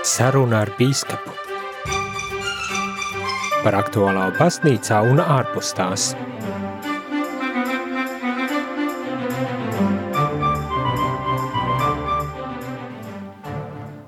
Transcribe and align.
Saruna 0.00 0.62
ar 0.64 0.70
bīskapu 0.78 1.34
par 3.60 3.74
aktuālā 3.76 4.30
baznīcā 4.38 5.00
un 5.04 5.20
ārpus 5.20 5.74
tās. 5.76 6.06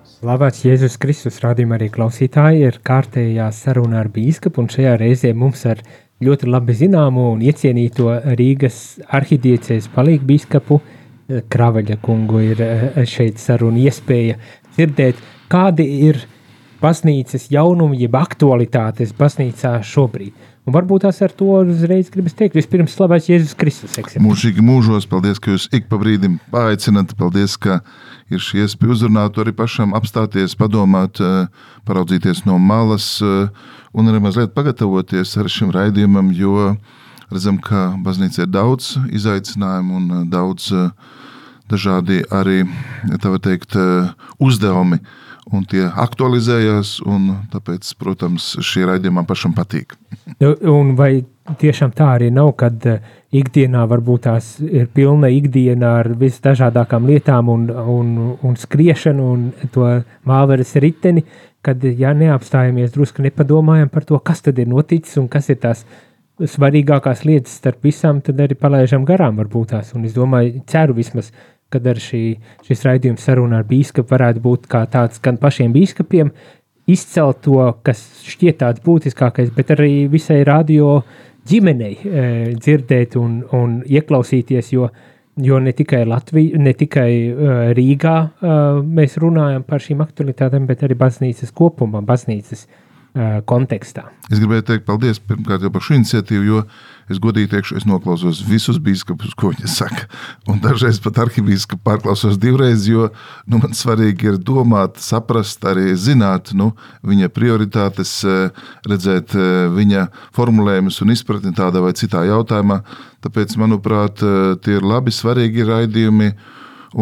Slavēts 0.08 0.64
Jēzus 0.64 0.96
Kristus, 1.02 1.42
rādījumā 1.44 1.76
arī 1.76 1.90
klausītāji, 1.92 2.64
ir 2.70 2.80
kārtējā 2.88 3.50
saruna 3.52 4.00
ar 4.00 4.08
bīskapu, 4.16 4.64
un 4.64 4.72
šajā 4.72 4.96
reizē 5.02 5.34
mums 5.36 5.66
ar 5.68 5.84
ļoti 6.24 6.48
labi 6.48 6.78
zināmu 6.78 7.34
un 7.34 7.44
iecienīto 7.44 8.08
Rīgas 8.40 8.80
arhidiecēs 9.12 9.92
palīgu 9.92 10.24
bīskapu 10.32 10.80
Kravaļa 11.52 11.98
kungu 12.02 12.42
ir 12.52 12.62
eh, 12.64 13.02
šeit 13.08 13.40
saruna 13.42 13.80
iespēja 13.82 14.38
dzirdēt, 14.76 15.20
kādi 15.52 15.86
ir 16.08 16.22
baznīcas 16.82 17.48
jaunumi, 17.52 18.00
jeb 18.02 18.16
aktualitātes 18.18 19.14
baznīcā 19.18 19.76
šobrīd. 19.86 20.50
Un 20.62 20.74
varbūt 20.76 21.02
tās 21.02 21.18
ar 21.26 21.32
to 21.34 21.48
uzreiz 21.58 22.10
gribas 22.14 22.36
teikt. 22.38 22.54
Vispirms 22.54 22.92
slavēts 22.94 23.26
Jēzus 23.26 23.56
Kristus. 23.58 23.96
Mūžīgi 24.22 24.62
mūžos, 24.62 25.08
paldies, 25.10 25.40
ka 25.42 25.56
jūs 25.56 25.66
ik 25.74 25.88
pa 25.90 25.98
brīdim 25.98 26.36
paaicinat, 26.54 27.16
paldies, 27.18 27.56
ka 27.58 27.80
ir 28.30 28.42
šī 28.42 28.62
iespēja 28.62 28.94
uzrunāt, 28.94 29.40
arī 29.42 29.54
pašam 29.58 29.94
apstāties, 29.98 30.54
padomāt, 30.58 31.18
eh, 31.18 31.48
paraudzīties 31.88 32.44
no 32.46 32.60
malas 32.62 33.16
eh, 33.26 33.50
un 33.92 34.12
arī 34.12 34.22
mazliet 34.22 34.54
pagatavoties 34.54 35.34
ar 35.42 35.50
šim 35.50 35.74
raidījumam, 35.74 36.30
jo 36.30 36.76
redzam, 37.32 37.58
ka 37.58 37.96
baznīca 38.04 38.44
ir 38.44 38.54
daudz 38.54 38.94
izaicinājumu 39.10 39.98
un 39.98 40.30
daudz 40.30 40.70
dažādi 41.72 42.22
arī, 42.30 42.62
tā 43.18 43.32
var 43.32 43.42
teikt, 43.42 43.76
uzdevumi, 44.42 45.00
un 45.52 45.64
tie 45.68 45.84
aktualizējās, 45.88 47.00
un 47.08 47.28
tāpēc, 47.52 47.88
protams, 48.00 48.52
šī 48.62 48.86
raidījuma 48.88 49.24
pašam 49.28 49.54
patīk. 49.56 49.96
Nu, 50.38 50.52
un 50.70 50.94
vai 50.98 51.24
tiešām 51.58 51.94
tā 51.96 52.12
arī 52.16 52.30
nav, 52.34 52.52
kad 52.60 52.84
ikdienā 53.34 53.82
varbūt 53.90 54.26
tās 54.28 54.52
ir 54.62 54.86
pilna 54.94 55.32
ikdiena 55.32 55.96
ar 56.02 56.12
visdažādākām 56.20 57.08
lietām 57.10 57.50
un, 57.52 57.66
un, 57.72 58.12
un 58.38 58.58
skriešanu 58.60 59.26
un 59.34 59.48
to 59.74 59.88
māveres 60.28 60.76
riteni, 60.82 61.24
kad, 61.62 61.82
ja 61.82 62.14
neapstājamies 62.14 62.94
drusku 62.94 63.24
nepadomājam 63.26 63.90
par 63.92 64.06
to, 64.06 64.18
kas 64.22 64.42
tad 64.46 64.58
ir 64.62 64.70
noticis 64.70 65.18
un 65.20 65.28
kas 65.32 65.50
ir 65.52 65.60
tās 65.62 65.84
svarīgākās 66.42 67.22
lietas 67.28 67.58
starp 67.60 67.84
visām, 67.86 68.20
tad 68.24 68.40
arī 68.42 68.56
palaižam 68.58 69.04
garām 69.06 69.38
varbūt 69.38 69.74
tās. 69.74 69.92
Un 69.96 70.06
es 70.08 70.14
domāju, 70.16 70.62
ceru 70.70 70.96
vismaz, 70.96 71.30
kad 71.72 71.86
ar 71.88 72.00
šī, 72.00 72.24
šis 72.66 72.84
raidījums 72.88 73.24
saruna 73.24 73.62
ar 73.62 73.68
bīskapu 73.68 74.12
varētu 74.12 74.42
būt 74.44 74.68
kā 74.70 74.84
tāds 74.92 75.22
gan 75.22 75.40
pašiem 75.40 75.72
bīskapiem, 75.74 76.32
izcelt 76.90 77.42
to, 77.46 77.58
kas 77.86 78.02
šķiet 78.26 78.60
tāds 78.62 78.82
būtiskākais, 78.84 79.52
bet 79.54 79.72
arī 79.74 80.06
visai 80.10 80.42
radio 80.46 81.00
ģimenei 81.48 81.94
e, 81.94 82.26
dzirdēt 82.58 83.16
un, 83.20 83.40
un 83.56 83.80
ieklausīties, 83.86 84.72
jo, 84.74 84.88
jo 85.42 85.58
ne 85.62 85.74
tikai 85.76 86.04
Latvija, 86.08 86.60
ne 86.62 86.74
tikai 86.78 87.10
e, 87.10 87.56
Rīgā 87.78 88.16
e, 88.22 88.54
mēs 89.00 89.18
runājam 89.22 89.66
par 89.66 89.82
šīm 89.82 90.04
aktualitātēm, 90.04 90.68
bet 90.70 90.86
arī 90.86 90.98
baznīcas 90.98 91.54
kopumā, 91.54 92.04
baznīcas 92.06 92.66
kontekstā. 93.44 94.06
Es 94.32 94.38
gribēju 94.40 94.62
teikt 94.70 94.86
paldies 94.88 95.18
pirmkārt 95.20 95.66
par 95.68 95.82
šo 95.84 95.98
iniciatīvu, 95.98 96.46
jo 96.48 96.62
es 97.10 97.20
godīgi 97.22 97.50
teikšu, 97.52 97.76
es 97.80 97.86
noklausos 97.88 98.42
visus 98.46 98.78
biskupus, 98.82 99.34
ko 99.38 99.52
viņi 99.52 99.70
saka. 99.70 100.06
Un 100.50 100.60
dažreiz 100.62 101.00
pat 101.02 101.20
arhibīskapu 101.24 101.82
pārklausos 101.86 102.38
divreiz, 102.40 102.86
jo 102.90 103.08
nu, 103.46 103.60
man 103.62 103.76
svarīgi 103.76 104.32
ir 104.32 104.38
domāt, 104.38 105.00
saprast, 105.02 105.64
arī 105.68 105.92
zināt 105.98 106.52
nu, 106.58 106.72
viņa 107.06 107.30
prioritātes, 107.34 108.14
redzēt 108.88 109.36
viņa 109.76 110.06
formulējumus 110.36 111.02
un 111.04 111.14
izpratni 111.16 111.54
tādā 111.56 111.82
vai 111.84 111.94
citā 111.98 112.24
jautājumā. 112.28 112.82
Tāpēc, 113.22 113.56
manuprāt, 113.60 114.22
tie 114.62 114.78
ir 114.78 114.86
labi, 114.86 115.14
svarīgi 115.14 115.68
raidījumi. 115.68 116.32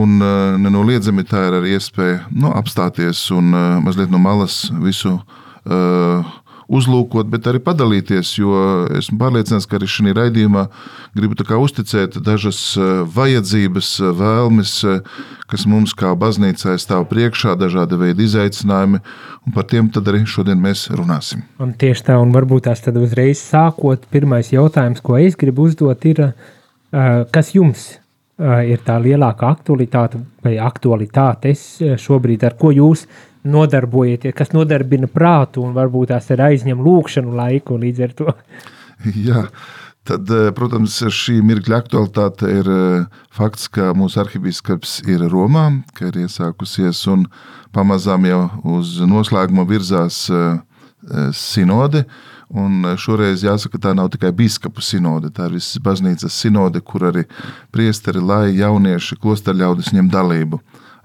Un 0.00 0.20
nenoliedzami 0.62 1.24
tā 1.26 1.48
ir 1.48 1.56
arī 1.58 1.72
iespēja 1.74 2.28
nu, 2.30 2.52
apstāties 2.54 3.24
un 3.34 3.50
mazliet 3.82 4.12
no 4.12 4.20
malas 4.22 4.68
visu 4.78 5.16
Uh, 5.60 6.24
uzlūkot, 6.70 7.28
bet 7.30 7.48
arī 7.50 7.60
padalīties. 7.64 8.32
Jo 8.38 8.54
esmu 8.98 9.18
pārliecināts, 9.20 9.66
ka 9.68 9.78
arī 9.78 9.88
šajā 9.90 10.14
raidījumā 10.16 10.66
gribu 11.18 11.38
uzticēt 11.60 12.20
dažas 12.24 12.60
uh, 12.78 13.02
vajadzības, 13.10 13.90
uh, 14.00 14.12
vēlmes, 14.20 14.74
kas 15.50 15.66
mums 15.66 15.94
kā 15.98 16.12
baznīcai 16.18 16.76
stāv 16.78 17.08
priekšā, 17.10 17.56
dažādi 17.58 17.98
veidi 17.98 18.28
izaicinājumi, 18.28 19.02
par 19.54 19.66
tiem 19.70 19.90
arī 19.90 20.22
šodien 20.26 20.60
mēs 20.62 20.86
runāsim. 20.94 21.42
Un 21.58 21.74
tieši 21.74 22.06
tā, 22.10 22.18
un 22.22 22.34
varbūt 22.34 22.68
tās 22.68 22.84
tad 22.84 23.00
uzreiz 23.00 23.42
sākot, 23.42 24.06
pirmais 24.12 24.52
jautājums, 24.52 25.02
ko 25.02 25.18
es 25.18 25.34
gribu 25.40 25.66
uzdot, 25.66 26.06
ir, 26.06 26.30
kas 27.34 27.50
jums 27.56 27.88
ir 28.40 28.80
tā 28.86 28.96
lielākā 29.02 29.50
aktualitāte 29.50 30.22
vai 30.44 30.54
aktualitātes 30.62 31.64
šobrīd, 32.00 32.46
ar 32.46 32.56
ko 32.60 32.70
jūs 32.72 33.04
esat? 33.04 33.26
Nodarbojieties, 33.44 34.34
kas 34.36 34.54
nodarbina 34.56 35.08
prātu 35.10 35.64
un 35.64 35.74
varbūt 35.76 36.12
tās 36.12 36.30
ir 36.32 36.42
aizņem 36.44 36.80
lūkšanu 36.84 37.36
laiku 37.36 37.78
līdz 37.80 38.02
ar 38.06 38.16
to. 38.18 38.34
Jā. 39.28 39.46
Tad, 40.08 40.30
eh, 40.32 40.48
protams, 40.56 40.94
šī 41.12 41.36
mirkļa 41.44 41.82
aktualitāte 41.82 42.48
ir 42.48 42.68
eh, 42.72 43.20
fakts, 43.36 43.68
ka 43.68 43.92
mūsu 43.96 44.22
arhibīskaps 44.22 45.02
ir 45.12 45.26
Romā, 45.28 45.66
ka 45.94 46.08
ir 46.08 46.22
iesākusies 46.24 47.02
un 47.12 47.26
pamazām 47.76 48.24
jau 48.26 48.40
uz 48.78 48.96
noslēgumu 49.04 49.66
virzās 49.68 50.24
eh, 50.32 50.58
sinode. 51.36 52.06
Un 52.50 52.82
šoreiz 52.98 53.44
jāsaka, 53.46 53.78
tā 53.78 53.92
nav 53.94 54.08
tikai 54.10 54.32
biskupu 54.34 54.82
sinode, 54.82 55.28
tā 55.30 55.46
ir 55.46 55.60
visas 55.60 55.78
baznīcas 55.84 56.34
sinode, 56.34 56.80
kur 56.82 57.04
arī 57.12 57.22
priesteri, 57.70 58.18
lai 58.18 58.56
jaunieši, 58.56 59.20
klosterļaudis 59.22 59.92
ņem 59.94 60.08
dalību 60.10 60.58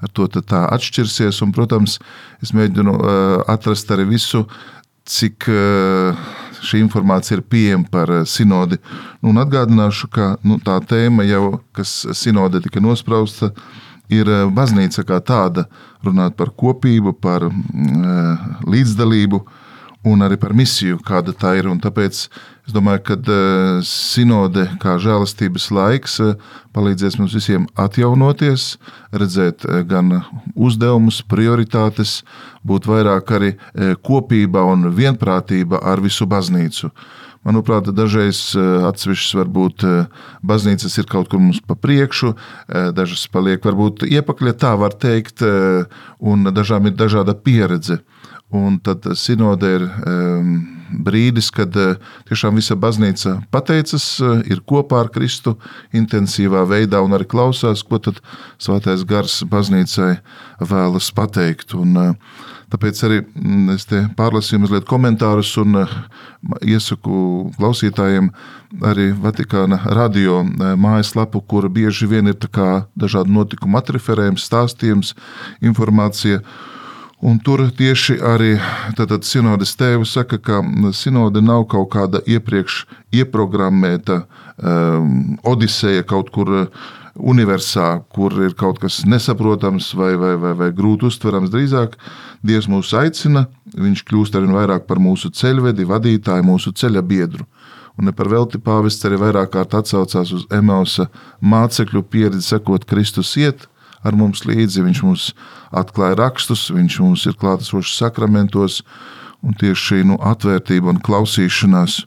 ar 0.04 0.12
to 0.14 0.28
tā 0.36 0.66
atšķirsies. 0.76 1.42
Un, 1.46 1.54
protams, 1.56 2.00
es 2.44 2.54
mēģinu 2.56 2.98
atrast 3.52 3.92
arī 3.94 4.08
visu, 4.10 4.46
cik 5.06 5.48
šī 6.66 6.82
informācija 6.82 7.38
ir 7.38 7.46
pieejama 7.46 7.90
par 7.92 8.12
sinodi. 8.30 8.80
Nu, 9.22 9.32
un 9.34 9.42
atgādināšu, 9.44 10.10
ka 10.14 10.32
nu, 10.46 10.58
tā 10.64 10.80
tēma 10.90 11.26
jau, 11.28 11.60
kas 11.76 11.92
sinode 12.18 12.62
tika 12.64 12.82
nosprausta, 12.82 13.52
ir 14.10 14.30
baznīca 14.54 15.06
kā 15.06 15.20
tāda, 15.26 15.66
runāt 16.06 16.36
par 16.38 16.52
kopību, 16.54 17.16
par 17.22 17.48
līdzdalību 18.66 19.42
un 20.06 20.22
arī 20.22 20.38
par 20.40 20.54
misiju, 20.56 21.00
kāda 21.06 21.34
tā 21.34 21.56
ir. 21.60 21.68
Un 21.70 21.80
tāpēc 21.82 22.20
es 22.66 22.74
domāju, 22.74 23.02
ka 23.10 23.18
uh, 23.18 23.82
sinode, 23.86 24.68
kā 24.82 24.96
žēlastības 25.02 25.68
laiks, 25.74 26.20
uh, 26.22 26.38
palīdzēs 26.78 27.18
mums 27.20 27.36
visiem 27.36 27.66
atjaunoties, 27.82 28.76
redzēt 29.16 29.66
uh, 29.66 29.82
gan 29.88 30.22
uzdevumus, 30.54 31.24
prioritātes, 31.26 32.20
būt 32.66 32.88
vairāk 32.90 33.30
arī 33.38 33.52
kopībā 34.06 34.64
un 34.66 34.90
vienprātība 34.96 35.82
ar 35.86 36.02
visu 36.02 36.26
baznīcu. 36.30 36.90
Manuprāt, 37.46 37.92
dažreiz 37.94 38.40
atsevišķas 38.58 39.36
varbūt 39.38 39.84
baznīcas 40.42 40.96
ir 40.98 41.06
kaut 41.06 41.30
kur 41.30 41.44
mums 41.44 41.60
pa 41.62 41.76
priekšu, 41.78 42.32
dažas 42.98 43.28
paliek 43.30 43.62
varbūt 43.62 44.08
iepakaļ, 44.08 44.50
tā 44.58 44.72
var 44.82 44.98
teikt, 44.98 45.46
un 45.46 46.50
dažām 46.50 46.90
ir 46.90 46.98
dažāda 46.98 47.38
pieredze. 47.38 48.00
Un 48.56 48.80
tad 48.80 49.04
sinode 49.20 49.70
ir 49.78 49.84
um, 49.84 50.56
brīdis, 51.06 51.50
kad 51.54 51.76
uh, 51.80 51.96
tiešām 52.30 52.56
visa 52.60 52.78
baznīca 52.80 53.40
pateicas, 53.52 54.06
uh, 54.24 54.40
ir 54.48 54.62
kopā 54.68 55.02
ar 55.04 55.10
Kristu 55.14 55.56
intensīvā 55.96 56.64
veidā 56.70 57.02
un 57.04 57.16
arī 57.18 57.28
klausās, 57.28 57.84
ko 57.84 58.00
tad 58.00 58.22
svētais 58.62 59.04
gars 59.08 59.42
baznīcai 59.50 60.14
vēlas 60.62 61.10
pateikt. 61.16 61.76
Un, 61.76 61.98
uh, 62.00 62.44
tāpēc 62.72 63.02
arī 63.08 63.22
mm, 63.24 63.74
es 63.76 63.88
te 63.90 64.04
pārlasīju 64.18 64.62
mazliet 64.64 64.88
komentārus 64.90 65.52
un 65.62 65.82
uh, 65.82 65.98
iesaku 66.62 67.50
klausītājiem 67.58 68.30
arī 68.86 69.10
Vatikāna 69.26 69.82
radio 69.98 70.44
uh, 70.44 70.72
mājaslapu, 70.80 71.44
kur 71.44 71.68
bieži 71.70 72.08
vien 72.12 72.32
ir 72.32 72.40
dažādi 72.40 73.36
notikumu 73.36 73.82
atreferējums, 73.82 74.48
stāstījums, 74.48 75.14
informācija. 75.66 76.44
Un 77.26 77.40
tur 77.42 77.64
tieši 77.74 78.20
arī 78.22 78.52
Sinodas 79.26 79.74
tēvs 79.80 80.12
saka, 80.14 80.38
ka 80.38 80.62
sinode 80.94 81.42
nav 81.42 81.66
kaut 81.72 81.90
kāda 81.96 82.22
iepriekš 82.22 82.84
ieprogrammēta 83.18 84.20
um, 84.22 85.38
odiseja 85.42 86.06
kaut 86.06 86.30
kur 86.30 86.70
universā, 87.16 88.04
kur 88.14 88.36
ir 88.44 88.54
kaut 88.54 88.78
kas 88.84 89.02
nesaprotams 89.08 89.94
vai, 89.98 90.14
vai, 90.20 90.36
vai, 90.38 90.54
vai 90.54 90.70
grūti 90.76 91.10
uztverams. 91.10 91.50
Drīzāk 91.50 91.98
Dievs 92.46 92.68
mūs 92.70 92.94
aicina, 92.94 93.48
Viņš 93.76 94.06
kļūst 94.08 94.36
ar 94.38 94.46
vien 94.46 94.56
vairāk 94.56 94.86
par 94.88 95.02
mūsu 95.04 95.32
ceļvedi, 95.36 95.88
vadītāju, 95.90 96.46
mūsu 96.48 96.72
ceļa 96.80 97.02
biedru. 97.04 97.46
Un 98.00 98.08
ne 98.08 98.14
par 98.16 98.30
velti 98.32 98.60
pāvests 98.60 99.08
arī 99.08 99.20
vairāk 99.20 99.52
kārt 99.56 99.76
atsaucās 99.76 100.32
uz 100.36 100.46
Emausa 100.54 101.08
mācekļu 101.42 102.04
pieredzi, 102.12 102.44
sakot, 102.54 102.86
Kristus 102.88 103.34
iet, 103.40 103.68
ar 104.06 104.18
mums 104.18 104.46
līdzi. 104.48 104.84
Viņš 104.86 105.04
mums 105.06 105.28
atklāja 105.76 106.20
rakstus, 106.22 106.70
viņš 106.74 107.00
mums 107.04 107.26
ir 107.30 107.38
klātesošs 107.42 107.98
sakramentos, 108.00 108.82
un 109.46 109.58
tieši 109.58 109.82
šī 109.90 110.02
nu, 110.12 110.20
atvērtība 110.22 110.94
un 110.94 111.02
klausīšanās. 111.04 112.04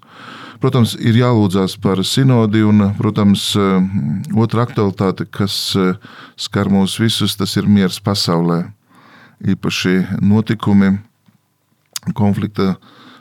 Protams, 0.58 0.96
ir 0.98 1.14
jālūdzās 1.20 1.76
par 1.78 2.00
sinodi, 2.02 2.64
un, 2.66 2.88
protams, 2.98 3.52
otra 4.34 4.64
aktualitāte, 4.66 5.28
kas 5.30 5.54
skar 6.34 6.70
mūs 6.72 6.96
visus, 6.98 7.36
tas 7.38 7.54
ir 7.60 7.68
miers 7.70 8.00
pasaulē. 8.02 8.64
Īpaši 9.38 10.18
notikumi, 10.18 10.96
konflikta 12.18 12.72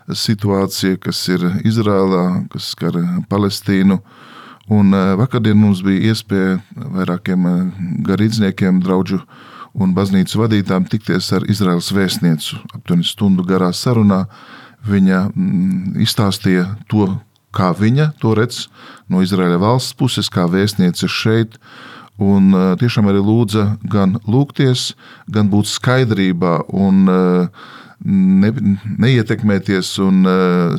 situācija, 0.10 0.98
kas 1.04 1.20
ir 1.30 1.46
Izrēlā, 1.68 2.48
kas 2.50 2.72
skar 2.74 2.98
Palestīnu. 3.30 4.00
Un 4.68 4.92
vakardien 4.92 5.56
mums 5.56 5.80
bija 5.86 6.12
iespēja 6.12 6.58
vairākiem 6.76 7.46
garīdzniekiem, 8.08 8.82
draugu 8.84 9.22
un 9.78 9.94
baznīcu 9.96 10.42
vadītājiem 10.42 10.88
tikties 10.92 11.30
ar 11.38 11.46
Izraels 11.48 11.92
vēstnieci. 11.96 12.58
Aptuveni 12.76 13.08
stundu 13.08 13.46
garā 13.48 13.70
sarunā 13.72 14.26
viņa 14.88 15.22
mm, 15.30 15.96
izstāstīja 16.04 16.66
to, 16.92 17.08
kā 17.56 17.72
viņa 17.78 18.12
to 18.22 18.34
redz 18.38 18.66
no 19.08 19.24
Izraēla 19.24 19.60
valsts 19.62 19.96
puses, 19.98 20.30
kā 20.30 20.48
vēstniece 20.52 21.08
šeit. 21.08 21.58
Un 22.18 22.50
tiešām 22.82 23.08
arī 23.12 23.22
lūdza 23.22 23.78
gan 23.86 24.16
lūgties, 24.26 24.96
gan 25.30 25.52
būt 25.54 25.70
skaidrībā 25.70 26.64
un 26.74 27.04
ne, 28.06 28.52
neietekmēties 29.02 29.94
un 30.04 30.28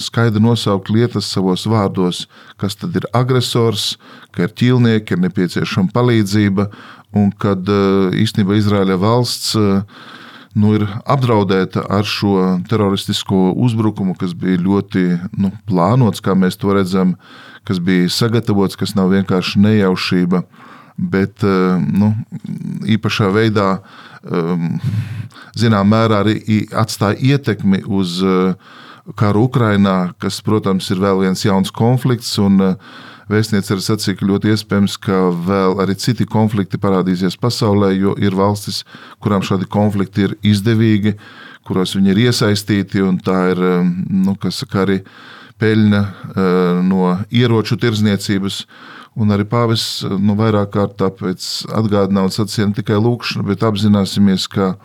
skaidri 0.03 0.43
nosaukt 0.43 0.91
lietas 0.93 1.31
savos 1.33 1.67
vārdos, 1.71 2.27
kas 2.61 2.79
tad 2.79 2.97
ir 2.99 3.09
agresors, 3.17 3.97
ka 4.35 4.47
ir 4.47 4.55
ķīlnieki, 4.59 5.17
ir 5.17 5.25
nepieciešama 5.27 5.93
palīdzība 5.95 6.69
un 7.19 7.33
kad 7.41 7.69
īstenībā 8.19 8.59
Izraēla 8.59 8.99
valsts 9.01 9.57
nu, 10.59 10.73
ir 10.77 10.87
apdraudēta 11.09 11.85
ar 11.93 12.07
šo 12.09 12.59
teroristisko 12.71 13.53
uzbrukumu, 13.67 14.17
kas 14.19 14.35
bija 14.37 14.61
ļoti 14.63 15.05
nu, 15.39 15.53
plānots, 15.69 16.23
kā 16.25 16.35
mēs 16.39 16.59
to 16.61 16.75
redzam, 16.75 17.15
kas 17.69 17.81
bija 17.85 18.09
sagatavots, 18.13 18.79
kas 18.79 18.95
nav 18.99 19.13
vienkārši 19.13 19.63
nejaušība, 19.63 20.43
bet 20.99 21.45
nu, 21.45 22.13
īpašā 22.91 23.31
veidā, 23.35 23.69
zināmā 25.59 25.85
mērā, 25.93 26.23
arī 26.25 26.65
atstāja 26.73 27.19
ietekmi 27.35 27.83
uz 27.87 28.19
karu 29.19 29.47
Ukrajinā, 29.49 30.15
kas, 30.21 30.41
protams, 30.45 30.91
ir 30.93 31.01
vēl 31.03 31.23
viens 31.27 31.45
jauns 31.45 31.73
konflikts. 31.75 32.35
Un, 32.43 32.75
Vēstniece 33.29 33.75
arī 33.75 33.83
sacīja, 33.85 34.17
ka 34.17 34.25
ļoti 34.25 34.55
iespējams, 34.55 34.95
ka 35.05 35.17
vēl 35.45 35.83
arī 35.85 35.99
citi 36.01 36.25
konflikti 36.25 36.79
parādīsies 36.81 37.35
pasaulē, 37.37 37.91
jo 37.93 38.15
ir 38.17 38.33
valstis, 38.33 38.87
kurām 39.21 39.45
šādi 39.45 39.69
konflikti 39.69 40.25
ir 40.25 40.37
izdevīgi, 40.49 41.13
kuros 41.69 41.93
viņi 41.99 42.15
ir 42.15 42.23
iesaistīti, 42.23 43.05
tā 43.27 43.43
ir 43.53 43.61
nu, 44.09 44.33
saka, 44.49 44.87
arī 44.87 45.03
peļņa 45.61 46.01
eh, 46.01 46.81
no 46.89 47.19
ieroču 47.29 47.77
tirdzniecības. 47.77 48.63
Un 49.19 49.35
arī 49.35 49.45
pāvis 49.51 50.05
nu, 50.07 50.37
vairāk 50.39 50.71
kārt 50.77 50.99
tāpēc 51.01 51.45
atgādināja 51.75 52.29
un 52.29 52.35
sacīja 52.35 52.69
ne 52.71 52.79
tikai 52.79 53.01
lūkšanu, 53.03 53.49
bet 53.49 53.65
apzināsimies, 53.67 54.47
ka 54.53 54.77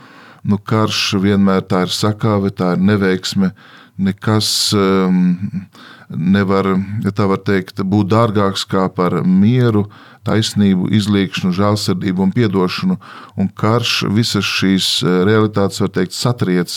nu, 0.41 0.57
karš 0.57 1.19
vienmēr 1.21 1.61
tā 1.69 1.83
ir 1.85 1.93
sakāve, 1.93 2.49
tā 2.49 2.73
ir 2.73 2.81
neveiksme. 2.81 3.53
Nekas 4.01 4.47
um, 4.73 5.35
nevar, 6.09 6.67
ja 7.03 7.13
tā 7.13 7.27
var 7.29 7.43
teikt, 7.45 7.83
būt 7.85 8.09
dārgāks 8.09 8.65
kā 8.69 8.87
par 8.93 9.19
mieru, 9.21 9.85
taisnību, 10.27 10.87
izliekšanu, 10.95 11.53
žēlsirdību 11.55 12.25
un 12.25 12.33
atdošanu. 12.33 12.97
Un 13.37 13.49
karš 13.49 13.95
visas 14.13 14.47
šīs 14.47 14.89
eh, 15.03 15.21
realitātes, 15.27 15.81
var 15.83 15.91
teikt, 15.93 16.15
satriec, 16.15 16.73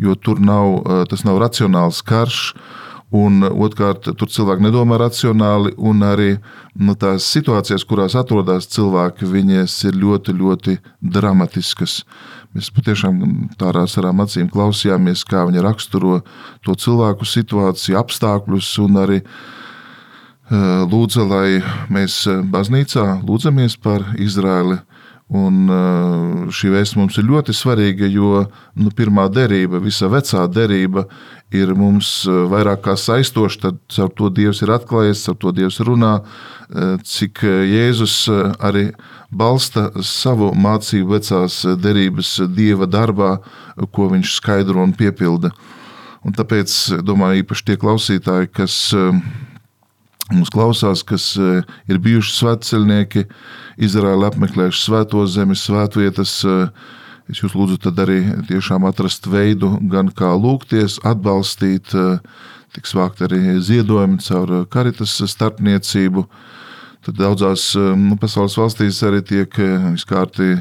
jo 0.00 0.16
tur 0.16 0.40
nav, 0.40 0.80
eh, 0.80 1.02
tas 1.10 1.26
nav 1.28 1.40
racionāls 1.42 2.02
karš. 2.06 2.54
Un 3.10 3.42
otrkārt, 3.42 4.06
tur 4.06 4.30
cilvēki 4.30 4.62
nedomā 4.62 5.00
racionāli, 5.00 5.72
un 5.82 6.04
arī 6.06 6.36
nu, 6.78 6.94
tās 6.94 7.26
situācijas, 7.26 7.82
kurās 7.82 8.14
atrodas 8.14 8.68
cilvēki, 8.70 9.26
viņas 9.26 9.74
ir 9.90 9.98
ļoti, 9.98 10.34
ļoti 10.38 10.76
dramatiskas. 11.02 12.04
Mēs 12.54 12.70
patiešām 12.74 13.18
tādā 13.58 13.82
sarām 13.90 14.22
acīm 14.22 14.46
klausījāmies, 14.50 15.24
kā 15.26 15.42
viņi 15.48 15.64
raksturo 15.66 16.20
to 16.66 16.76
cilvēku 16.78 17.26
situāciju, 17.26 17.98
apstākļus 17.98 18.70
un 18.86 19.02
arī 19.02 19.18
uh, 19.24 20.86
lūdza, 20.86 21.26
lai 21.26 21.60
mēs 21.90 22.22
baznīcā 22.50 23.24
lūdzamies 23.26 23.74
par 23.82 24.06
Izraeli. 24.18 24.78
Un 25.30 25.68
uh, 25.70 26.48
šī 26.50 26.72
vēsts 26.74 26.96
mums 26.98 27.18
ir 27.20 27.28
ļoti 27.28 27.54
svarīga, 27.54 28.08
jo 28.10 28.44
nu, 28.74 28.90
pirmā 28.90 29.28
derība, 29.30 29.78
visa 29.82 30.08
vecā 30.10 30.46
derība, 30.50 31.04
ir 31.54 31.70
mums 31.78 32.24
vairāk 32.26 32.82
kā 32.88 32.96
saistoša. 32.98 33.60
Tad 33.62 34.00
ar 34.02 34.10
to 34.18 34.30
Dievs 34.34 34.62
ir 34.64 34.72
atklājies, 34.74 35.22
ar 35.30 35.38
to 35.38 35.52
Dievs 35.54 35.78
runā, 35.86 36.16
cik 37.06 37.42
Jēzus 37.46 38.16
arī 38.58 38.88
balsta 39.30 39.88
savu 40.06 40.50
mācību 40.54 41.14
vecās 41.14 41.60
derības 41.78 42.36
dieva 42.54 42.86
darbā, 42.90 43.36
ko 43.94 44.10
viņš 44.10 44.34
skaidro 44.38 44.82
un 44.82 44.94
piepilda. 44.94 45.52
Un 46.26 46.34
tāpēc, 46.36 46.74
domāju, 47.06 47.44
īpaši 47.44 47.66
tie 47.70 47.78
klausītāji, 47.80 48.50
kas 48.52 48.76
mums 50.32 50.52
klausās, 50.54 51.04
kas 51.06 51.32
eh, 51.40 51.62
ir 51.90 52.00
bijuši 52.02 52.36
svētceļnieki, 52.36 53.26
Izraēla 53.86 54.30
apmeklējuši 54.32 54.84
svēto 54.84 55.24
zemi, 55.30 55.56
svētvietas, 55.58 56.36
eh, 56.44 56.92
es 57.30 57.42
jūs 57.42 57.56
lūdzu 57.56 57.80
tad 57.86 58.00
arī 58.02 58.22
tiešām 58.48 58.86
atrast 58.88 59.28
veidu, 59.30 59.76
gan 59.90 60.10
kā 60.14 60.32
lūgties, 60.34 60.98
atbalstīt, 61.06 61.94
tiks 62.74 62.94
vākt 62.94 63.22
arī 63.26 63.58
ziedojumi 63.62 64.18
caur 64.22 64.64
karitas 64.70 65.14
starpniecību, 65.30 66.26
Tad 67.06 67.16
daudzās 67.16 67.70
eh, 67.78 67.92
nu, 67.96 68.16
pasaules 68.20 68.58
valstīs 68.60 69.00
arī 69.08 69.22
tiek 69.24 69.60
eh, 69.62 69.90
izkārti 69.96 70.52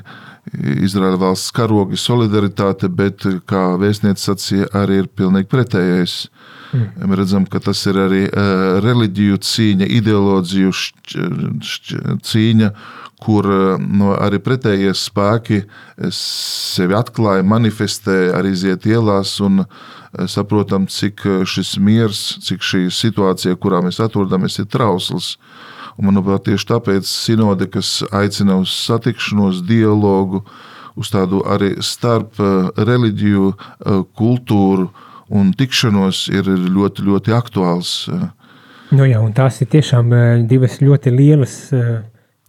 Izraēla 0.86 1.19
valsts 1.19 1.51
karogi, 1.54 2.00
solidaritāte, 2.00 2.88
bet, 2.89 3.25
kā 3.50 3.75
vēstniece 3.77 4.24
sacīja, 4.24 4.69
arī 4.80 5.04
ir 5.04 5.10
pilnīgi 5.19 5.50
pretējais. 5.51 6.16
Mm. 6.74 7.10
Mēs 7.10 7.19
redzam, 7.24 7.45
ka 7.50 7.62
tas 7.63 7.81
ir 7.89 7.98
arī 7.98 8.24
uh, 8.27 8.80
reliģiju 8.86 9.39
cīņa, 9.42 9.89
ideoloģiju 10.00 10.74
cīņa, 12.30 12.71
kur 13.19 13.48
no, 13.83 14.13
arī 14.16 14.39
pretējie 14.39 14.94
spēki 14.95 15.63
sevi 16.16 16.95
atklāja, 16.95 17.44
manifestē, 17.44 18.30
arī 18.38 18.54
iziet 18.56 18.88
ielās 18.88 19.33
saprotam, 20.31 20.85
cik 20.88 21.26
šis 21.44 21.73
miers, 21.83 22.21
cik 22.45 22.64
šī 22.64 22.85
situācija, 22.94 23.59
kurā 23.59 23.83
mēs 23.83 23.99
atrodamies, 23.99 24.61
ir 24.64 24.69
trausls. 24.71 25.33
Un, 25.99 26.07
manuprāt, 26.07 26.45
tieši 26.47 26.69
tāpēc 26.69 27.07
sinode, 27.11 27.68
kas 27.68 27.99
aicina 28.16 28.56
uz 28.61 28.71
satikšanos, 28.85 29.59
dialogu, 29.68 30.45
uz 30.99 31.11
tādu 31.11 31.42
arī 31.47 31.73
starp 31.83 32.40
eh, 32.40 32.69
reliģiju, 32.88 33.52
eh, 33.52 34.02
kultūru 34.16 34.90
un 35.30 35.52
tikšanos, 35.57 36.28
ir 36.33 36.50
ļoti, 36.50 37.06
ļoti 37.07 37.36
aktuāls. 37.36 37.94
Nu 38.95 39.06
jā, 39.06 39.21
tās 39.38 39.62
ir 39.62 39.69
tiešām 39.76 40.14
eh, 40.16 40.30
divas 40.50 40.80
ļoti 40.81 41.14
lielas 41.14 41.56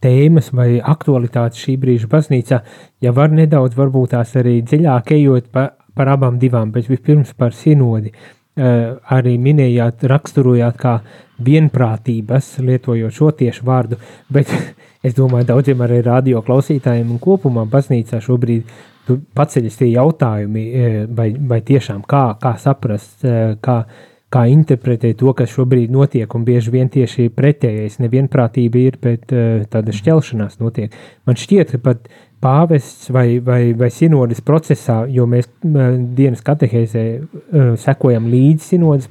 tēmas 0.00 0.50
vai 0.56 0.80
aktualitātes 0.80 1.60
šī 1.60 1.76
brīža 1.80 2.08
baznīcā. 2.10 2.60
Ja 3.04 3.12
var 3.16 3.32
nedaudz, 3.36 3.76
varbūt 3.76 4.14
tās 4.14 4.32
arī 4.40 4.60
dziļāk 4.64 5.12
ejot 5.16 5.50
pa, 5.52 5.70
par 5.96 6.14
abām 6.14 6.38
divām, 6.40 6.72
bet 6.72 6.88
vispirms 6.88 7.34
par 7.36 7.52
sinodi. 7.56 8.14
Arī 8.60 9.36
minējāt, 9.40 10.02
raksturojāt 10.10 10.76
kā 10.80 10.96
vienprātības, 11.40 12.58
lietojot 12.64 13.14
šo 13.14 13.30
tiešu 13.36 13.64
vārdu, 13.64 13.98
bet 14.32 14.50
es 15.06 15.16
domāju, 15.16 15.48
daudziem 15.52 15.84
arī 15.86 16.00
radio 16.04 16.42
klausītājiem 16.44 17.14
un 17.14 17.20
kopumā 17.22 17.64
baznīcā 17.70 18.20
šobrīd 18.24 18.68
paceļas 19.36 19.80
tie 19.80 19.90
jautājumi, 19.94 20.62
e, 20.70 21.02
vai, 21.16 21.30
vai 21.34 21.60
tiešām 21.66 22.04
kā, 22.08 22.24
kā 22.42 22.54
saprast, 22.60 23.24
e, 23.24 23.56
kā, 23.64 23.76
kā 24.30 24.44
interpretēt 24.52 25.18
to, 25.20 25.32
kas 25.36 25.52
šobrīd 25.54 25.92
notiek, 25.94 26.34
un 26.34 26.46
bieži 26.46 26.72
vien 26.74 26.90
tieši 26.92 27.28
pretējais 27.36 27.98
nevienprātība 28.02 28.82
ir, 28.82 28.98
bet 29.02 29.32
e, 29.34 29.46
tāda 29.70 29.94
šķelšanās 29.96 30.60
notiek. 30.62 30.94
Man 31.28 31.38
šķiet, 31.40 31.74
ka 31.74 31.82
pat 31.90 32.10
pāvests 32.40 33.10
vai, 33.12 33.26
vai, 33.44 33.62
vai 33.76 33.90
sinodas 33.92 34.40
procesā, 34.44 35.02
jo 35.12 35.26
mēs 35.28 35.50
dienas 35.60 36.40
katehēzē 36.46 37.04
sekojam 37.82 38.30
līdzi 38.32 38.74
sinodas 38.74 39.10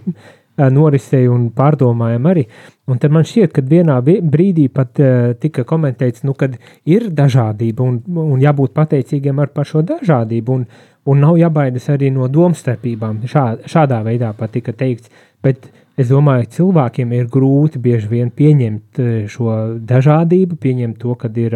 norisei 0.74 1.28
un 1.32 1.50
pārdomājam 1.56 2.28
arī. 2.30 2.46
Un 2.90 3.00
tad 3.00 3.14
man 3.16 3.26
šķiet, 3.28 3.54
ka 3.56 3.64
vienā 3.64 4.00
brīdī 4.04 4.68
pat 4.74 5.00
tika 5.40 5.64
komentēts, 5.68 6.26
nu, 6.28 6.36
ka 6.38 6.52
ir 6.90 7.10
dažādība 7.16 7.86
un, 7.86 8.00
un 8.26 8.40
jābūt 8.42 8.74
pateicīgiem 8.76 9.40
ar 9.40 9.54
par 9.56 9.70
šo 9.70 9.86
dažādību. 9.88 10.58
Un, 10.60 10.66
un 11.10 11.22
nav 11.24 11.38
jābaidās 11.40 11.90
arī 11.94 12.10
no 12.14 12.28
domstarpībām. 12.30 13.22
Šā, 13.30 13.46
šādā 13.70 14.02
veidā 14.06 14.34
pat 14.38 14.52
tika 14.58 14.74
teikts. 14.76 15.14
Bet 15.44 15.70
es 16.00 16.10
domāju, 16.10 16.50
ka 16.50 16.58
cilvēkiem 16.58 17.14
ir 17.16 17.30
grūti 17.32 17.80
bieži 17.84 18.12
vien 18.12 18.34
pieņemt 18.36 19.00
šo 19.32 19.56
dažādību, 19.88 20.60
pieņemt 20.60 21.00
to, 21.00 21.16
ka 21.20 21.32
ir 21.40 21.56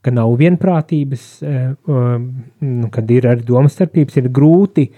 ka 0.00 0.12
nav 0.14 0.32
vienprātības, 0.40 1.24
um, 1.44 2.26
kad 2.92 3.10
ir 3.12 3.28
arī 3.28 3.44
domstarpības, 3.46 4.20
ir 4.20 4.30
grūti 4.32 4.88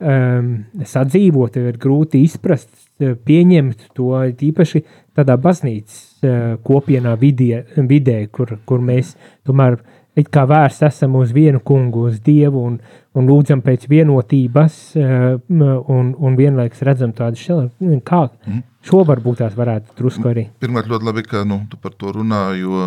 sadzīvot, 0.00 1.58
ir 1.60 1.76
grūti 1.80 2.22
izprast, 2.24 2.70
pieņemt 3.00 3.90
to 3.96 4.12
īpaši 4.50 4.84
tādā 5.16 5.36
baznīcas 5.40 6.24
kopienā 6.66 7.16
vidē, 7.20 7.64
vidē 7.76 8.22
kur, 8.32 8.58
kur 8.68 8.84
mēs 8.84 9.16
tomēr 9.48 9.80
it 10.18 10.30
kā 10.32 10.44
vērsts 10.48 10.84
esam 10.88 11.14
uz 11.20 11.32
vienu 11.34 11.60
kungu, 11.64 12.08
uz 12.10 12.18
Dievu 12.24 12.62
un, 12.66 12.78
un 13.16 13.28
lūdzam 13.28 13.62
pēc 13.64 13.86
vienotības 13.90 14.78
un, 14.96 16.10
un 16.10 16.38
vienlaiks 16.38 16.82
redzam 16.86 17.14
tādu 17.16 17.40
šķelēm. 17.40 18.02
Kā 18.06 18.24
mm. 18.26 18.60
šo 18.86 19.04
varbūt 19.08 19.40
tās 19.42 19.56
varētu 19.58 19.96
drusku 19.98 20.32
arī? 20.32 20.46
Pirmkārt, 20.62 20.90
ļoti 20.92 21.08
labi, 21.10 21.26
ka 21.30 21.44
nu, 21.48 21.62
tu 21.70 21.80
par 21.80 21.94
to 21.96 22.14
runā, 22.18 22.42
jo 22.58 22.84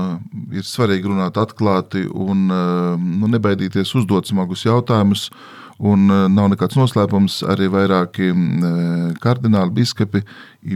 ir 0.53 0.67
svarīgi 0.67 1.09
runāt 1.09 1.39
atklāti 1.41 2.05
un 2.07 2.47
nu, 2.49 3.33
nebaidīties 3.37 3.95
uzdot 3.99 4.29
smagus 4.29 4.67
jautājumus. 4.67 5.29
Un 5.81 6.05
nav 6.05 6.51
nekāds 6.51 6.77
noslēpums, 6.77 7.39
arī 7.49 7.65
vairāki 7.73 8.29
kardināli 9.23 9.73
biskupi 9.73 10.21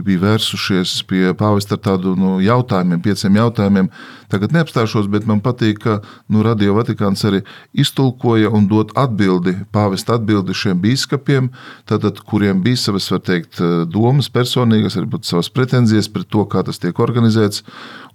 bija 0.04 0.20
vērsušies 0.24 0.96
pie 1.08 1.30
pāvesta 1.38 1.76
ar 1.78 1.82
tādu 1.84 2.12
nu, 2.18 2.34
jautājumiem, 2.44 3.00
pieciem 3.04 3.38
jautājumiem. 3.38 3.88
Tagad 4.28 4.52
neapstāšos, 4.52 5.06
bet 5.08 5.24
man 5.28 5.40
patīk, 5.44 5.78
ka 5.84 6.00
nu, 6.28 6.42
Radio 6.44 6.74
Vatikāns 6.76 7.24
arī 7.24 7.40
iztulkoja 7.72 8.50
un 8.52 8.66
dod 8.68 8.92
atbildi, 8.98 9.54
pāvesta 9.72 10.18
atbildi 10.18 10.56
šiem 10.56 10.82
biskupiem, 10.82 11.52
tātad, 11.88 12.20
kuriem 12.28 12.60
bija 12.64 12.82
savas, 12.82 13.08
var 13.14 13.22
teikt, 13.24 13.62
domas 13.88 14.28
personīgas, 14.34 14.98
arī 14.98 15.22
savas 15.22 15.48
pretenzijas 15.48 16.10
pret 16.12 16.28
to, 16.28 16.44
kā 16.50 16.66
tas 16.66 16.82
tiek 16.82 16.98
organizēts. 17.00 17.62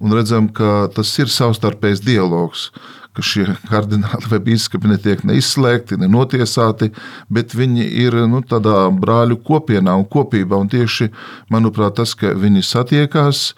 Un 0.04 0.13
redzam, 0.13 0.52
ka 0.52 0.90
tas 0.94 1.16
ir 1.24 1.32
savstarpējs 1.32 2.04
dialogs 2.04 2.70
ka 3.13 3.24
šie 3.25 3.46
kardināli 3.70 4.29
vai 4.32 4.39
biskupi 4.43 4.89
netiek 4.89 5.24
neizslēgti, 5.27 6.00
nenotiesāti, 6.01 6.91
bet 7.34 7.53
viņi 7.58 7.86
ir 8.05 8.17
nu, 8.29 8.41
tādā 8.46 8.88
brāļu 8.89 9.39
kopienā 9.46 9.96
un 10.00 10.08
kopībā. 10.10 10.58
Un 10.60 10.72
tieši 10.72 11.12
manuprāt, 11.53 11.98
tas, 12.01 12.15
ka 12.17 12.34
viņi 12.38 12.65
satiekās, 12.65 13.51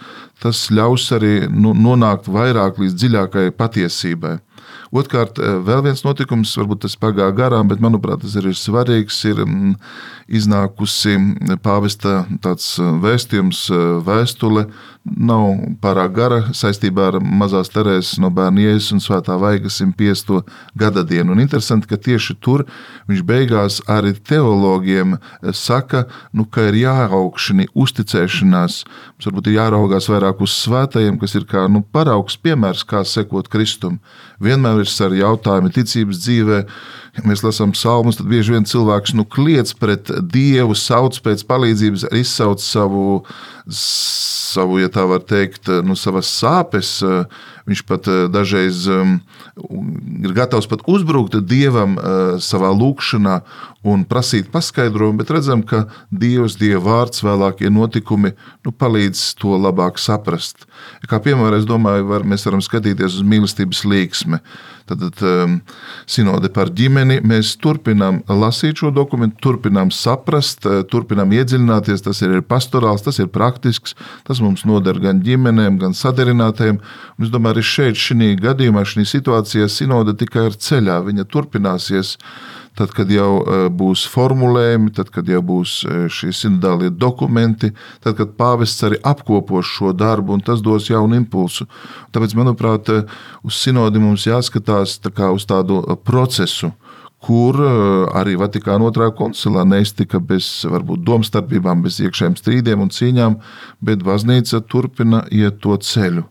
tas 0.43 0.67
ļaus 0.71 1.07
arī 1.15 1.35
nu, 1.51 1.73
nonākt 1.73 2.27
vairāk 2.31 2.81
līdz 2.83 2.99
dziļākai 2.99 3.49
patiesībai. 3.55 4.37
Otrkārt, 4.95 5.39
eh, 5.39 5.57
vēl 5.65 5.83
viens 5.83 6.03
notikums, 6.05 6.53
varbūt 6.55 6.85
tas 6.85 6.95
pagāja 6.95 7.33
garām, 7.35 7.67
bet 7.67 7.81
manuprāt, 7.83 8.21
tas 8.21 8.35
arī 8.39 8.53
ir 8.53 8.59
svarīgs. 8.59 9.17
Ir 9.27 9.41
mm, 9.43 9.75
iznākusi 10.29 11.17
pāvesta 11.63 12.25
tāds 12.41 12.77
eh, 12.79 12.91
vēstījums, 13.03 13.65
eh, 13.71 13.85
vēstule 14.05 14.67
nav 15.05 15.77
pārāk 15.83 16.13
gara 16.15 16.39
saistībā 16.55 17.09
ar 17.11 17.17
mazās 17.21 17.69
Terēzes 17.73 18.17
no 18.21 18.31
bērna 18.33 18.63
ielas 18.63 18.87
un 18.93 19.01
svētā 19.03 19.37
vaiga 19.39 19.69
150. 19.69 20.41
gada 20.77 21.03
dienu. 21.05 21.35
Un 21.35 21.43
interesanti, 21.43 21.89
ka 21.89 21.99
tieši 22.01 22.35
tur 22.41 22.65
viņš 23.09 23.21
beigās 23.27 23.79
arī 23.91 24.15
teologiem 24.17 25.17
saka, 25.53 26.05
nu, 26.33 26.47
ka 26.49 26.67
ir 26.71 26.79
jāaugšana, 26.81 27.69
uzticēšanās. 27.77 28.81
Mums 29.15 29.29
varbūt 29.29 29.51
ir 29.51 29.59
jāraugās 29.59 30.09
vairāk 30.09 30.41
uz 30.45 30.57
svētajiem, 30.65 31.19
kas 31.21 31.37
ir 31.37 31.45
kā 31.49 31.67
nu, 31.69 31.83
paraugs 31.85 32.39
piemērs, 32.41 32.85
kā 32.89 33.05
sekot 33.05 33.49
Kristum. 33.53 33.99
Vienmēr 34.41 34.81
ir 34.83 34.93
ar 35.05 35.19
jautājumu 35.21 35.73
ticības 35.75 36.21
dzīvē. 36.25 36.63
Ja 37.15 37.23
mēs 37.23 37.45
lasām 37.45 37.71
psalmus, 37.71 38.17
tad 38.19 38.27
bieži 38.27 38.51
vien 38.55 38.65
cilvēks 38.67 39.13
nu, 39.15 39.23
kliedz 39.23 39.71
pret 39.79 40.11
Dievu, 40.31 40.75
sauc 40.75 41.15
pēc 41.23 41.45
palīdzības, 41.47 42.09
izsauc 42.19 42.63
savu 42.63 43.21
savu, 44.55 44.79
ja 44.79 44.89
tā 44.91 45.05
var 45.09 45.23
teikt, 45.25 45.69
nu, 45.85 45.97
savas 45.99 46.29
sāpes. 46.31 46.99
Viņš 47.65 47.81
pat 47.89 48.07
eh, 48.11 48.25
dažreiz 48.29 48.83
um, 48.93 49.15
ir 50.21 50.35
gatavs 50.37 50.67
pat 50.69 50.83
uzbrukt 50.91 51.33
dievam 51.49 51.95
uh, 51.97 52.35
savā 52.43 52.69
lūkšanā 52.75 53.39
un 53.85 54.03
prasīt 54.09 54.49
paskaidrojumu, 54.53 55.19
bet 55.21 55.31
redzam, 55.35 55.61
ka 55.65 55.85
Dievs, 56.09 56.57
Dieva 56.57 56.81
vārds, 56.85 57.21
vēlākie 57.25 57.69
notikumi 57.69 58.33
nu, 58.65 58.73
palīdz 58.73 59.21
to 59.41 59.57
labāk 59.61 59.99
saprast. 60.01 60.65
Kā 61.09 61.19
piemēram, 61.21 61.59
es 61.59 61.67
domāju, 61.69 62.07
var, 62.09 62.25
mēs 62.25 62.47
varam 62.47 62.63
skatīties 62.65 63.19
uz 63.19 63.27
mīlestības 63.27 63.83
līksmi. 63.85 64.41
Tad 64.85 65.01
um, 65.25 65.55
sinode 66.09 66.51
par 66.53 66.69
ģimeni 66.77 67.17
mēs 67.25 67.55
turpinām 67.61 68.19
lasīt 68.29 68.81
šo 68.81 68.91
dokumentu, 68.93 69.39
turpinām 69.41 69.89
saprast, 69.93 70.65
uh, 70.69 70.83
turpinām 70.85 71.33
iedziļināties. 71.33 72.05
Tas 72.05 72.21
ir 72.25 72.43
pastorāls, 72.45 73.05
tas 73.05 73.17
ir 73.21 73.31
praktisks, 73.33 73.95
tas 74.27 74.41
mums 74.45 74.65
noder 74.69 75.01
gan 75.01 75.23
ģimenēm, 75.25 75.79
gan 75.81 75.97
sadarinātēm. 75.97 76.77
Un 77.17 77.25
es 77.25 77.33
domāju, 77.33 77.57
arī 77.57 77.65
šeit, 77.65 78.01
šī 78.01 78.35
gadījumā, 78.41 78.85
šī 78.85 79.07
situācijā 79.09 79.69
sinode 79.73 80.13
tikai 80.21 80.51
ir 80.51 80.59
ceļā, 80.61 81.01
viņa 81.09 81.25
turpināsies 81.33 82.17
tad, 82.75 82.91
kad 82.95 83.11
jau 83.11 83.29
eh, 83.41 83.65
būs 83.71 84.05
formulējumi, 84.11 84.91
tad, 84.95 85.09
kad 85.13 85.29
jau 85.31 85.41
būs 85.45 85.75
eh, 85.87 86.05
šie 86.11 86.31
sinodālie 86.35 86.91
dokumenti, 86.91 87.71
tad, 88.03 88.17
kad 88.19 88.35
pāvests 88.39 88.85
arī 88.87 88.99
apkopos 89.03 89.69
šo 89.77 89.93
darbu, 89.95 90.35
un 90.35 90.43
tas 90.45 90.63
dos 90.65 90.89
jaunu 90.91 91.17
impulsu. 91.19 91.67
Tāpēc, 92.15 92.35
manuprāt, 92.37 92.91
eh, 92.91 93.05
uz 93.47 93.61
sinodi 93.63 94.01
mums 94.03 94.27
jāskatās 94.27 94.99
tā 95.05 95.31
uz 95.33 95.47
tādu 95.47 95.81
procesu 96.05 96.73
kur 97.25 97.57
arī 98.13 98.35
Vatikāna 98.37 98.85
otrā 98.85 99.07
koncilā 99.17 99.63
neiztika 99.65 100.19
bez 100.21 100.45
varbūt 100.69 101.01
domstarpībām, 101.07 101.81
bez 101.81 101.97
iekšējiem 102.03 102.35
strīdiem 102.37 102.83
un 102.83 102.91
cīņām, 102.93 103.39
bet 103.81 104.03
baznīca 104.05 104.59
turpina 104.69 105.23
iet 105.33 105.57
to 105.63 105.73
ceļu. 105.73 106.27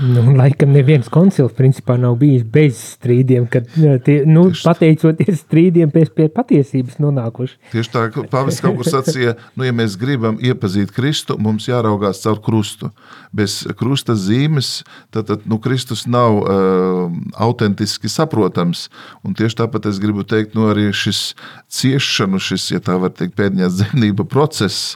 Nu, 0.00 0.22
laikam 0.36 0.70
neviens 0.74 1.08
koncils 1.12 1.52
principā 1.56 1.96
nav 2.00 2.16
bijis 2.20 2.44
bez 2.44 2.78
strīdiem, 2.94 3.46
kad 3.50 3.66
tie, 4.04 4.20
nu, 4.28 4.46
Tieši 4.50 4.64
pateicoties 4.68 5.42
strīdiem 5.44 5.90
pēc 5.92 6.12
pie 6.16 6.28
patiesības 6.32 7.00
nonākuši. 7.02 7.56
Tieši 7.72 7.92
tā, 7.92 8.04
Pāvis 8.30 8.60
kaut 8.62 8.78
kur 8.78 8.88
sacīja, 8.88 9.34
nu, 9.58 9.66
ja 9.66 9.74
mēs 9.76 9.96
gribam 10.00 10.38
iepazīt 10.42 10.92
Kristu, 10.94 11.36
mums 11.42 11.66
jāraugās 11.68 12.22
caur 12.24 12.40
krustu. 12.44 12.92
Bez 13.36 13.60
krusta 13.78 14.16
zīmes, 14.18 14.80
tad, 15.14 15.28
tad 15.30 15.44
nu, 15.50 15.60
Kristus 15.62 16.06
nav 16.10 16.38
uh, 16.38 17.18
autentiski 17.40 18.10
saprotams. 18.10 18.86
Un 19.26 19.36
tieši 19.38 19.60
tāpat 19.62 19.90
es 19.90 20.00
gribu 20.02 20.24
teikt, 20.28 20.56
nu, 20.58 20.68
arī 20.70 20.88
šis 20.96 21.34
ciešanu, 21.80 22.40
šis, 22.42 22.70
ja 22.74 22.82
tā 22.84 22.98
var 23.00 23.14
teikt, 23.16 23.36
pēdējās 23.40 23.78
dzemdība 23.80 24.26
process, 24.30 24.94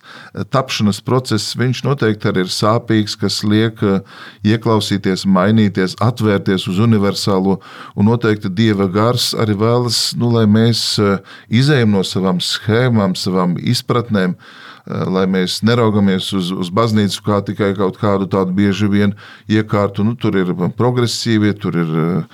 tapšanas 0.55 1.03
process, 1.05 1.55
viņš 1.59 1.85
noteikti 1.89 2.31
arī 2.31 2.47
ir 2.47 2.55
sāpīgs, 2.55 3.19
kas 3.21 3.43
liek 3.47 3.83
uh, 3.85 4.01
ieklausīt 4.45 4.84
ieklausīties, 4.85 5.25
mainīties, 5.27 5.97
atvērties 6.01 6.69
uz 6.69 6.79
universālo. 6.79 7.61
Un 7.97 8.07
noteikti 8.07 8.51
Dieva 8.51 8.89
gars 8.89 9.35
arī 9.35 9.55
vēlas, 9.57 10.15
nu, 10.17 10.31
lai 10.31 10.47
mēs 10.47 10.99
eh, 10.99 11.19
izējām 11.49 11.91
no 11.91 12.03
savām 12.05 12.41
schēmām, 12.41 13.15
savām 13.17 13.57
izpratnēm, 13.59 14.35
eh, 14.35 15.05
lai 15.09 15.27
mēs 15.27 15.63
neraugamies 15.63 16.33
uz, 16.35 16.51
uz 16.53 16.71
baznīcu 16.71 17.23
kā 17.25 17.41
tikai 17.45 17.75
kaut 17.77 17.99
kādu 17.99 18.29
tādu 18.29 18.53
bieži 18.53 18.89
vien 18.89 19.15
iekārtu. 19.49 20.05
Nu, 20.05 20.15
tur 20.15 20.37
ir 20.37 20.53
progresīvie, 20.77 21.55
tur 21.59 21.75
ir 21.77 21.95
eh, 22.05 22.25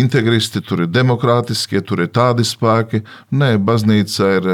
integristi, 0.00 0.60
tur 0.60 0.82
ir 0.82 0.88
demokrātiskie, 0.88 1.80
tur 1.82 2.00
ir 2.00 2.08
tādi 2.08 2.44
spēki. 2.44 3.04
Nē, 3.30 3.58
baznīca 3.58 4.36
ir 4.38 4.52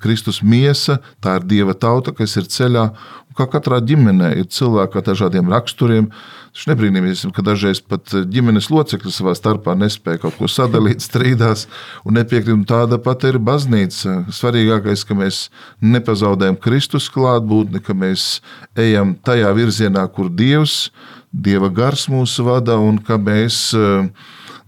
Kristus 0.00 0.42
miesa, 0.42 1.00
tā 1.20 1.38
ir 1.40 1.46
Dieva 1.46 1.74
tauta, 1.74 2.12
kas 2.12 2.36
ir 2.36 2.48
ceļā. 2.48 2.90
Kā 3.36 3.48
katrā 3.52 3.82
ģimenē 3.84 4.32
ir 4.40 4.50
cilvēki 4.52 5.00
ar 5.00 5.06
dažādiem 5.10 5.52
raksturiem, 5.52 6.10
Taču 6.56 6.70
nebrīnīties, 6.70 7.26
ka 7.36 7.42
dažreiz 7.44 7.82
pat 7.84 8.14
ģimenes 8.32 8.70
locekļi 8.72 9.10
savā 9.12 9.34
starpā 9.36 9.74
nespēja 9.76 10.22
kaut 10.22 10.38
ko 10.38 10.48
sadalīt, 10.48 11.02
strīdās 11.04 11.66
un 12.08 12.16
nepiekrīt. 12.16 12.62
Tāda 12.70 12.96
pat 12.96 13.26
ir 13.28 13.36
baznīca. 13.44 14.22
Svarīgākais, 14.32 15.02
ka 15.04 15.12
mēs 15.18 15.40
nepazaudējam 15.84 16.56
Kristus 16.64 17.10
klātbūtni, 17.12 17.82
ka 17.84 17.92
mēs 17.92 18.38
ejam 18.72 19.12
tajā 19.20 19.50
virzienā, 19.58 20.06
kur 20.16 20.32
Dievs, 20.32 20.86
Dieva 21.28 21.68
gars 21.68 22.06
mūs 22.08 22.38
vada 22.40 22.78
un 22.80 23.02
ka 23.04 23.20
mēs 23.20 23.60
uh, 23.76 24.08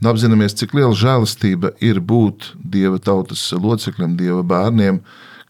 apzināmies, 0.05 0.59
cik 0.61 0.77
liela 0.77 0.93
žēlastība 0.93 1.73
ir 1.81 2.03
būt 2.05 2.51
Dieva 2.61 3.01
tautas 3.01 3.49
locekļiem, 3.57 4.19
Dieva 4.21 4.45
bērniem, 4.45 5.01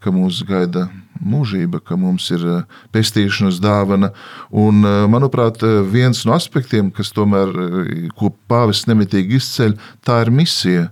ka 0.03 0.13
mūs 0.15 0.43
gaida 0.47 0.89
mūžība, 1.25 1.81
ka 1.85 1.97
mums 1.99 2.29
ir 2.35 2.45
eh, 2.47 2.77
pestīšanas 2.95 3.61
dāvana. 3.63 4.13
Un, 4.51 4.83
eh, 4.85 5.07
manuprāt, 5.11 5.63
eh, 5.63 5.81
viens 5.83 6.25
no 6.27 6.37
aspektiem, 6.37 6.93
kas 6.95 7.13
tomēr, 7.17 7.55
ko 8.19 8.33
pāvis 8.51 8.87
nemitīgi 8.91 9.41
izceļ, 9.41 9.77
tā 10.07 10.23
ir 10.25 10.33
misija. 10.35 10.89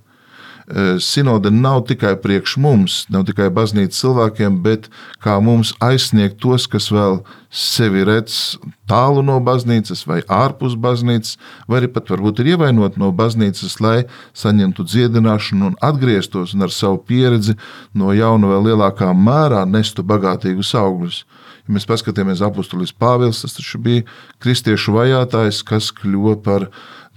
Eh, 0.66 0.96
sinode 0.99 1.50
nav 1.50 1.85
tikai 1.87 2.16
priekš 2.18 2.56
mums, 2.58 2.94
nav 3.08 3.23
tikai 3.28 3.46
baznīcas 3.54 4.00
cilvēkiem, 4.02 4.56
bet 4.64 4.88
kā 5.23 5.37
mums 5.38 5.70
aizsniegt 5.78 6.40
tos, 6.42 6.64
kas 6.66 6.88
vēl 6.90 7.20
sevi 7.54 8.02
redz 8.02 8.56
tālu 8.90 9.23
no 9.23 9.37
baznīcas 9.46 10.02
vai 10.11 10.25
ārpus 10.26 10.75
baznīcas, 10.75 11.37
vai 11.70 11.78
arī 11.78 11.92
pat 11.94 12.11
varbūt 12.11 12.42
ir 12.42 12.50
ievainot 12.56 12.99
no 12.99 13.12
baznīcas, 13.14 13.78
lai 13.78 14.08
saņemtu 14.35 14.88
dziedināšanu 14.90 15.70
un 15.70 15.78
atgrieztos 15.87 16.56
un 16.58 16.66
ar 16.66 16.75
savu 16.75 16.99
pieredzi 16.99 17.54
no 17.94 18.11
jauna 18.11 18.50
vēl 18.56 18.73
lielākā 18.73 19.14
mērā 19.14 19.62
nestu 19.70 20.02
bagātīgus 20.02 20.75
augļus. 20.75 21.23
Ja 21.66 21.78
mēs 21.78 21.87
paskatāmies 21.87 22.42
apustulis 22.42 22.90
Pāvils, 22.90 23.44
tas 23.46 23.54
taču 23.54 23.78
bija 23.82 24.02
kristiešu 24.42 24.99
vajātājs, 24.99 25.62
kas 25.66 25.92
kļuva 25.94 26.37
par 26.42 26.68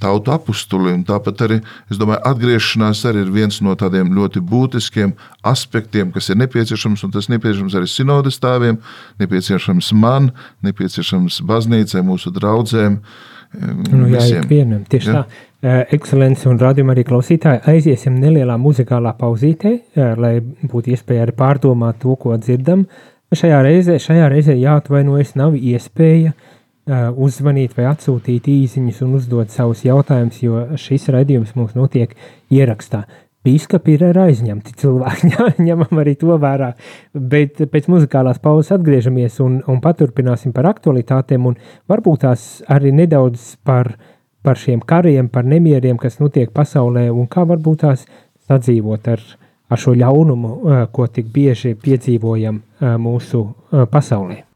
tautu 0.01 0.34
apustuli. 0.34 0.94
Un 0.96 1.03
tāpat 1.08 1.44
arī, 1.46 1.60
es 1.91 2.00
domāju, 2.00 2.22
atgriešanās 2.29 3.03
arī 3.10 3.24
ir 3.25 3.34
viens 3.34 3.60
no 3.65 3.75
tādiem 3.79 4.12
ļoti 4.15 4.41
būtiskiem 4.46 5.15
aspektiem, 5.48 6.13
kas 6.15 6.32
ir 6.32 6.39
nepieciešams, 6.44 7.03
un 7.06 7.15
tas 7.15 7.29
nepieciešams 7.32 7.77
arī 7.79 7.89
sinodas 7.89 8.39
stāviem, 8.39 8.79
nepieciešams 9.22 9.91
man, 10.00 10.32
nepieciešams 10.65 11.41
baznīcai, 11.50 12.06
mūsu 12.06 12.34
draugiem. 12.36 13.01
Nu, 13.50 14.06
jā, 14.12 14.22
ikvienam, 14.44 14.84
tieši 14.89 15.10
ja? 15.10 15.22
tā. 15.24 15.46
Ekscelence 15.96 16.46
un 16.48 16.60
rādījuma 16.62 16.94
arī 16.94 17.03
klausītāji, 17.08 17.63
aiziesim 17.68 18.20
nelielā 18.22 18.56
muzikālā 18.62 19.12
pauzītē, 19.20 19.74
lai 20.22 20.38
būtu 20.39 20.94
iespēja 20.94 21.25
arī 21.25 21.34
pārdomāt 21.36 22.00
to, 22.03 22.13
ko 22.22 22.38
dzirdam. 22.39 22.86
Šajā 23.36 23.58
reizē, 23.65 23.98
šajā 24.01 24.29
reizē 24.32 24.56
jāatvainojas, 24.58 25.34
nav 25.38 25.58
iespēja 25.58 26.32
uh, 26.32 26.59
uzvanīt 26.89 27.75
vai 27.77 27.88
atsūtīt 27.91 28.48
īsiņas 28.50 29.01
un 29.05 29.15
uzdot 29.19 29.53
savus 29.53 29.84
jautājumus, 29.86 30.43
jo 30.43 30.62
šis 30.79 31.10
raidījums 31.13 31.55
mums 31.58 31.75
notiek 31.77 32.15
ierakstā. 32.50 33.05
Bīskapi 33.46 33.93
ir 33.96 34.17
aizņemti 34.19 34.74
cilvēki, 34.81 35.29
ņemam 35.67 36.01
arī 36.01 36.15
to 36.19 36.36
vērā, 36.41 36.74
bet 37.13 37.62
pēc 37.72 37.88
muzikālās 37.91 38.41
pauzes 38.43 38.74
atgriežamies 38.75 39.39
un, 39.46 39.62
un 39.69 39.79
paturpināsim 39.84 40.51
par 40.55 40.67
aktualitātēm 40.74 41.48
un 41.48 41.55
varbūt 41.89 42.25
tās 42.25 42.48
arī 42.67 42.91
nedaudz 42.98 43.53
par, 43.63 43.93
par 44.43 44.60
šiem 44.60 44.84
kariem, 44.84 45.31
par 45.31 45.48
nemieriem, 45.48 46.01
kas 46.01 46.19
notiek 46.19 46.51
pasaulē 46.51 47.08
un 47.13 47.31
kā 47.31 47.46
varbūt 47.48 47.86
tās 47.86 48.03
sadzīvot 48.50 49.08
ar, 49.15 49.24
ar 49.72 49.86
šo 49.86 49.96
ļaunumu, 49.96 50.53
ko 50.91 51.08
tik 51.08 51.31
bieži 51.31 51.77
piedzīvojam 51.79 52.60
mūsu 53.00 53.46
pasaulē. 53.72 54.49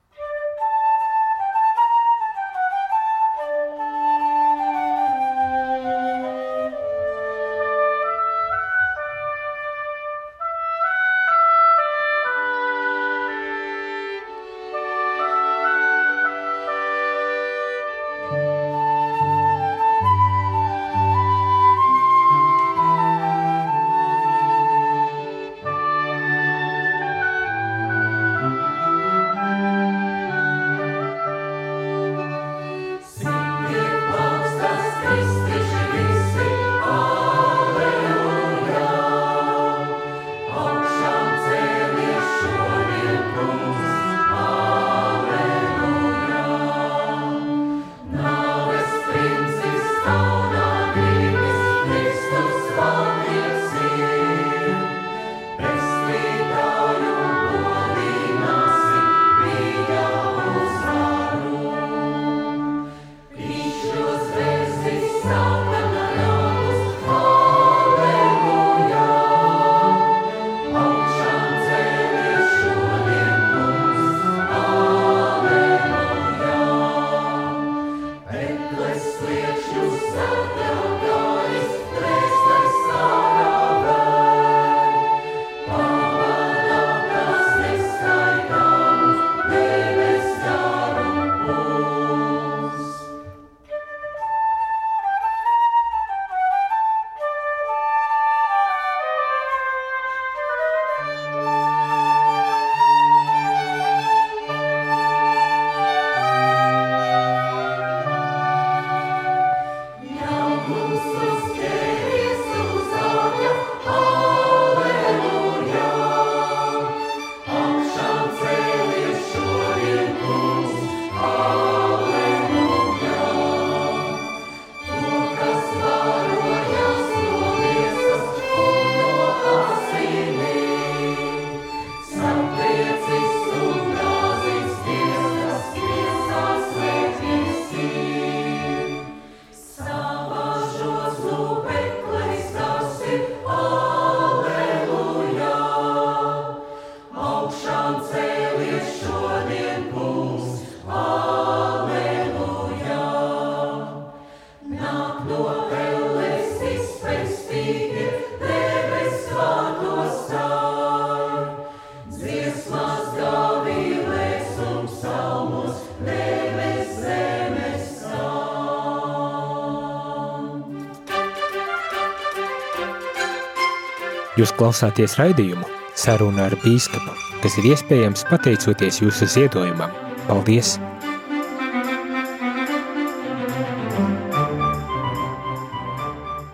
Jūs 174.44 174.52
klausāties 174.60 175.14
raidījumu 175.16 175.64
Saruna 175.96 176.50
ar 176.50 176.54
bīskapu, 176.60 177.14
kas 177.40 177.54
ir 177.62 177.70
iespējams 177.70 178.26
pateicoties 178.28 178.98
jūsu 179.00 179.24
ziedojumam. 179.32 179.94
Paldies! 180.26 180.74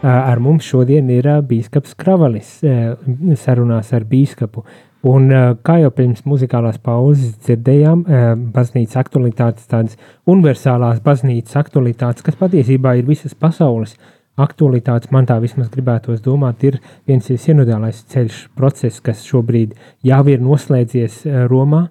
Ar 0.06 0.38
mums 0.38 0.68
šodien 0.70 1.10
ir 1.16 1.32
bīskaps 1.50 1.98
Kravalis 1.98 2.60
sarunās 3.42 3.90
ar 3.98 4.06
bīskapu. 4.14 4.68
Un, 5.10 5.34
kā 5.66 5.80
jau 5.82 5.90
pirms 5.96 6.22
muzikālās 6.30 6.78
pauzes 6.86 7.40
dzirdējām, 7.48 8.06
baznīcas 8.54 9.02
aktualitātes, 9.02 9.66
tādas 9.72 9.98
universālās 10.30 11.02
baznīcas 11.02 11.58
aktualitātes, 11.66 12.22
kas 12.22 12.38
patiesībā 12.38 13.00
ir 13.00 13.10
visas 13.10 13.34
pasaules 13.34 13.98
uh, 13.98 14.16
aktualitātes, 14.40 15.12
man 15.14 15.28
tā 15.30 15.40
vismaz 15.44 15.70
gribētos 15.74 16.22
domāt, 16.26 16.64
ir 16.68 16.80
viens 17.08 17.28
sinodālais 17.28 18.04
ceļš, 18.12 18.46
process, 18.58 19.02
kas 19.04 19.26
šobrīd 19.28 19.76
jau 20.06 20.22
ir 20.32 20.42
noslēdzies 20.44 21.20
eh, 21.28 21.42
Romā, 21.50 21.86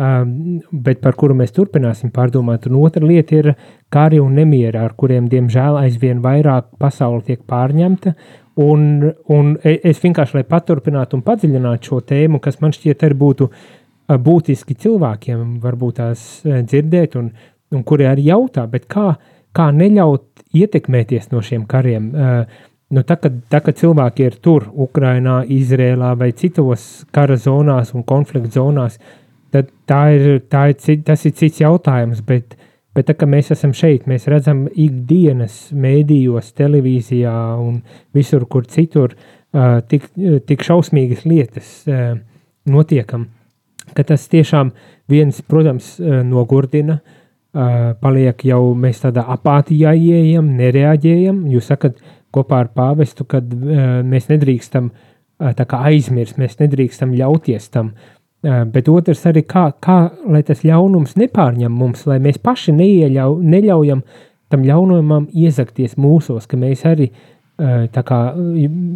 um, 0.00 0.60
bet 0.72 1.00
par 1.04 1.16
kuru 1.20 1.36
mēs 1.38 1.54
turpināsim 1.56 2.12
pārdomāt. 2.14 2.68
Un 2.70 2.78
otra 2.80 3.04
lieta 3.06 3.36
ir 3.36 3.50
kari 3.92 4.20
un 4.22 4.36
nemieri, 4.38 4.78
ar 4.78 4.94
kuriem, 4.98 5.28
diemžēl, 5.30 5.80
aizvien 5.84 6.22
vairāk 6.24 6.72
pasaule 6.80 7.24
tiek 7.26 7.42
pārņemta. 7.48 8.14
Un, 8.60 9.12
un 9.32 9.52
e, 9.64 9.76
es 9.88 10.00
vienkārši, 10.02 10.40
lai 10.40 10.46
paturpinātu 10.48 11.16
un 11.16 11.24
padziļinātu 11.24 11.92
šo 11.92 12.00
tēmu, 12.10 12.40
kas 12.42 12.58
man 12.60 12.74
šķiet 12.76 13.06
arī 13.06 13.16
būtu 13.20 13.48
eh, 13.50 14.18
būtiski 14.20 14.76
cilvēkiem, 14.82 15.60
varbūt 15.62 16.00
tās 16.00 16.24
eh, 16.44 16.60
dzirdēt, 16.66 17.16
un, 17.20 17.30
un 17.76 17.84
kuri 17.86 18.08
arī 18.10 18.26
jautā, 18.28 18.66
kā, 18.90 19.14
kā 19.56 19.70
neļaut 19.74 20.26
ietekmēties 20.56 21.30
no 21.32 21.42
šiem 21.44 21.66
kariem. 21.70 22.10
Nu, 22.90 23.04
tā, 23.06 23.16
kad, 23.22 23.36
tā, 23.50 23.60
kad 23.62 23.78
cilvēki 23.78 24.26
ir 24.26 24.38
tur, 24.42 24.66
Ukrajinā, 24.86 25.44
Izrēlā 25.46 26.14
vai 26.18 26.32
citos 26.34 27.04
kara 27.14 27.36
zonās 27.38 27.94
un 27.94 28.02
konflikta 28.06 28.58
zonās, 28.58 28.98
tad 29.54 29.70
tā 29.86 30.00
ir, 30.16 30.40
tā 30.50 30.70
ir, 30.72 31.04
tas 31.06 31.22
ir 31.26 31.36
cits 31.38 31.62
jautājums. 31.62 32.24
Bet, 32.26 32.56
Bet 32.90 33.06
tā 33.06 33.26
mēs 33.26 33.52
esam 33.54 33.70
šeit, 33.76 34.08
mēs 34.10 34.26
redzam 34.26 34.64
ikdienas 34.66 35.68
mēdījos, 35.78 36.48
televīzijā 36.58 37.34
un 37.62 37.76
visur, 38.16 38.48
kur 38.50 38.66
citur 38.66 39.14
tik, 39.86 40.08
tik 40.48 40.64
šausmīgas 40.66 41.22
lietas 41.22 41.70
notiekam, 42.66 43.28
ka 43.94 44.04
tas 44.08 44.26
tiešām 44.32 44.72
viens, 45.10 45.38
protams, 45.46 45.94
nogurdina, 46.02 46.98
paliek 47.52 48.44
jau 48.46 48.62
mēs 48.78 49.02
tādā 49.02 49.24
apātijā 49.34 49.94
ieejam, 49.98 50.52
nereaģējam. 50.58 51.44
Jūs 51.50 51.72
sakat 51.72 51.98
kopā 52.30 52.64
ar 52.64 52.70
pāvestu, 52.76 53.26
kad 53.26 53.50
mēs 54.06 54.30
nedrīkstam 54.30 54.92
tā 55.58 55.66
kā 55.66 55.80
aizmirst, 55.88 56.38
mēs 56.38 56.58
nedrīkstam 56.60 57.16
ļauties 57.16 57.66
tam, 57.74 57.90
uh, 57.90 58.20
Bet 58.40 58.88
otrs 58.88 59.26
arī, 59.28 59.42
kā, 59.44 59.66
kā 59.84 59.98
lai 60.32 60.40
tas 60.48 60.62
ļaunums 60.64 61.18
nepārņem 61.20 61.74
mums, 61.76 62.06
lai 62.08 62.16
mēs 62.24 62.38
paši 62.40 62.72
neieļau, 62.72 63.34
neļaujam 63.44 64.00
tam 64.50 64.64
ļaunumam 64.64 65.26
iezakties 65.36 65.98
mūsos, 66.00 66.46
ka 66.48 66.56
mēs 66.56 66.86
arī 66.88 67.10
kā, 67.60 68.20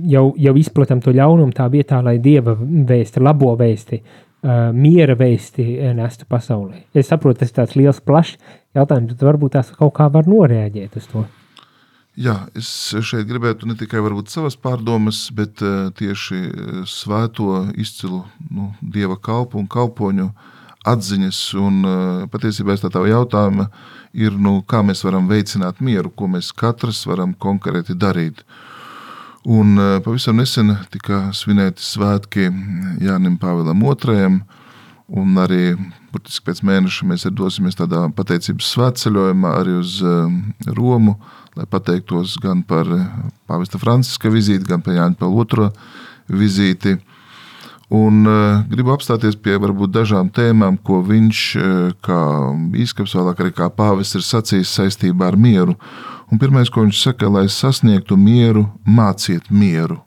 jau, 0.09 0.25
jau 0.41 0.55
izplatam 0.57 1.03
to 1.05 1.13
ļaunumu 1.13 1.53
tā 1.53 1.69
vietā, 1.69 2.01
lai 2.01 2.17
dieva 2.25 2.57
vēsti, 2.57 3.21
labo 3.21 3.53
vēsti, 3.61 4.01
miera 4.77 5.15
vēsti 5.17 5.65
nestu 5.97 6.27
pasaulē. 6.29 6.83
Es 6.93 7.09
saprotu, 7.09 7.41
tas 7.41 7.53
ir 7.53 7.57
tāds 7.57 7.79
liels, 7.79 8.03
plašs 8.05 8.37
jautājums, 8.77 9.15
bet 9.15 9.25
varbūt 9.25 9.57
tās 9.57 9.73
kaut 9.73 9.95
kā 9.97 10.11
var 10.13 10.29
noreaģēt 10.29 11.01
uz 11.01 11.09
to. 11.13 11.25
Jā, 12.15 12.45
es 12.55 12.69
šeit 13.03 13.27
gribētu 13.27 13.67
ne 13.67 13.75
tikai 13.75 13.99
savas 14.31 14.55
pārdomas, 14.55 15.33
bet 15.35 15.59
uh, 15.67 15.91
tieši 15.91 16.37
eh, 16.39 16.77
svēto 16.87 17.65
izcilu 17.75 18.23
nu, 18.51 18.69
dieva 18.81 19.17
kalpu 19.19 19.59
un 19.59 19.67
kalpoņu 19.67 20.29
atziņas. 20.87 21.41
Un, 21.59 21.81
uh, 21.83 22.29
patiesībā 22.31 22.77
tā 22.79 23.03
jautājuma 23.11 23.67
ir, 24.15 24.31
nu, 24.31 24.61
kā 24.63 24.85
mēs 24.87 25.03
varam 25.03 25.27
veicināt 25.27 25.83
mieru, 25.83 26.13
ko 26.15 26.31
mēs 26.31 26.53
katrs 26.55 27.03
varam 27.11 27.35
konkrēti 27.35 27.99
darīt. 27.99 28.45
Un 29.45 29.77
uh, 29.77 29.99
pavisam 30.05 30.39
nesen 30.41 30.73
tika 30.93 31.29
svinēti 31.37 31.85
svētki 31.85 32.49
Jānim 33.05 33.37
Pāvēlam 33.41 33.83
II, 33.85 34.41
un 35.21 35.41
arī 35.43 35.75
burtiski 36.13 36.47
pēc 36.49 36.63
mēneša 36.65 37.09
mēs 37.11 37.27
dosimies 37.37 37.77
tādā 37.77 38.07
pateicības 38.17 38.71
svētceļojumā 38.73 39.57
arī 39.61 39.79
uz 39.83 39.99
Romu 40.79 41.19
lai 41.55 41.67
pateiktos 41.71 42.37
gan 42.43 42.63
par 42.67 42.89
eh, 42.91 43.03
Pāvesta 43.49 43.79
Franciska 43.79 44.31
vizīti, 44.33 44.67
gan 44.69 44.83
par 44.83 44.97
Jāņa 44.97 45.19
Paula 45.21 45.47
II 45.47 46.39
vizīti. 46.41 46.97
Un 47.95 48.25
uh, 48.27 48.65
gribu 48.71 48.95
apstāties 48.95 49.37
pie 49.39 49.55
varbūt 49.63 49.93
dažām 49.95 50.31
tēmām, 50.35 50.81
ko 50.83 50.99
viņš, 51.07 51.43
uh, 51.61 51.93
kā 52.03 52.23
biskups, 52.73 53.15
vēlāk 53.15 53.45
arī 53.45 53.53
kā 53.55 53.69
pāvis, 53.71 54.17
ir 54.19 54.25
sacījis 54.27 54.73
saistībā 54.81 55.31
ar 55.31 55.39
mieru. 55.39 55.77
Un 56.33 56.41
pirmais, 56.41 56.73
ko 56.73 56.83
viņš 56.83 57.05
saka, 57.05 57.31
lai 57.31 57.45
sasniegtu 57.53 58.19
mieru, 58.19 58.67
māciet 58.83 59.53
mieru. 59.53 60.01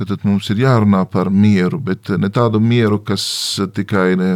Tad 0.00 0.22
mums 0.24 0.46
ir 0.48 0.62
jārunā 0.62 1.02
par 1.12 1.28
mieru, 1.28 1.76
bet 1.84 2.08
ne 2.16 2.30
tādu 2.32 2.56
mieru, 2.64 3.02
kas 3.04 3.22
tikai 3.76 4.14
ne, 4.16 4.30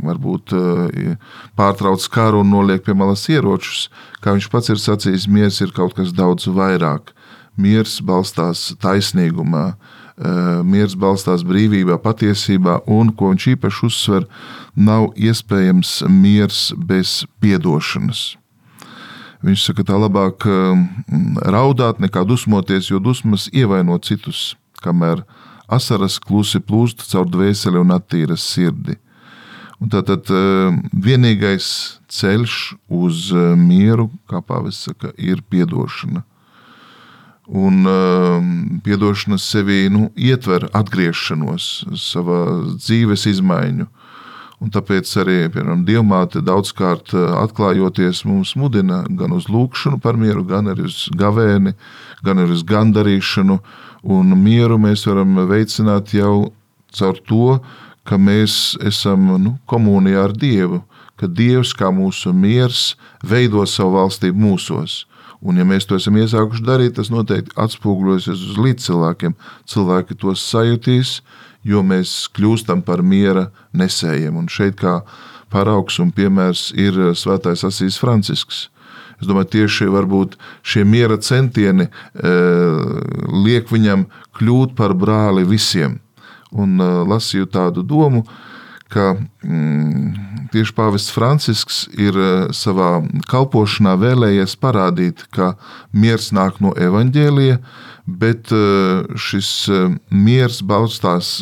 varbūt, 0.00 0.54
eh, 0.56 1.16
pārtrauc 1.58 2.06
karu 2.08 2.40
un 2.40 2.48
noliek 2.48 2.80
pie 2.84 2.94
malas 2.96 3.26
ieročus. 3.28 3.90
Kā 4.24 4.32
viņš 4.32 4.48
pats 4.48 4.72
ir 4.72 4.80
sacījis, 4.80 5.28
miers 5.28 5.60
ir 5.60 5.74
kaut 5.76 5.94
kas 5.94 6.14
daudz 6.16 6.48
vairāk. 6.48 7.12
Miers 7.58 8.00
balstās 8.00 8.72
taisnīgumā, 8.80 9.74
eh, 9.74 10.01
miers 10.68 10.92
balstās 10.98 11.40
brīvībā, 11.46 11.96
patiesībā, 12.04 12.82
un, 12.86 13.14
ko 13.16 13.30
viņš 13.32 13.46
īpaši 13.54 13.86
uzsver, 13.88 14.28
nav 14.76 15.08
iespējams 15.16 16.02
miers 16.10 16.68
bez 16.76 17.22
piedošanas. 17.40 18.32
Viņš 19.42 19.62
saka, 19.66 19.82
tā 19.86 19.98
labāk 19.98 20.44
eh, 20.46 20.82
raudāt 21.50 21.98
nekā 22.02 22.22
dusmoties, 22.26 22.92
jo 22.92 23.00
dusmas 23.02 23.48
ievaino 23.50 23.98
citus 23.98 24.52
kamēr 24.82 25.24
asaras 25.72 26.18
klusi 26.22 26.60
plūst 26.62 27.02
caur 27.10 27.26
dvēseli 27.30 27.80
un 27.80 27.94
attīras 27.94 28.44
sirdi. 28.54 28.98
Un 29.82 29.90
tātad 29.90 30.30
eh, 30.30 30.78
vienīgais 30.94 31.66
ceļš 32.06 32.58
uz 32.86 33.32
eh, 33.34 33.56
mieru, 33.58 34.12
kā 34.30 34.44
pāvis 34.46 34.84
saka, 34.86 35.10
ir 35.18 35.42
piedošana. 35.50 36.22
Un 37.50 37.86
uh, 37.90 38.38
piedošana 38.84 39.38
sevī 39.42 39.88
nu, 39.90 40.10
ietver 40.14 40.68
atgriešanos, 40.78 41.70
savā 41.98 42.42
dzīves 42.76 43.26
izmaiņu. 43.32 43.88
Un 44.62 44.70
tāpēc 44.70 45.10
arī 45.18 45.36
piemēram, 45.50 45.82
Dievmāte 45.82 46.38
daudzkārt 46.46 47.10
atklājoties 47.18 48.22
mums 48.28 48.52
mudina 48.54 49.00
gan 49.10 49.34
uz 49.34 49.48
lūgšanu 49.50 49.98
par 49.98 50.14
mieru, 50.14 50.44
gan 50.46 50.70
arī 50.70 50.86
uz 50.86 51.08
gavēni, 51.18 51.74
gan 52.22 52.38
arī 52.38 52.54
uz 52.54 52.62
gandarīšanu. 52.68 53.58
Un 54.14 54.36
mieru 54.38 54.78
mēs 54.78 55.02
varam 55.08 55.34
veicināt 55.50 56.14
jau 56.14 56.52
caur 56.94 57.18
to, 57.26 57.58
ka 58.06 58.18
mēs 58.18 58.76
esam 58.86 59.26
nu, 59.42 59.56
komunijā 59.66 60.28
ar 60.28 60.34
Dievu, 60.34 60.82
ka 61.18 61.26
Dievs 61.26 61.74
kā 61.74 61.90
mūsu 61.94 62.30
miers 62.34 62.92
veido 63.22 63.66
savu 63.66 63.96
valstību 63.98 64.46
mūsos. 64.46 65.02
Un, 65.42 65.58
ja 65.58 65.66
mēs 65.66 65.88
to 65.90 65.98
esam 65.98 66.16
iesākuši 66.20 66.62
darīt, 66.62 66.94
tas 66.98 67.10
noteikti 67.10 67.56
atspoguļosies 67.58 68.44
uz 68.52 68.58
līdzcilvēkiem. 68.62 69.34
Cilvēki 69.66 70.16
to 70.22 70.34
sajutīs, 70.38 71.16
jo 71.66 71.82
mēs 71.86 72.28
kļūstam 72.36 72.84
par 72.86 73.02
miera 73.02 73.48
nesējiem. 73.74 74.38
Un 74.38 74.46
šeit 74.50 74.78
kā 74.78 75.00
paraugs 75.52 75.98
un 76.02 76.12
piemērs 76.14 76.70
ir 76.78 76.98
Svētais 77.18 77.66
Asīs 77.66 77.98
Francisks. 77.98 78.68
Es 79.22 79.28
domāju, 79.30 79.52
tieši 79.54 79.86
šie 80.66 80.82
miera 80.84 81.18
centieni 81.22 81.86
e, 81.86 82.32
liek 83.44 83.68
viņam 83.70 84.08
kļūt 84.38 84.74
par 84.78 84.94
brāli 84.98 85.44
visiem. 85.46 86.00
Un 86.50 86.74
e, 86.82 86.88
lasīju 87.06 87.46
tādu 87.54 87.84
domu, 87.86 88.24
ka 88.92 89.14
mm, 89.16 90.48
tieši 90.52 90.76
Pāvests 90.76 91.14
Francisks 91.14 91.86
ir 91.96 92.18
e, 92.18 92.28
savā 92.56 93.00
kalpošanā 93.30 93.96
vēlējies 94.00 94.58
parādīt, 94.60 95.24
ka 95.32 95.54
miers 95.92 96.30
nāk 96.36 96.60
no 96.64 96.74
evaņģēlija, 96.76 97.58
bet 98.02 98.50
šis 99.14 99.48
miers 100.10 100.56
balstās 100.66 101.36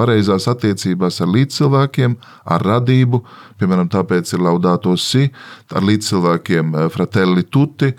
pareizās 0.00 0.46
attiecībās 0.48 1.20
ar 1.20 1.28
līdzcilvēkiem, 1.28 2.14
ar 2.48 2.64
radību, 2.64 3.20
Piemēram, 3.62 3.86
tāpēc 3.86 4.32
ir 4.34 4.42
laudāto 4.42 4.96
si 4.98 5.28
ar 5.70 5.84
līdzcilvēkiem 5.86 6.74
eh, 6.74 6.88
fratelli 6.90 7.44
tutti, 7.46 7.92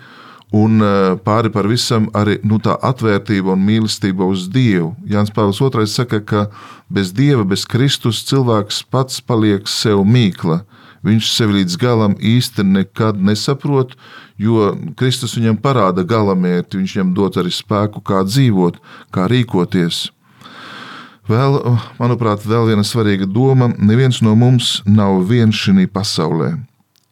un 0.54 0.82
eh, 0.82 1.16
pāri 1.26 1.50
par 1.50 1.66
visam 1.70 2.06
arī 2.14 2.38
nu, 2.46 2.60
tā 2.62 2.76
atvērtība 2.78 3.54
un 3.54 3.64
mīlestība 3.66 4.26
uz 4.30 4.46
Dievu. 4.52 4.92
Jānis 5.08 5.34
Pāvils 5.34 5.60
II 5.60 5.86
saka, 5.90 6.20
ka 6.22 6.46
bez 6.88 7.10
Dieva, 7.16 7.42
bez 7.48 7.66
Kristus 7.66 8.22
cilvēks 8.28 8.84
pats 8.90 9.20
paliek 9.20 9.66
sev 9.70 10.04
mīkla. 10.06 10.62
Viņš 11.04 11.30
sevi 11.34 11.58
līdz 11.58 11.76
galam 11.76 12.14
īsti 12.16 12.64
nekad 12.64 13.18
nesaprot, 13.20 13.92
jo 14.40 14.70
Kristus 14.96 15.34
viņam 15.36 15.58
parāda 15.60 16.04
galamērķi, 16.06 16.80
viņš 16.80 16.94
viņam 16.96 17.14
dod 17.18 17.36
arī 17.42 17.52
spēku, 17.52 18.00
kā 18.00 18.22
dzīvot, 18.24 18.78
kā 19.12 19.26
rīkoties. 19.28 20.06
Vēl, 21.28 21.58
manuprāt, 21.96 22.44
vēl 22.44 22.70
viena 22.70 22.84
svarīga 22.84 23.26
doma- 23.28 23.72
neviens 23.90 24.22
no 24.22 24.34
mums 24.36 24.82
nav 24.86 25.26
viens 25.28 25.56
šajā 25.56 25.88
pasaulē. 25.88 26.60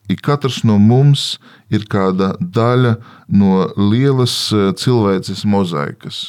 Ik 0.08 0.20
katrs 0.20 0.64
no 0.64 0.78
mums 0.78 1.38
ir 1.72 1.88
kāda 1.90 2.34
daļa 2.40 2.96
no 3.32 3.66
lielas 3.76 4.36
e, 4.52 4.70
cilvēces 4.78 5.44
mozaikas. 5.48 6.22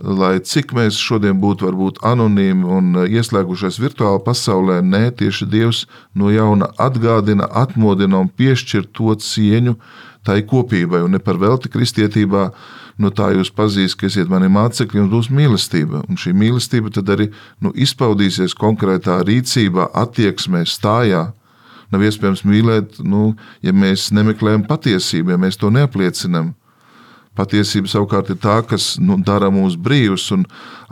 Lai 0.00 0.38
cik 0.40 0.72
mēs 0.72 0.96
šodien 0.96 1.36
būtu 1.42 1.66
varbūt 1.68 1.98
anonīmi 2.08 2.64
un 2.64 2.92
e, 3.02 3.06
ieslēgušies 3.20 3.80
virtuālā 3.82 4.22
pasaulē, 4.24 4.80
nē, 4.80 5.10
tieši 5.20 5.48
Dievs 5.52 5.84
no 6.16 6.32
jauna 6.32 6.70
atgādina, 6.80 7.44
atmodina 7.44 8.22
un 8.24 8.30
piešķir 8.32 8.88
to 8.96 9.12
cieņu 9.20 9.76
tai 10.24 10.40
kopībai. 10.48 11.02
Un 11.04 11.16
ne 11.16 11.20
par 11.20 11.36
velti 11.40 11.68
kristietībā 11.72 12.48
no 13.00 13.10
tā 13.12 13.30
jūs 13.36 13.52
pazīsiet, 13.56 13.98
ka 14.00 14.08
esat 14.08 14.32
mani 14.32 14.48
mācekļi, 14.52 15.02
jums 15.02 15.12
būs 15.12 15.30
mīlestība. 15.36 16.04
Un 16.08 16.20
šī 16.20 16.32
mīlestība 16.36 16.92
tad 16.96 17.12
arī 17.12 17.30
nu, 17.60 17.72
izpaudīsies 17.72 18.56
konkrētā 18.56 19.20
rīcībā, 19.28 19.90
attieksmē, 20.04 20.64
stājā. 20.68 21.30
Nav 21.90 22.04
iespējams 22.06 22.44
mīlēt, 22.46 23.00
nu, 23.02 23.34
ja 23.66 23.74
mēs 23.74 24.10
nemeklējam 24.14 24.66
patiesību, 24.68 25.34
ja 25.34 25.40
mēs 25.40 25.58
to 25.60 25.72
neapliecinām. 25.74 26.54
Patiesība 27.38 27.88
savukārt 27.88 28.32
ir 28.32 28.40
tā, 28.42 28.56
kas 28.66 28.96
nu, 28.98 29.14
dara 29.24 29.48
mūs 29.54 29.76
brīvus. 29.78 30.26
Un 30.34 30.42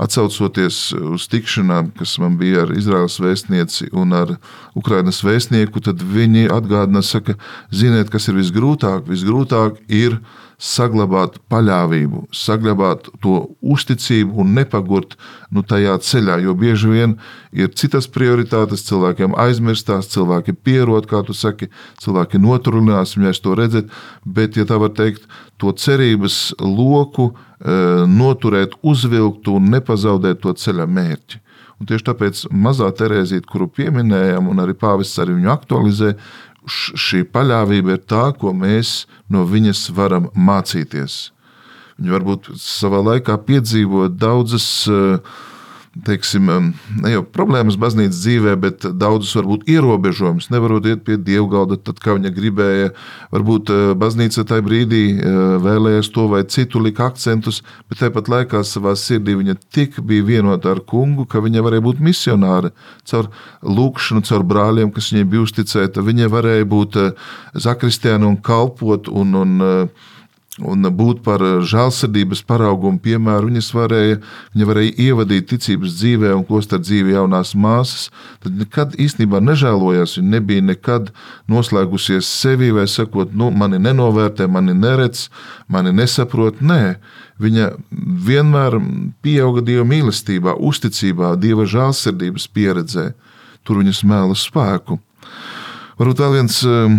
atcaucoties 0.00 0.78
uz 0.96 1.26
tikšanām, 1.30 1.90
kas 1.98 2.14
man 2.22 2.36
bija 2.38 2.62
ar 2.64 2.72
Izraels 2.78 3.18
vēstnieci 3.20 3.90
un 3.92 4.14
ar 4.16 4.36
Ukrainas 4.78 5.18
vēstnieku, 5.26 5.82
tad 5.84 6.02
viņi 6.02 6.46
atgādina, 6.54 7.02
ka, 7.26 7.34
ziniet, 7.74 8.10
kas 8.14 8.30
ir 8.30 8.38
visgrūtāk? 8.38 9.10
Visgrūtāk 9.10 9.82
ir 9.90 10.20
saglabāt 10.58 11.36
paļāvību, 11.50 12.24
saglabāt 12.34 13.06
to 13.22 13.44
uzticību 13.62 14.42
un 14.42 14.56
nepagurt 14.58 15.14
nu, 15.54 15.62
tajā 15.62 15.94
ceļā. 16.02 16.40
Jo 16.42 16.54
bieži 16.58 16.90
vien 16.90 17.14
ir 17.54 17.70
citas 17.78 18.10
prioritātes, 18.10 18.82
cilvēkiem 18.88 19.36
aizmirstās, 19.38 20.10
cilvēki 20.10 20.56
pierod, 20.58 21.06
kā 21.10 21.22
tu 21.26 21.36
saki, 21.36 21.70
cilvēki 22.02 22.42
noturinās, 22.42 23.14
viņai 23.16 23.34
to 23.42 23.54
redzēt. 23.58 23.92
Bet, 24.26 24.58
ja 24.58 24.66
tā 24.66 24.80
var 24.82 24.90
teikt, 24.98 25.30
to 25.62 25.70
cerības 25.78 26.56
loku 26.58 27.30
e, 27.30 27.36
noturēt, 28.10 28.74
uzvilkt 28.82 29.46
un 29.54 29.70
nepazaudēt 29.76 30.42
to 30.42 30.54
ceļa 30.58 30.90
mērķi. 30.90 31.44
Un 31.78 31.86
tieši 31.86 32.08
tāpēc 32.08 32.40
mazā 32.50 32.88
Terēzīte, 32.98 33.46
kuru 33.46 33.68
pieminējām, 33.70 34.48
un 34.50 34.58
arī 34.58 34.74
pāvests 34.74 35.20
arī 35.22 35.36
viņu 35.36 35.52
aktualizē, 35.52 36.16
šī 36.68 37.24
paļāvība 37.32 37.96
ir 37.96 38.04
tā, 38.08 38.28
ko 38.38 38.52
mēs 38.56 39.06
no 39.32 39.44
viņas 39.48 39.88
varam 39.96 40.28
mācīties. 40.36 41.18
Viņi 41.98 42.14
varbūt 42.14 42.50
savā 42.62 43.00
laikā 43.02 43.34
piedzīvo 43.48 44.06
daudzas 44.12 44.68
uh, 44.92 45.18
teiksim, 46.06 46.48
ne 47.02 47.12
jau 47.12 47.22
problēmas 47.24 47.78
baznīcas 47.80 48.20
dzīvē, 48.20 48.54
bet 48.60 48.86
daudzus 49.00 49.34
varbūt 49.38 49.66
ierobežojumus. 49.70 50.48
Nevarot 50.52 50.86
iet 50.88 51.04
pie 51.06 51.16
dievgalda, 51.20 51.78
tad, 51.80 52.00
kā 52.02 52.14
viņa 52.16 52.32
gribēja. 52.34 52.90
Varbūt 53.34 53.72
eh, 53.74 53.84
baznīca 53.98 54.44
tajā 54.48 54.64
brīdī 54.66 55.02
eh, 55.14 55.38
vēlējās 55.64 56.10
to 56.14 56.28
vai 56.32 56.42
citu 56.50 56.82
lika 56.84 57.08
akcentus, 57.08 57.62
bet 57.90 58.02
tāpat 58.02 58.30
laikā 58.32 58.62
savā 58.66 58.94
sirdī 58.98 59.36
viņa 59.38 59.58
tik 59.74 59.98
bija 60.04 60.26
vienota 60.28 60.72
ar 60.74 60.82
kungu, 60.86 61.26
ka 61.28 61.42
viņa 61.44 61.64
varēja 61.66 61.86
būt 61.88 62.04
misionāre. 62.04 62.72
Caur 63.08 63.30
lūkšanu, 63.62 64.24
caur 64.28 64.46
brāļiem, 64.48 64.92
kas 64.94 65.12
viņai 65.12 65.30
bija 65.32 65.46
uzticēta, 65.46 66.04
viņa 66.04 66.30
varēja 66.34 66.68
būt 66.68 67.00
eh, 67.02 67.10
zakristiāna 67.58 68.28
un 68.28 68.38
kalpot 68.44 69.10
un, 69.10 69.34
un 69.42 69.66
un 70.58 70.88
būt 70.98 71.22
par 71.26 71.42
žēlsirdības 71.42 72.42
paraugu 72.48 72.88
un 72.90 72.98
piemēru. 73.02 73.50
Viņas 73.50 73.70
varēja, 73.76 74.18
viņa 74.54 74.68
varēja 74.68 74.94
ievadīt 75.08 75.48
ticības 75.52 75.96
dzīvē 76.00 76.32
un 76.34 76.44
klostra 76.48 76.80
dzīvē 76.82 77.14
jaunās 77.16 77.54
māsas. 77.54 78.08
Tad 78.42 78.58
nekad 78.58 78.96
īstenībā 78.98 79.40
nežēlojās. 79.44 80.18
Viņa 80.18 80.34
nebija 80.34 80.66
nekad 80.66 81.12
noslēgusies 81.50 82.28
sevi 82.28 82.72
vai 82.74 82.88
sakot, 82.90 83.32
nu, 83.32 83.50
mani 83.50 83.80
nenovērtē, 83.82 84.48
mani 84.50 84.74
neredz, 84.76 85.28
mani 85.68 85.94
nesaprot. 85.94 86.60
Nē, 86.60 86.98
viņa 87.38 87.72
vienmēr 88.28 88.80
pieauga 89.22 89.64
Dieva 89.64 89.86
mīlestībā, 89.88 90.58
uzticībā, 90.58 91.36
Dieva 91.40 91.68
žēlsirdības 91.68 92.48
pieredzē. 92.54 93.12
Tur 93.62 93.82
viņa 93.82 93.94
smēla 94.00 94.38
spēku. 94.38 94.98
Varbūt 95.98 96.20
vēl 96.22 96.34
viens 96.36 96.60
ehm, 96.62 96.92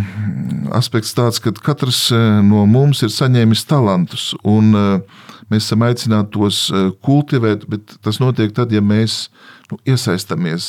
aspekts 0.76 1.14
tāds, 1.16 1.40
ka 1.40 1.54
katrs 1.56 2.10
eh, 2.12 2.42
no 2.44 2.66
mums 2.68 3.00
ir 3.06 3.14
saņēmis 3.16 3.62
talantus, 3.70 4.34
un 4.44 4.74
eh, 4.76 5.22
mēs 5.48 5.70
esam 5.70 5.86
aicināti 5.88 6.34
tos 6.36 6.66
eh, 6.68 6.90
kultivēt, 7.06 7.64
bet 7.72 7.96
tas 8.04 8.20
notiek 8.20 8.52
tad, 8.58 8.76
ja 8.76 8.82
mēs 8.84 9.30
nu, 9.72 9.80
iesaistamies 9.88 10.68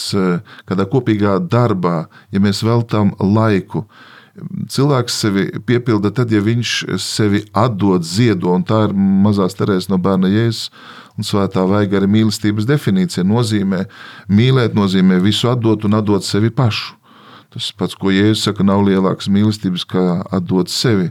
kādā 0.68 0.86
kopīgā 0.92 1.40
darbā, 1.42 2.04
ja 2.30 2.42
mēs 2.44 2.62
veltām 2.62 3.16
laiku. 3.18 3.82
Cilvēks 4.70 5.16
sevi 5.24 5.48
piepilda 5.66 6.12
tad, 6.14 6.30
ja 6.30 6.38
viņš 6.44 6.76
sevi 7.02 7.42
atdod, 7.50 8.06
ziedo, 8.06 8.54
un 8.54 8.62
tā 8.64 8.84
ir 8.86 8.94
mazās 8.94 9.58
terēs 9.58 9.90
no 9.90 9.98
bērna 9.98 10.30
jēzus. 10.30 10.70
Un 11.18 11.26
svētā 11.26 11.66
vaiga 11.68 11.98
arī 11.98 12.06
mīlestības 12.08 12.64
definīcija 12.68 13.26
nozīmē 13.26 13.82
mīlēt, 14.30 14.78
nozīmē 14.78 15.18
visu 15.20 15.50
atdot 15.50 15.82
un 15.84 15.98
atdot 15.98 16.24
sevi 16.24 16.54
pašu. 16.54 16.99
Tas 17.50 17.72
pats, 17.74 17.96
ko 17.98 18.12
Jēzus 18.14 18.44
saka, 18.46 18.62
nav 18.66 18.84
lielākas 18.86 19.26
mīlestības, 19.32 19.84
kā 19.90 20.04
atdot 20.30 20.70
sevi. 20.70 21.10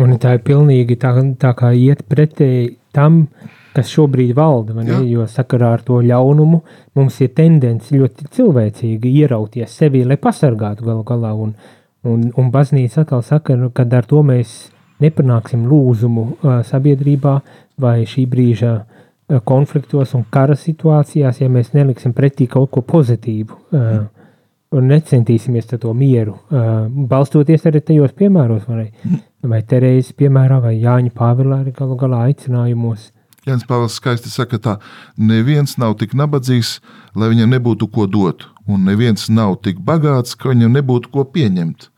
Un 0.00 0.14
tā 0.20 0.36
ir 0.36 0.44
pilnīgi 0.44 0.98
tā, 1.00 1.12
tā 1.40 1.52
kā 1.56 1.72
iet 1.76 2.02
pretēji 2.08 2.74
tam, 2.96 3.26
kas 3.72 3.88
šobrīd 3.92 4.34
valda. 4.36 4.84
Jo 5.08 5.26
sakarā 5.30 5.72
ar 5.78 5.84
to 5.86 6.00
ļaunumu 6.04 6.60
mums 6.98 7.18
ir 7.24 7.32
tendence 7.36 7.94
ļoti 7.94 8.28
cilvēcīgi 8.36 9.14
ierauties 9.22 9.78
sevi, 9.80 10.04
lai 10.04 10.20
pasargātu 10.20 10.84
galu 10.88 11.04
galā. 11.08 11.32
Un, 11.32 11.54
un, 12.04 12.28
un 12.36 12.52
baznīca 12.52 13.06
atkal 13.06 13.24
saka, 13.24 13.56
ka 13.72 13.88
ar 13.88 14.08
to 14.08 14.22
mēs 14.26 14.56
nepanāksim 15.02 15.64
lūzumu 15.66 16.26
uh, 16.28 16.58
sabiedrībā 16.66 17.38
vai 17.82 18.02
šī 18.08 18.26
brīža 18.30 18.72
uh, 18.76 19.40
konfliktos 19.48 20.12
un 20.18 20.26
kara 20.30 20.56
situācijās, 20.58 21.40
ja 21.42 21.48
mēs 21.50 21.72
neliksim 21.74 22.12
pretī 22.14 22.46
kaut 22.50 22.70
ko 22.74 22.84
pozitīvu. 22.86 23.56
Uh, 23.72 24.02
un 24.72 24.88
necentīsimies 24.90 25.70
to 25.72 25.92
mieru, 25.96 26.36
uh, 26.50 26.86
balstoties 26.88 27.66
arī 27.68 27.82
tajos 27.84 28.14
piemēros, 28.18 28.64
vai, 28.68 28.88
vai 29.52 29.60
Terēzes 29.62 30.14
piemērā, 30.18 30.60
vai 30.64 30.76
Jāņa 30.80 31.12
Pāvila 31.16 31.60
arī 31.62 31.74
galu 31.76 31.98
galā 32.00 32.26
aicinājumos. 32.30 33.10
Jānis 33.46 33.66
Pāvils 33.66 33.96
skaisti 33.98 34.30
saka 34.30 34.58
tā, 34.62 34.76
neviens 35.18 35.74
nav 35.82 35.96
tik 35.98 36.12
nabadzīgs, 36.18 36.76
lai 37.18 37.32
viņam 37.32 37.50
nebūtu 37.56 37.88
ko 37.90 38.06
dot, 38.06 38.46
un 38.70 38.84
neviens 38.86 39.26
nav 39.30 39.56
tik 39.66 39.80
bagāts, 39.82 40.36
ka 40.38 40.52
viņam 40.52 40.78
nebūtu 40.78 41.10
ko 41.10 41.26
pieņemt. 41.26 41.88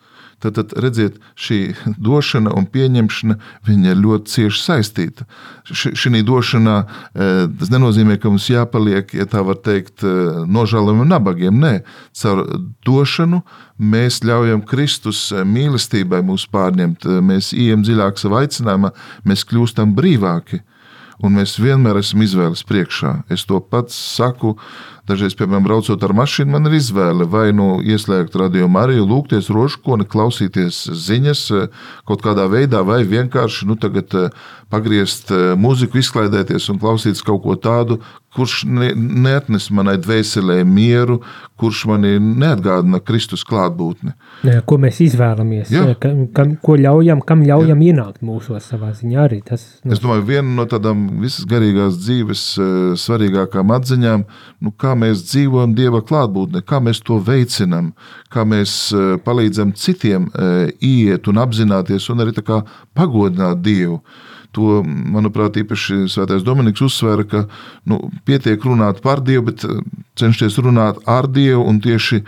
Tad, 0.45 0.59
tad 0.59 0.73
redziet, 0.77 1.15
šī 1.41 1.59
došana 1.97 2.51
un 2.53 2.67
pieņemšana 2.69 3.37
ir 3.73 3.97
ļoti 3.97 4.29
cieši 4.29 4.61
saistīta. 4.61 5.25
Šī 5.65 6.21
došanā 6.21 6.75
eh, 6.85 7.47
tas 7.49 7.71
nenozīmē, 7.73 8.19
ka 8.21 8.29
mums 8.29 8.51
jāpaliek, 8.53 9.15
ja 9.17 9.25
tā 9.25 9.41
var 9.41 9.57
teikt, 9.65 10.05
eh, 10.05 10.43
nožēlojam 10.45 11.01
un 11.07 11.09
nabagiem. 11.15 11.57
Nē, 11.65 11.73
caur 12.13 12.45
došanu 12.85 13.41
mēs 13.81 14.21
ļaujam 14.21 14.67
Kristus 14.69 15.31
eh, 15.33 15.49
mīlestībai 15.49 16.21
mūs 16.29 16.45
pārņemt, 16.53 17.09
mēs 17.25 17.55
ejam 17.57 17.81
dziļāk 17.87 18.21
savā 18.21 18.45
aicinājumā, 18.45 18.93
mēs 19.25 19.49
kļūstam 19.49 19.97
brīvāki. 19.97 20.61
Un 21.25 21.39
mēs 21.39 21.55
vienmēr 21.63 22.03
esam 22.03 22.21
izvēles 22.27 22.65
priekšā. 22.67 23.23
Es 23.33 23.47
to 23.49 23.61
pats 23.63 23.95
saku, 23.95 24.59
Dažreiz, 25.05 25.35
piemēram, 25.37 25.67
braucot 25.67 26.05
ar 26.07 26.15
mašīnu, 26.17 26.49
man 26.55 26.71
ir 26.71 26.79
izvēle 26.79 27.27
vai 27.29 27.51
nu 27.53 27.83
ieslēgt 27.85 28.39
radio 28.41 28.71
Mariju, 28.73 29.05
lūgties 29.05 29.51
rožkoni, 29.53 30.07
klausīties 30.09 30.79
ziņas 30.97 31.43
kaut 32.09 32.25
kādā 32.25 32.47
veidā, 32.49 32.81
vai 32.89 33.03
vienkārši 33.05 33.69
nu, 33.69 33.77
tagad 33.77 34.17
pagriezt 34.73 35.29
mūziku, 35.61 36.01
izklaidēties 36.01 36.71
un 36.73 36.81
klausīties 36.81 37.21
kaut 37.27 37.43
ko 37.45 37.59
tādu, 37.61 38.01
kurš 38.35 38.65
ne, 38.67 38.91
neatnes 38.97 39.69
manai 39.75 39.95
dvēselē 40.03 40.63
mieru, 40.67 41.21
kurš 41.61 41.85
manī 41.91 42.17
neatgādina 42.19 42.99
Kristus 43.05 43.45
klātbūtni. 43.47 44.15
Ko 44.67 44.79
mēs 44.83 44.99
izvēlamies, 45.05 45.71
kam, 46.03 46.25
kam, 46.35 46.57
ko 46.65 46.79
ļaujam, 46.81 47.23
kam 47.27 47.45
ļaujam 47.47 47.85
Jā. 47.85 47.93
ienākt 47.93 48.25
mūsos 48.27 48.67
savā 48.73 48.91
ziņā 48.97 49.21
arī. 49.29 49.41
Tas, 49.47 49.67
nu. 49.85 49.95
Es 49.95 50.03
domāju, 50.03 50.27
viena 50.33 50.49
no 50.57 50.67
tādām 50.71 51.07
visas 51.23 51.47
garīgās 51.51 52.01
dzīves 52.01 52.45
svarīgākām 53.05 53.75
atziņām, 53.77 54.27
nu, 54.65 54.75
kā 54.81 54.94
mēs 54.99 55.25
dzīvojam 55.29 55.75
Dieva 55.77 56.03
klātbūtnē, 56.05 56.65
kā 56.67 56.81
mēs 56.85 57.03
to 57.07 57.19
veicinam, 57.23 57.93
kā 58.33 58.45
mēs 58.49 58.93
palīdzam 59.25 59.75
citiem 59.79 60.31
iet 60.81 61.29
un 61.31 61.43
apzināties 61.43 62.11
un 62.13 62.25
arī 62.25 62.37
pagodināt 62.95 63.63
Dievu. 63.65 64.01
To, 64.55 64.85
manuprāt, 64.87 65.57
īpaši 65.59 66.05
Svētais 66.13 66.45
Dominiks 66.47 66.83
uzsvēra, 66.85 67.25
ka 67.27 67.41
nu, 67.91 67.99
pietiek 68.27 68.63
runāt 68.63 69.01
par 69.03 69.23
Dievu, 69.27 69.49
bet 69.49 69.65
eh, 69.67 69.81
cenšties 70.21 70.61
runāt 70.63 71.01
ar 71.11 71.27
Dievu 71.27 71.65
un 71.67 71.81
tieši 71.83 72.21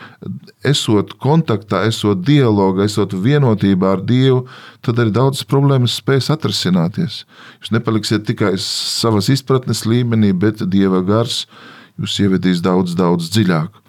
esot 0.67 1.15
kontaktā, 1.23 1.85
esot 1.87 2.25
dialogā, 2.27 2.89
esot 2.89 3.15
vienotībā 3.15 3.95
ar 3.95 4.03
Dievu, 4.09 4.43
tad 4.83 4.99
arī 5.03 5.15
daudzas 5.15 5.47
problēmas 5.47 6.01
spēs 6.01 6.33
atrisināties. 6.35 7.23
Jūs 7.61 7.73
nepaliksiet 7.77 8.27
tikai 8.27 8.57
savas 8.63 9.31
izpratnes 9.31 9.85
līmenī, 9.87 10.33
bet 10.35 10.67
Dieva 10.73 11.05
gars 11.07 11.45
jūs 12.01 12.21
ievedīs 12.25 12.63
daudz, 12.65 12.95
daudz 12.99 13.31
dziļāk. 13.35 13.83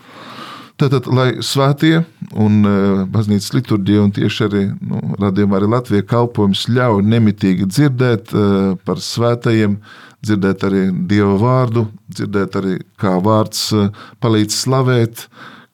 Tātad, 0.78 1.08
lai 1.10 1.40
svētie 1.42 2.04
un 2.38 2.60
uh, 2.62 3.00
baznīcas 3.10 3.50
liturģija 3.56 4.02
un 4.04 4.12
tieši 4.14 4.44
arī 4.46 4.64
nu, 4.78 5.00
radījumā 5.18 5.58
arī 5.58 5.70
Latvijas 5.74 6.06
kalpojums 6.12 6.68
ļauj 6.70 7.02
nemitīgi 7.02 7.66
dzirdēt 7.72 8.34
uh, 8.36 8.76
par 8.86 9.02
svētajiem, 9.02 9.80
dzirdēt 10.22 10.66
arī 10.70 10.84
Dieva 11.10 11.34
vārdu, 11.42 11.88
dzirdēt 12.14 12.60
arī 12.62 12.76
kā 13.02 13.16
vārds 13.26 13.64
uh, 13.74 13.90
palīdz 14.22 14.60
slavēt, 14.60 15.26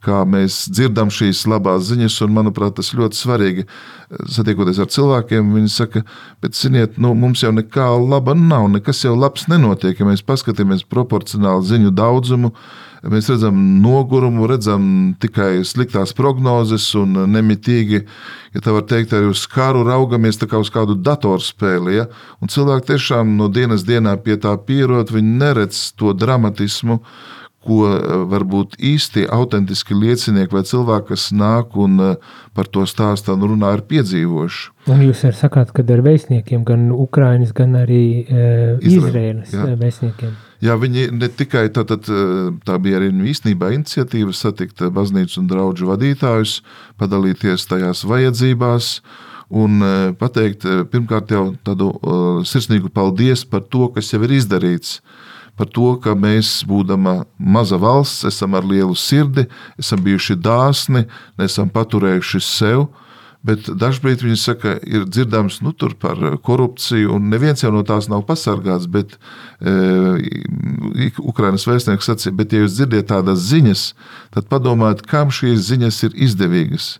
kā 0.03 0.21
mēs 0.29 0.63
dzirdam 0.71 1.11
šīs 1.13 1.45
labās 1.49 1.87
ziņas, 1.89 2.19
un 2.25 2.35
manuprāt, 2.37 2.75
tas 2.79 2.93
ļoti 2.97 3.19
svarīgi. 3.19 3.67
Satiekoties 4.35 4.81
ar 4.83 4.91
cilvēkiem, 4.93 5.53
viņi 5.57 5.73
saka, 5.73 6.03
bet, 6.43 6.57
ziniet, 6.59 6.99
nu, 7.01 7.15
mums 7.17 7.43
jau 7.43 7.53
nekā 7.55 7.89
laba 8.03 8.35
nav, 8.37 8.69
nekas 8.75 9.03
jau 9.05 9.15
labs 9.17 9.47
nenotiek, 9.51 9.99
ja 9.99 10.07
mēs 10.09 10.25
paskatāmies 10.25 10.85
proporcionāli 10.89 11.71
ziņu 11.71 11.93
daudzumu, 11.97 12.53
Mēs 13.03 13.27
redzam 13.27 13.57
nogurumu, 13.83 14.45
redzam 14.47 14.83
tikai 15.19 15.65
sliktās 15.67 16.13
prognozes 16.15 16.85
un 16.95 17.17
nemitīgi, 17.33 17.99
ja 18.55 18.61
tā 18.63 18.71
var 18.71 18.85
teikt, 18.87 19.11
arī 19.11 19.27
uz 19.33 19.41
karu 19.51 19.81
raugamies 19.83 20.39
kā 20.39 20.61
uz 20.61 20.71
kādu 20.71 20.95
datorspēli. 20.95 21.97
Ja? 21.97 22.05
Un 22.39 22.51
cilvēki 22.53 22.93
tiešām 22.93 23.35
no 23.35 23.49
dienas 23.51 23.83
dienā 23.83 24.15
pie 24.23 24.37
tā 24.39 24.55
pierod, 24.55 25.11
viņi 25.11 25.35
neredz 25.41 25.89
to 25.99 26.15
dramatismu, 26.15 27.01
ko 27.63 27.79
eh, 27.87 28.13
varbūt 28.31 28.77
īsti 28.83 29.25
autentiski 29.33 29.95
liecinieki 29.97 30.55
vai 30.55 30.63
cilvēki, 30.67 31.09
kas 31.13 31.29
nāk 31.35 31.77
un 31.79 31.97
eh, 32.03 32.31
par 32.55 32.69
to 32.71 32.85
stāstā 32.89 33.35
un 33.37 33.47
runā, 33.53 33.73
ir 33.77 33.85
piedzīvojuši. 33.89 34.71
Un 34.93 35.03
jūs 35.07 35.23
arī 35.27 35.39
sakāt, 35.39 35.71
ka 35.75 35.85
ar 35.95 36.03
vēstniekiem, 36.05 36.65
gan 36.67 36.89
Ukraiņas, 36.91 37.53
gan 37.55 37.77
arī 37.79 38.03
uh, 38.27 38.83
Izraēlas 38.83 39.53
vēstniekiem. 39.79 40.33
Jā, 40.63 40.75
viņi 40.79 41.05
ne 41.15 41.29
tikai 41.31 41.69
tā, 41.75 41.85
tā, 41.87 41.95
tā 42.67 42.75
bija 42.83 42.99
arī 42.99 43.09
nu, 43.15 43.23
īstenībā 43.31 43.71
iniciatīva 43.77 44.35
satikt 44.35 44.83
baznīcas 44.95 45.39
un 45.39 45.47
draugu 45.47 45.87
vadītājus, 45.87 46.57
padalīties 46.99 47.67
tajās 47.71 48.03
vajadzībās 48.07 48.97
un 49.55 49.83
pateikt 50.19 50.67
pirmkārt 50.91 51.31
jau 51.35 51.45
tādu 51.67 51.91
sirsnīgu 52.47 52.91
paldies 52.95 53.43
par 53.47 53.63
to, 53.63 53.87
kas 53.95 54.11
jau 54.11 54.23
ir 54.27 54.35
izdarīts 54.39 54.99
par 55.59 55.69
to, 55.69 55.93
ka 56.01 56.15
mēs, 56.17 56.63
būdama 56.69 57.23
maza 57.37 57.77
valsts, 57.81 58.25
esam 58.29 58.57
ar 58.57 58.65
lielu 58.65 58.95
sirdi, 58.97 59.45
esam 59.79 60.01
bijuši 60.03 60.37
dāsni, 60.41 61.05
nesam 61.39 61.71
paturējuši 61.73 62.43
sev. 62.43 62.87
Bet 63.43 63.67
dažkārt 63.67 64.21
viņi 64.23 64.37
saka, 64.39 64.77
ir 64.87 65.03
dzirdams 65.03 65.57
nu, 65.65 65.73
par 65.99 66.19
korupciju, 66.47 67.11
un 67.17 67.27
neviens 67.27 67.59
jau 67.59 67.73
no 67.75 67.81
tās 67.83 68.07
nav 68.07 68.23
pasargāts. 68.23 68.87
Bet 68.87 69.17
e, 69.59 71.11
Ukraiņas 71.19 71.67
vēstnieks 71.67 72.07
sacīja, 72.07 72.37
bet, 72.39 72.55
ja 72.55 72.63
jūs 72.63 72.77
dzirdat 72.77 73.11
tādas 73.11 73.43
ziņas, 73.49 73.83
tad 74.31 74.47
padomājiet, 74.47 75.03
kam 75.11 75.33
šīs 75.35 75.67
ziņas 75.73 75.99
ir 76.07 76.15
izdevīgas 76.29 76.93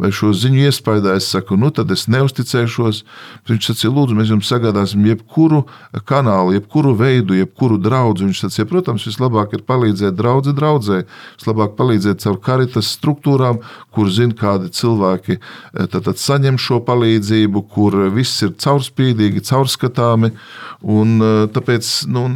vai 0.00 0.10
šo 0.14 0.32
ziņu 0.36 0.64
iespējā, 0.68 1.14
es 1.18 1.28
saku, 1.34 1.58
nu 1.60 1.70
tad 1.74 1.90
es 1.92 2.06
neusticēšos. 2.10 3.02
Viņš 3.50 3.68
teica, 3.70 3.90
lūdzu, 3.92 4.16
mēs 4.16 4.32
jums 4.32 4.48
sagādāsim 4.50 5.04
jebkuru 5.08 5.64
kanālu, 6.08 6.54
jebkuru 6.56 6.94
veidu, 6.98 7.36
jebkuru 7.36 7.78
draugu. 7.82 8.24
Viņš 8.24 8.42
teica, 8.46 8.66
protams, 8.70 9.06
vislabāk 9.08 9.54
ir 9.56 9.64
palīdzēt 9.68 10.16
draudzē, 10.18 10.54
draudzē, 10.56 11.02
vislabāk 11.40 11.76
palīdzēt 11.78 12.24
caur 12.24 12.40
karitas 12.42 12.90
struktūrām, 12.96 13.60
kur 13.94 14.10
zina, 14.12 14.36
kādi 14.36 14.72
cilvēki 14.74 15.36
eh, 15.36 15.86
tad, 15.86 16.02
tad 16.08 16.20
saņem 16.20 16.58
šo 16.60 16.80
palīdzību, 16.86 17.64
kur 17.74 17.98
viss 18.14 18.42
ir 18.46 18.56
caurspīdīgi, 18.60 19.44
caurskatāmi. 19.50 20.32
Un, 20.80 21.16
eh, 21.20 21.46
tāpēc 21.52 21.90
nu, 22.10 22.26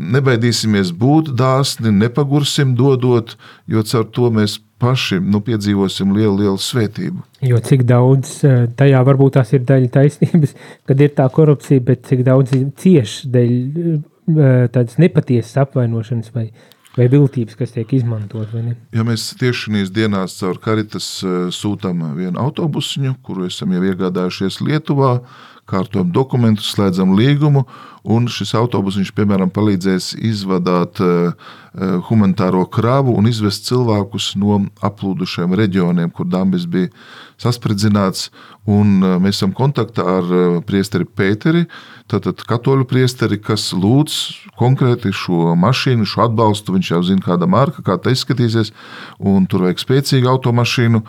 nebaidīsimies 0.00 0.94
būt 0.96 1.34
dāsni, 1.36 1.92
nepagursim 1.92 2.74
dodot, 2.78 3.36
jo 3.70 3.84
caur 3.84 4.08
to 4.14 4.30
mēs 4.32 4.60
paši 4.84 5.20
nu, 5.22 5.40
piedzīvosim 5.44 6.12
lielu, 6.16 6.34
lielu 6.42 6.60
svētību. 6.60 7.24
Jo 7.44 7.60
cik 7.64 7.84
daudz 7.88 8.36
eh, 8.46 8.66
tajā 8.78 9.00
varbūt 9.08 9.38
tās 9.38 9.54
ir 9.56 9.64
daļa 9.68 9.90
taisnības, 9.94 10.54
kad 10.88 11.02
ir 11.04 11.14
tā 11.16 11.28
korupcija, 11.32 11.84
bet 11.84 12.04
cik 12.10 12.24
daudz 12.26 12.54
cieši 12.82 13.32
dēļ 13.34 13.56
eh, 13.56 13.98
tādas 14.74 15.00
nepatiesas 15.02 15.56
apvainošanas 15.64 16.34
vai, 16.36 16.48
vai 16.98 17.08
viltības, 17.12 17.56
kas 17.58 17.74
tiek 17.76 17.96
izmantot. 17.96 18.52
Ja 18.94 19.06
mēs 19.06 19.30
tieši 19.40 19.66
šīs 19.68 19.94
dienās 19.94 20.38
caur 20.40 20.60
karitas 20.62 21.08
eh, 21.24 21.40
sūtām 21.54 22.06
vienu 22.18 22.40
autobusiņu, 22.44 23.18
kuru 23.24 23.48
esam 23.50 23.74
jau 23.76 23.82
iegādājušies 23.90 24.62
Lietuvā, 24.64 25.18
kārtojam 25.70 26.10
dokumentus, 26.12 26.74
slēdzam 26.74 27.14
līgumu, 27.16 27.64
un 28.04 28.26
šis 28.28 28.52
autobusiņš, 28.58 29.14
piemēram, 29.16 29.48
palīdzēs 29.54 30.10
izvadāt 30.20 31.00
uh, 31.00 31.54
humanitāro 31.74 32.62
kravu 32.70 33.16
un 33.18 33.26
izvest 33.26 33.66
cilvēkus 33.66 34.34
no 34.38 34.60
aplūdušiem 34.86 35.56
reģioniem, 35.58 36.12
kur 36.14 36.28
dambis 36.30 36.68
bija 36.70 36.92
saspridzināts. 37.40 38.28
Un 38.64 39.02
uh, 39.02 39.18
mēs 39.20 39.36
esam 39.36 39.52
kontaktā 39.52 40.04
ar 40.08 40.30
uh, 40.32 40.60
priesteri 40.64 41.04
Pēteri, 41.04 41.66
tātad 42.08 42.40
katoļu 42.48 42.86
priesteri, 42.88 43.36
kas 43.42 43.66
lūdz 43.76 44.14
konkrēti 44.56 45.12
šo 45.12 45.52
mašīnu, 45.60 46.06
šo 46.08 46.24
atbalstu. 46.24 46.72
Viņš 46.72 46.90
jau 46.94 47.02
zina, 47.04 47.24
kāda 47.24 47.48
marka, 47.50 47.84
kā 47.84 47.98
tā 48.00 48.14
izskatīsies, 48.14 48.72
un 49.20 49.44
tur 49.50 49.66
vajag 49.66 49.82
spēcīgu 49.82 50.30
automašīnu. 50.32 51.02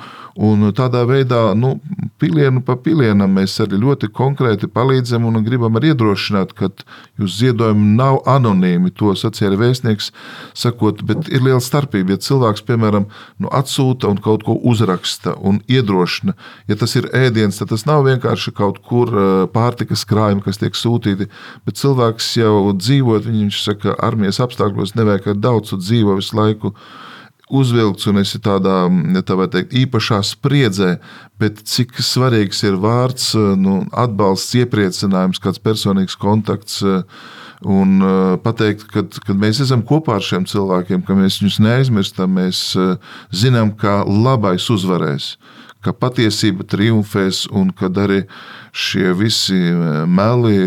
Un 0.46 0.68
tādā 0.76 1.06
veidā, 1.08 1.54
nu, 1.56 1.78
pilienu 2.20 2.60
pa 2.66 2.76
pilienam 2.76 3.38
mēs 3.38 3.56
arī 3.64 3.80
ļoti 3.80 4.10
konkrēti 4.12 4.68
palīdzam 4.68 5.24
un 5.30 5.40
gribam 5.46 5.80
arī 5.80 5.94
iedrošināt, 5.94 6.52
ka 6.58 6.74
Jūsu 7.16 7.46
ziedojumi 7.46 7.94
nav 7.96 8.18
anonīmi, 8.28 8.92
to 8.92 9.14
sacīja 9.16 9.54
arī 9.54 9.62
vēstnieks, 9.62 10.10
sakot, 10.56 11.02
bet 11.08 11.30
ir 11.30 11.44
liela 11.46 11.62
starpība. 11.64 12.16
Ja 12.16 12.24
cilvēks, 12.26 12.64
piemēram, 12.68 13.08
nu, 13.44 13.52
atsūta 13.54 14.10
un 14.12 14.20
kaut 14.24 14.46
ko 14.48 14.58
uzraksta 14.72 15.36
un 15.36 15.62
iedrošina, 15.72 16.36
ja 16.72 16.80
tas 16.80 16.96
ir 17.00 17.10
ēdiens, 17.16 17.60
tad 17.60 17.74
tas 17.74 17.86
nav 17.88 18.06
vienkārši 18.08 18.56
kaut 18.56 18.82
kur 18.86 19.12
pārtikas 19.54 20.06
krājumi, 20.10 20.44
kas 20.46 20.62
tiek 20.62 20.78
sūtīti, 20.78 21.30
bet 21.68 21.82
cilvēks 21.82 22.32
jau 22.40 22.72
dzīvot, 22.76 23.28
viņš 23.28 23.64
saka, 23.68 23.98
armijas 24.06 24.42
apstākļos 24.44 24.96
nevajag 24.96 25.36
daudz, 25.44 25.76
un 25.76 25.84
dzīvo 25.84 26.20
visu 26.22 26.40
laiku 26.40 26.76
uzvilkts 27.52 28.08
un 28.10 28.20
esi 28.22 28.40
tādā 28.42 28.86
tā 29.26 29.38
teikt, 29.54 29.76
īpašā 29.78 30.22
spriedzē, 30.26 30.96
bet 31.40 31.62
cik 31.70 31.98
svarīgs 32.02 32.64
ir 32.66 32.80
vārds, 32.82 33.34
nu, 33.36 33.84
atbalsts, 33.94 34.56
iepriecinājums, 34.62 35.42
kāds 35.44 35.62
personīgs 35.62 36.18
kontakts. 36.18 36.82
Un 37.64 38.02
pateikt, 38.44 38.90
ka 38.92 39.34
mēs 39.38 39.62
esam 39.64 39.86
kopā 39.88 40.18
ar 40.18 40.26
šiem 40.26 40.44
cilvēkiem, 40.50 41.06
ka 41.08 41.16
mēs 41.16 41.40
viņus 41.40 41.62
neaizmirstam, 41.64 42.34
mēs 42.36 42.64
zinām, 43.32 43.72
ka 43.80 44.02
labais 44.04 44.68
uzvarēs 44.74 45.36
ka 45.86 45.94
patiesība 45.94 46.66
triumfēs 46.68 47.46
un 47.54 47.70
kad 47.78 47.98
arī 48.02 48.24
šie 48.76 49.14
visi 49.18 49.58
e, 49.70 50.04
meli, 50.10 50.58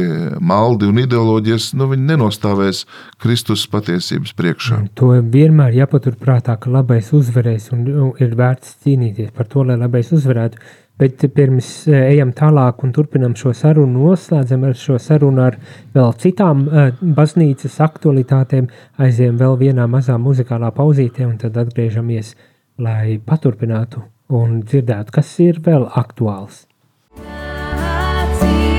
maldi 0.40 0.88
un 0.88 1.00
ideoloģijas 1.02 1.72
nu, 1.78 1.90
nenostāvēs 1.98 2.84
Kristus 3.22 3.66
patiesības 3.70 4.34
priekšā. 4.38 4.80
To 5.00 5.12
vienmēr 5.18 5.76
jāpaturprātā, 5.82 6.56
ka 6.62 6.72
labais 6.72 7.10
uzvarēs 7.16 7.72
un 7.74 7.86
ir 8.22 8.36
vērts 8.38 8.78
cīnīties 8.84 9.34
par 9.36 9.50
to, 9.50 9.66
lai 9.68 9.78
labais 9.80 10.12
uzvarētu. 10.14 10.62
Bet 10.98 11.22
pirms 11.34 11.68
e, 11.86 11.94
ejam 12.14 12.32
tālāk 12.34 12.82
un 12.82 12.92
turpinam 12.94 13.36
šo 13.38 13.52
sarunu, 13.54 14.08
noslēdzam 14.08 14.66
ar 14.66 14.78
šo 14.78 14.98
sarunu 15.02 15.44
ar 15.46 15.58
vēl 15.94 16.14
citām 16.22 16.64
uh, 16.66 16.88
baznīcas 17.18 17.78
aktualitātēm, 17.86 18.66
aiziem 18.98 19.38
vēl 19.38 19.58
vienā 19.62 19.86
mazā 19.90 20.18
muzikālā 20.18 20.72
pauzītē 20.74 21.26
un 21.28 21.36
tad 21.42 21.60
atgriežamies, 21.62 22.34
lai 22.82 23.20
paturpinātu 23.22 24.02
un 24.34 24.60
dzirdētu, 24.66 25.14
kas 25.20 25.36
ir 25.44 25.62
vēl 25.64 25.86
aktuāls. 26.02 26.64
vienīgi 28.38 28.77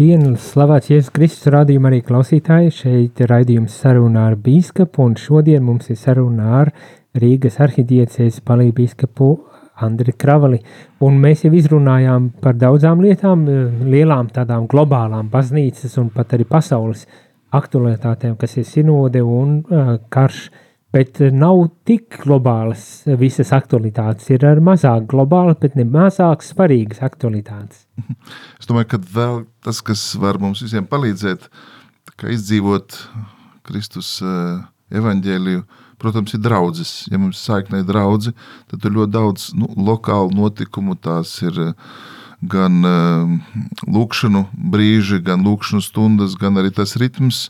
Labdien, 0.00 0.30
slavēts 0.40 0.88
Jēzus 0.88 1.12
Kristus 1.12 1.50
rādījuma 1.52 1.90
arī 1.90 1.98
klausītāji. 2.00 2.70
Šeit 2.72 3.18
ir 3.20 3.28
raidījums 3.28 3.74
sarunā 3.82 4.22
ar 4.30 4.36
bīskapu, 4.40 5.04
un 5.04 5.12
šodien 5.20 5.60
mums 5.60 5.90
ir 5.92 5.98
saruna 6.00 6.46
ar 6.56 6.70
Rīgas 7.20 7.58
arhidiecēs 7.60 8.38
palīgu 8.40 8.78
bīskapu 8.78 9.28
Andri 9.84 10.14
Kravali. 10.16 10.62
Un 11.04 11.20
mēs 11.20 11.44
jau 11.44 11.52
izrunājām 11.52 12.30
par 12.40 12.56
daudzām 12.56 13.04
lietām, 13.04 13.44
lielām 13.92 14.32
tādām 14.32 14.64
globālām 14.72 15.28
baznīcas 15.28 16.00
un 16.00 16.08
pat 16.16 16.32
arī 16.32 16.48
pasaules 16.48 17.04
aktualitātēm, 17.52 18.38
kas 18.40 18.56
ir 18.56 18.64
sinode 18.64 19.20
un 19.20 19.58
uh, 19.60 19.98
karš 20.08 20.46
Bet 20.90 21.20
nav 21.22 21.68
tik 21.86 22.16
globālas 22.24 23.04
visas 23.20 23.52
aktualitātes. 23.54 24.26
Ir 24.34 24.42
arī 24.48 24.64
mazāk 24.66 25.06
globālas, 25.12 25.60
bet 25.62 25.76
ne 25.78 25.84
mazāk 25.86 26.42
svarīgas 26.46 27.02
aktualitātes. 27.06 27.86
Es 28.60 28.66
domāju, 28.68 28.90
ka 28.92 29.28
tas, 29.64 29.80
kas 29.86 30.02
var 30.20 30.38
mums 30.42 30.60
visiem 30.64 30.84
palīdzēt, 30.90 31.46
izdzīvot 32.28 32.96
Kristus 33.66 34.18
uh, 34.24 34.60
evaņģēliju, 34.92 35.62
protams, 36.00 36.34
ir 36.34 36.42
draudzes. 36.44 36.92
Ja 37.12 37.20
mums 37.20 37.38
ir 37.38 37.44
saikne 37.44 37.82
draugi, 37.86 38.34
tad 38.70 38.84
ir 38.84 38.96
ļoti 38.96 39.14
daudz 39.14 39.50
nu, 39.58 39.70
lokālu 39.90 40.34
notikumu. 40.36 40.96
Tās 41.00 41.36
ir 41.46 41.60
gan 42.40 42.80
uh, 42.88 43.30
lūkšanu 43.86 44.46
brīži, 44.74 45.20
gan 45.24 45.44
lūkšanu 45.46 45.84
stundas, 45.84 46.36
gan 46.40 46.58
arī 46.60 46.72
tas 46.76 46.96
ritms, 47.00 47.48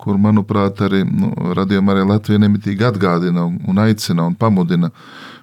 kur, 0.00 0.16
manuprāt, 0.20 0.80
arī 0.86 1.02
nu, 1.04 1.30
radījuma 1.56 1.94
arī 1.94 2.06
Latvija 2.08 2.40
nemitīgi 2.40 2.86
atgādina 2.88 3.44
un 3.46 3.82
aicina 3.82 4.24
un 4.28 4.36
pamudina. 4.38 4.90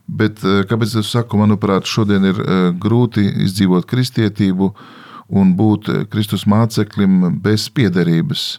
Bet, 0.08 0.40
eh, 0.44 0.64
kāpēc 0.68 0.98
es 1.02 1.12
saku, 1.12 1.38
manuprāt, 1.38 1.86
šodien 1.86 2.26
ir 2.30 2.40
eh, 2.40 2.58
grūti 2.80 3.26
izdzīvot 3.46 3.88
kristietību 3.90 4.72
un 5.36 5.54
būt 5.60 5.90
eh, 5.92 6.06
Kristus 6.10 6.48
māceklim 6.48 7.42
bez 7.44 7.68
piederības. 7.70 8.50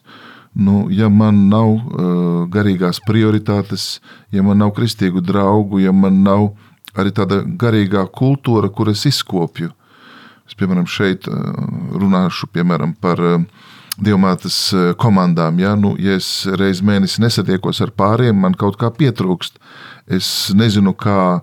Nu, 0.58 0.88
ja 0.90 1.06
man 1.12 1.44
nav 1.52 1.68
uh, 1.68 2.46
garīgās 2.50 2.98
prioritātes, 3.06 4.00
ja 4.34 4.42
man 4.42 4.58
nav 4.58 4.72
kristīgu 4.74 5.20
draugu, 5.22 5.78
ja 5.78 5.92
man 5.94 6.24
nav 6.24 6.48
arī 6.98 7.12
tāda 7.14 7.42
garīgā 7.44 8.02
kultūra, 8.10 8.70
kuras 8.74 9.04
izkopju. 9.06 9.68
Es, 10.48 10.56
piemēram, 10.58 10.88
šeit 10.88 11.28
runāšu 11.28 12.48
piemēram, 12.50 12.96
par 12.98 13.22
uh, 13.22 13.44
dievmātes 14.02 14.56
eh, 14.72 14.92
komandām. 14.98 15.58
Ja, 15.62 15.74
nu, 15.78 15.94
ja 16.00 16.16
es 16.18 16.30
reiz 16.58 16.82
mēnesī 16.84 17.22
nesatiekos 17.24 17.82
ar 17.84 17.92
pāriem, 17.96 18.38
man 18.44 18.56
kaut 18.58 18.78
kā 18.80 18.90
pietrūkst. 18.94 19.58
Es 20.08 20.28
nezinu, 20.56 20.94
kā 20.96 21.18
uh, 21.36 21.42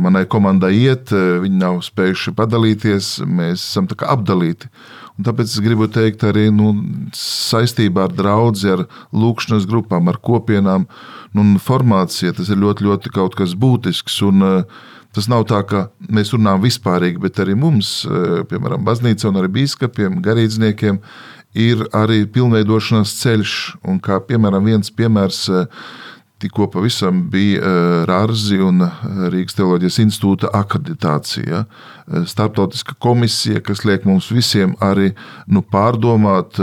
manai 0.00 0.22
komandai 0.30 0.70
iet, 0.78 1.10
eh, 1.12 1.34
viņi 1.42 1.58
nav 1.60 1.82
spējuši 1.84 2.32
padalīties, 2.38 3.10
mēs 3.28 3.66
esam 3.66 3.90
apdalīti. 3.90 4.70
Un 5.18 5.26
tāpēc 5.26 5.50
es 5.50 5.60
gribu 5.60 5.90
teikt, 5.92 6.24
arī 6.24 6.46
nu, 6.54 6.70
saistībā 7.18 8.06
ar 8.08 8.14
draugu, 8.16 8.62
ar 8.72 8.86
lūkšanas 9.12 9.68
grupām, 9.68 10.08
ar 10.08 10.16
kopienām, 10.24 10.88
nu, 11.36 11.44
formācija 11.60 12.32
tas 12.38 12.48
ir 12.48 12.62
ļoti, 12.62 12.88
ļoti 12.88 13.12
kaut 13.12 13.36
kas 13.38 13.54
būtisks. 13.58 14.22
Un, 14.30 14.64
Tas 15.12 15.26
nav 15.28 15.42
tā, 15.44 15.58
ka 15.68 15.80
mēs 16.08 16.30
runājam 16.32 16.62
vispārīgi, 16.62 17.20
bet 17.20 17.36
arī 17.42 17.52
mums, 17.52 17.90
piemēram, 18.48 18.80
baznīca 18.80 19.26
un 19.28 19.42
arī 19.42 19.50
biskupiem, 19.58 20.22
garīdzniekiem, 20.24 21.02
ir 21.58 21.84
arī 21.96 22.22
pilnveidošanās 22.32 23.16
ceļš. 23.20 23.56
Un 23.88 24.00
kā 24.02 24.20
piemēram, 24.26 24.64
viens 24.64 24.92
piemērs 24.94 25.44
eh, 25.52 25.82
tikko 26.42 26.66
pavisam 26.70 27.22
bija 27.30 27.60
eh, 27.62 27.94
Rārzi 28.08 28.58
un 28.62 28.82
eh, 28.84 29.02
Rīgas 29.32 29.56
teoloģijas 29.58 30.00
institūta 30.06 30.50
akreditācija. 30.62 31.64
Startautiska 32.26 32.96
komisija, 33.00 33.60
kas 33.64 33.84
liek 33.86 34.02
mums 34.04 34.26
visiem 34.34 34.72
arī 34.82 35.12
nu, 35.46 35.62
pārdomāt 35.62 36.58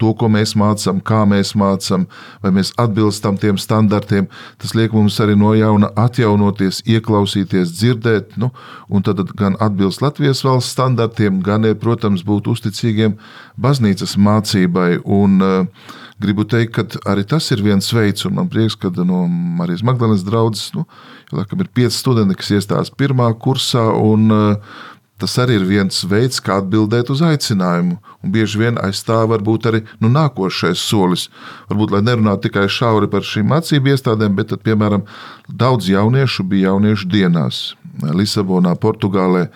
to, 0.00 0.12
ko 0.18 0.30
mēs 0.32 0.54
mācām, 0.58 1.02
kā 1.04 1.20
mēs 1.28 1.52
mācām, 1.58 2.06
vai 2.42 2.50
mēs 2.56 2.72
atbilstam 2.80 3.36
tiem 3.38 3.60
standartiem. 3.60 4.26
Tas 4.58 4.72
liek 4.74 4.96
mums 4.96 5.20
arī 5.22 5.36
no 5.38 5.52
jauna 5.54 5.92
atjaunoties, 6.00 6.80
ieklausīties, 6.88 7.76
dzirdēt, 7.76 8.38
nu, 8.40 8.50
un 8.88 9.04
tad 9.04 9.20
gan 9.38 9.58
atbilst 9.62 10.02
Latvijas 10.02 10.42
valsts 10.48 10.72
standartiem, 10.74 11.42
gan, 11.44 11.68
protams, 11.78 12.24
būt 12.26 12.48
uzticīgiem 12.56 13.18
baznīcas 13.60 14.16
mācībai. 14.16 14.96
Un, 15.04 15.38
uh, 15.44 16.00
gribu 16.22 16.46
teikt, 16.48 16.72
ka 16.76 17.02
arī 17.12 17.26
tas 17.28 17.50
ir 17.54 17.62
viens 17.64 17.90
veids, 17.92 18.26
un 18.28 18.38
man 18.38 18.48
prieks, 18.52 18.78
ka 18.78 18.92
no 19.02 19.24
Marijas 19.28 19.84
Magdalenes 19.86 20.24
draudzes 20.26 20.72
nu, 20.76 20.86
ir 21.34 21.68
pieci 21.74 21.96
studenti, 21.96 22.38
kas 22.38 22.54
iestājās 22.58 22.94
pirmā 22.96 23.28
kursā. 23.42 23.90
Un, 23.98 24.30
uh, 24.32 24.80
Tas 25.22 25.36
arī 25.38 25.54
ir 25.54 25.66
viens 25.68 26.00
veids, 26.10 26.40
kā 26.42 26.56
atbildēt 26.58 27.10
uz 27.14 27.20
aicinājumu. 27.22 28.00
Un 28.26 28.32
bieži 28.34 28.58
vien 28.58 28.78
aiz 28.82 29.04
tā 29.06 29.20
var 29.30 29.44
būt 29.46 29.68
arī 29.70 29.80
nu, 30.02 30.08
nākošais 30.10 30.82
solis. 30.82 31.28
Varbūt, 31.70 31.92
lai 31.94 32.00
nerunātu 32.02 32.48
tikai 32.48 32.64
šauri 32.66 33.06
par 33.12 33.22
šīm 33.22 33.46
mācību 33.52 33.92
iestādēm, 33.92 34.34
bet, 34.34 34.50
tad, 34.50 34.64
piemēram, 34.66 35.04
daudz 35.46 35.86
jauniešu 35.92 36.42
bija 36.50 36.72
jauniešu 36.72 37.12
dienās 37.12 37.62
Lisabonā, 38.02 38.74
Portugālē 38.82 39.46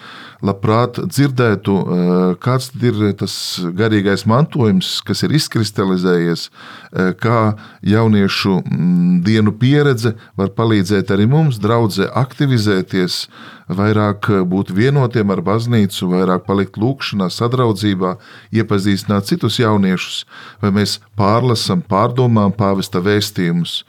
labprāt 0.44 0.98
dzirdētu, 1.00 1.74
eh, 1.76 2.34
kāds 2.42 2.70
ir 2.82 3.12
tas 3.16 3.60
garīgais 3.60 4.26
mantojums, 4.26 5.02
kas 5.04 5.22
ir 5.22 5.30
izkristalizējies, 5.30 6.48
eh, 6.92 7.12
kā 7.12 7.56
jauniešu 7.82 8.62
mm, 8.62 9.22
dienu 9.24 9.52
pieredze 9.52 10.14
var 10.36 10.48
palīdzēt 10.48 11.10
arī 11.10 11.28
mums, 11.28 11.58
draudzē, 11.58 12.10
aktivizēties, 12.12 13.26
vairāk 13.68 14.28
būt 14.46 14.70
vienotiem 14.70 15.30
ar 15.30 15.42
baznīcu, 15.42 16.06
vairāk 16.12 16.46
palikt 16.46 16.76
lūkšanā, 16.76 17.30
sadraudzībā, 17.32 18.16
iepazīstināt 18.52 19.26
citus 19.26 19.58
jauniešus, 19.58 20.24
vai 20.62 20.70
mēs 20.70 21.00
pārlasam, 21.18 21.82
pārdomām 21.82 22.54
pāvesta 22.54 23.02
vēstījumus. 23.02 23.82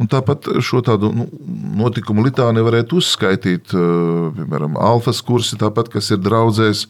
Un 0.00 0.08
tāpat 0.08 0.46
šo 0.64 0.80
tādu 0.84 1.10
nu, 1.12 1.26
notikumu 1.76 2.24
litāni 2.24 2.62
varētu 2.64 3.00
uzskaitīt, 3.02 3.74
piemēram, 3.74 4.78
alfas 4.80 5.20
kursi, 5.24 5.58
tāpat, 5.60 5.90
kas 5.92 6.08
ir 6.14 6.22
draudzēs, 6.24 6.86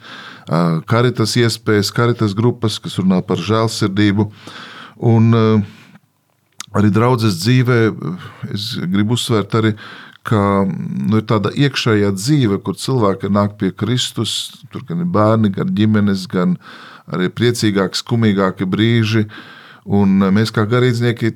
karitas 0.90 1.34
iespējas, 1.40 1.90
karitas 1.96 2.36
grupas, 2.38 2.78
kas 2.82 3.00
runā 3.02 3.18
par 3.26 3.42
žēlsirdību. 3.42 4.28
Un 5.10 5.34
arī 6.70 6.92
draudzes 6.94 7.40
dzīvē 7.42 7.80
es 8.54 8.70
gribu 8.78 9.18
uzsvērt 9.18 9.58
arī, 9.58 9.74
ka 10.22 10.40
nu, 10.68 11.18
ir 11.18 11.26
tāda 11.26 11.50
iekšējā 11.50 12.12
dzīve, 12.14 12.60
kur 12.62 12.78
cilvēki 12.78 13.32
nāk 13.32 13.58
pie 13.58 13.72
Kristus, 13.74 14.60
tur 14.70 14.86
gan 14.86 15.02
ir 15.02 15.10
bērni, 15.10 15.50
gan 15.56 15.72
ģimenes, 15.74 16.28
gan 16.30 16.60
arī 17.10 17.26
priecīgāki, 17.32 17.98
skumīgāki 17.98 18.68
brīži, 18.70 19.24
uh, 19.26 19.48
Un 19.88 20.20
mēs 20.36 20.52
kā 20.52 20.66
garīdznieki 20.68 21.32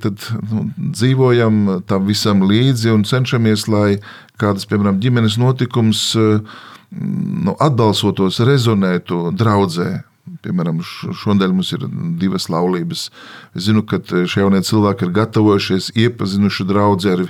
nu, 0.51 0.67
dzīvojam 0.77 1.85
tam 1.89 2.05
visam 2.07 2.45
līdzi 2.45 2.93
un 2.93 3.05
cenšamies, 3.09 3.69
lai 3.73 3.99
kādas, 4.41 4.67
piemēram, 4.69 5.01
ģimenes 5.01 5.39
notikums 5.41 6.11
nu, 6.15 7.55
atbalsotos, 7.57 8.43
rezonētu 8.45 9.31
draudzē. 9.35 10.03
Piemēram, 10.45 10.79
šodien 10.85 11.53
mums 11.53 11.71
ir 11.77 11.83
divas 12.21 12.47
laulības. 12.53 13.11
Es 13.57 13.67
zinu, 13.67 13.83
ka 13.85 13.99
šie 14.01 14.41
jaunie 14.41 14.63
cilvēki 14.65 15.05
ir 15.05 15.13
gatavojušies, 15.19 15.91
iepazinuši 16.01 16.65
draugu 16.69 17.11
ar 17.13 17.27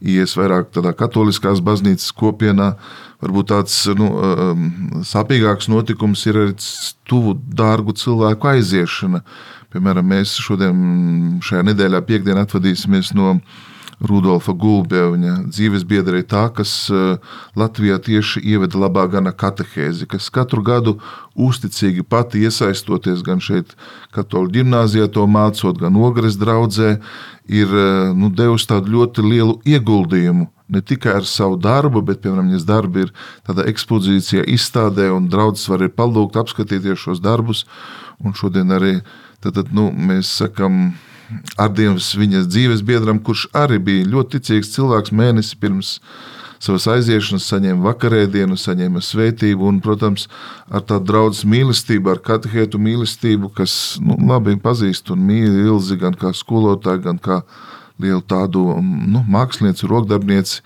ies 0.00 0.32
vairāk 0.36 0.70
tādā 0.72 0.94
katoliskās 0.96 1.60
baznīcas 1.64 2.12
kopienā. 2.16 2.70
Varbūt 3.20 3.50
tāds 3.52 3.76
nu, 3.98 4.08
sāpīgāks 5.04 5.68
notikums 5.68 6.24
ir 6.30 6.40
arī 6.40 6.56
tuvu 7.08 7.36
dārgu 7.36 7.92
cilvēku 7.98 8.52
aiziešana. 8.54 9.24
Piemēram, 9.68 10.06
mēs 10.14 10.38
šodien, 10.40 10.76
šajā 11.44 11.66
nedēļā, 11.68 12.00
piekdienā, 12.08 12.46
atvadīsimies 12.46 13.12
no 13.18 13.34
Rudolfa 13.98 14.54
Gulbja, 14.54 15.08
viņa 15.10 15.34
dzīves 15.50 15.82
biedra, 15.88 16.20
tā, 16.22 16.46
kas 16.54 16.72
eh, 16.94 17.18
Latvijā 17.58 17.98
tieši 18.00 18.40
ieveda 18.54 18.78
labā 18.78 19.04
gana 19.10 19.34
katehēzi, 19.34 20.06
kas 20.08 20.30
katru 20.32 20.62
gadu 20.64 20.94
uzticīgi 21.34 22.06
pati 22.06 22.44
iesaistoties 22.46 23.24
gan 23.26 23.42
šeit, 23.44 23.74
katoļu 24.14 24.54
ģimnāzijā 24.54 25.10
to 25.12 25.26
mācot, 25.28 25.82
gan 25.82 25.98
ogres 25.98 26.38
draudzē, 26.40 26.94
ir 27.50 27.74
eh, 27.74 28.14
nu, 28.16 28.30
devusi 28.30 28.70
tādu 28.70 28.94
ļoti 28.94 29.26
lielu 29.26 29.58
ieguldījumu 29.66 30.48
ne 30.68 30.80
tikai 30.84 31.14
ar 31.18 31.28
savu 31.28 31.56
darbu, 31.60 32.02
bet, 32.04 32.20
piemēram, 32.22 32.50
viņas 32.52 32.66
darbi 32.68 33.06
ir 33.06 33.14
tādā 33.46 33.64
ekspozīcijā, 33.70 34.44
izstādē, 34.52 35.08
un 35.14 35.30
draugs 35.32 35.64
var 35.70 35.80
arī 35.80 35.92
palūgt, 35.96 36.36
apskatīties 36.36 37.00
šos 37.00 37.22
darbus. 37.24 37.64
Un 38.18 38.34
šodien 38.36 38.74
arī 38.74 38.98
Tad, 39.38 39.54
tad 39.54 39.70
nu, 39.70 39.90
mēs 39.92 40.30
sakām, 40.40 40.96
Ardienas 41.60 42.08
viņas 42.16 42.48
dzīves 42.48 42.82
biedram, 42.82 43.20
kurš 43.22 43.46
arī 43.56 43.76
bija 43.84 44.08
ļoti 44.08 44.38
ticīgs 44.38 44.72
cilvēks 44.74 45.12
mēnesi 45.14 45.58
pirms 45.60 45.98
savas 46.58 46.88
aiziešanas, 46.90 47.46
saņēma 47.52 47.84
vakarēdienu, 47.84 48.56
saņēma 48.58 49.02
svētību 49.04 49.68
un, 49.68 49.78
protams, 49.84 50.26
ar 50.72 50.82
tādu 50.88 51.12
draugu 51.12 51.50
mīlestību, 51.52 52.10
ar 52.10 52.22
katehētu 52.24 52.80
mīlestību, 52.82 53.52
kas 53.54 53.72
nu, 54.02 54.16
labi 54.26 54.56
pazīst 54.62 55.12
un 55.14 55.22
mīl 55.28 55.60
Ilzi 55.68 55.98
gan 56.00 56.16
kā 56.18 56.32
skolotāju, 56.34 57.04
gan 57.04 57.20
kā 57.22 57.42
lielu 58.02 58.24
tādu 58.26 58.64
nu, 58.82 59.22
mākslinieci, 59.28 59.86
rokdarbnieci. 59.90 60.62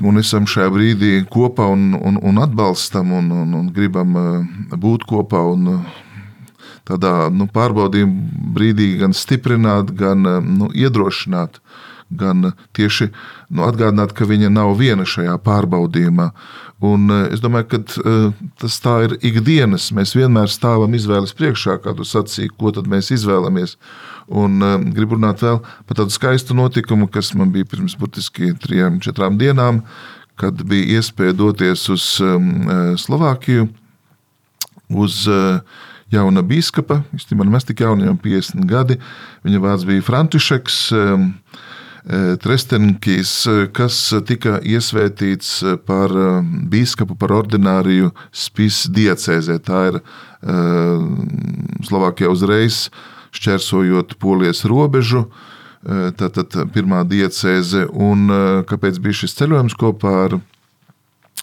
un 0.00 0.18
esam 0.18 0.46
šajā 0.46 0.70
brīdī 0.74 1.12
kopā 1.30 1.68
un, 1.70 1.92
un, 1.94 2.16
un 2.22 2.38
atbalstam 2.42 3.12
un, 3.12 3.30
un, 3.30 3.54
un 3.54 3.68
gribam 3.72 4.16
būt 4.72 5.04
kopā 5.06 5.44
un 5.52 5.84
tādā 6.88 7.30
nu, 7.32 7.48
pārbaudījuma 7.50 8.52
brīdī 8.56 8.94
gan 9.00 9.16
stiprināt, 9.16 9.94
gan 9.96 10.24
nu, 10.24 10.68
iedrošināt, 10.74 11.60
gan 12.14 12.52
tieši 12.76 13.08
nu, 13.50 13.64
atgādināt, 13.66 14.12
ka 14.16 14.28
viņa 14.28 14.52
nav 14.52 14.76
viena 14.78 15.06
šajā 15.08 15.36
pārbaudījumā. 15.44 16.30
Un 16.84 17.08
es 17.30 17.40
domāju, 17.40 17.68
ka 17.70 17.78
tas 18.60 18.76
tā 18.84 18.96
ir 19.06 19.14
ikdienas. 19.24 19.88
Mēs 19.96 20.12
vienmēr 20.16 20.50
stāvam 20.52 20.92
izvēles 20.96 21.32
priekšā, 21.36 21.78
kā 21.80 21.94
tu 21.96 22.04
sacīji, 22.04 22.52
ko 22.58 22.74
tad 22.76 22.90
mēs 22.90 23.12
izvēlamies. 23.14 23.78
Un 24.28 24.58
gribu 24.92 25.16
runāt 25.16 25.44
vēl 25.44 25.62
par 25.88 26.00
tādu 26.00 26.12
skaistu 26.12 26.56
notikumu, 26.56 27.08
kas 27.08 27.32
man 27.38 27.54
bija 27.54 27.68
pirms 27.70 27.96
burtiski 28.00 28.52
trijām, 28.60 29.00
četrām 29.04 29.38
dienām, 29.40 29.84
kad 30.40 30.60
bija 30.66 30.98
iespēja 30.98 31.36
doties 31.38 31.86
uz 31.94 32.04
um, 32.24 32.68
Slovākiju, 33.00 33.68
uz 34.90 35.22
uh, 35.30 35.60
jauna 36.14 36.42
biskupa. 36.46 37.02
Īstenībā 37.16 37.46
mēs 37.50 37.66
tik 37.68 37.84
jauni, 37.84 38.08
jau 38.08 38.16
50 38.22 38.66
gadi. 38.70 38.98
Viņa 39.46 39.62
vārds 39.64 39.86
bija 39.88 40.04
Františeks. 40.04 40.80
Um, 40.98 41.32
Trestenkis, 42.04 43.30
kas 43.72 43.96
tika 44.28 44.58
iesvētīts 44.60 45.54
par 45.88 46.12
biskupu, 46.68 47.16
par 47.16 47.32
ordināriju 47.32 48.10
Spīs 48.28 48.82
diecēzē. 48.92 49.56
Tā 49.64 49.78
ir 49.88 49.96
uh, 49.96 50.04
Slovākijā 51.88 52.28
uzreiz 52.28 52.90
šķērsojot 53.34 54.18
polijas 54.20 54.66
robežu. 54.68 55.24
Tātad 55.84 56.54
pirmā 56.72 57.02
diecēze, 57.04 57.86
un 57.92 58.28
kāpēc 58.68 59.00
bija 59.04 59.24
šis 59.24 59.34
ceļojums 59.40 59.74
kopā 59.76 60.12
ar 60.26 60.36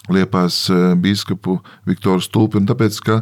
Liepās 0.10 0.64
biskupu 0.98 1.60
Viktoru 1.86 2.24
Stulpinu? 2.26 2.66
Tāpēc, 2.72 2.96
ka 3.06 3.20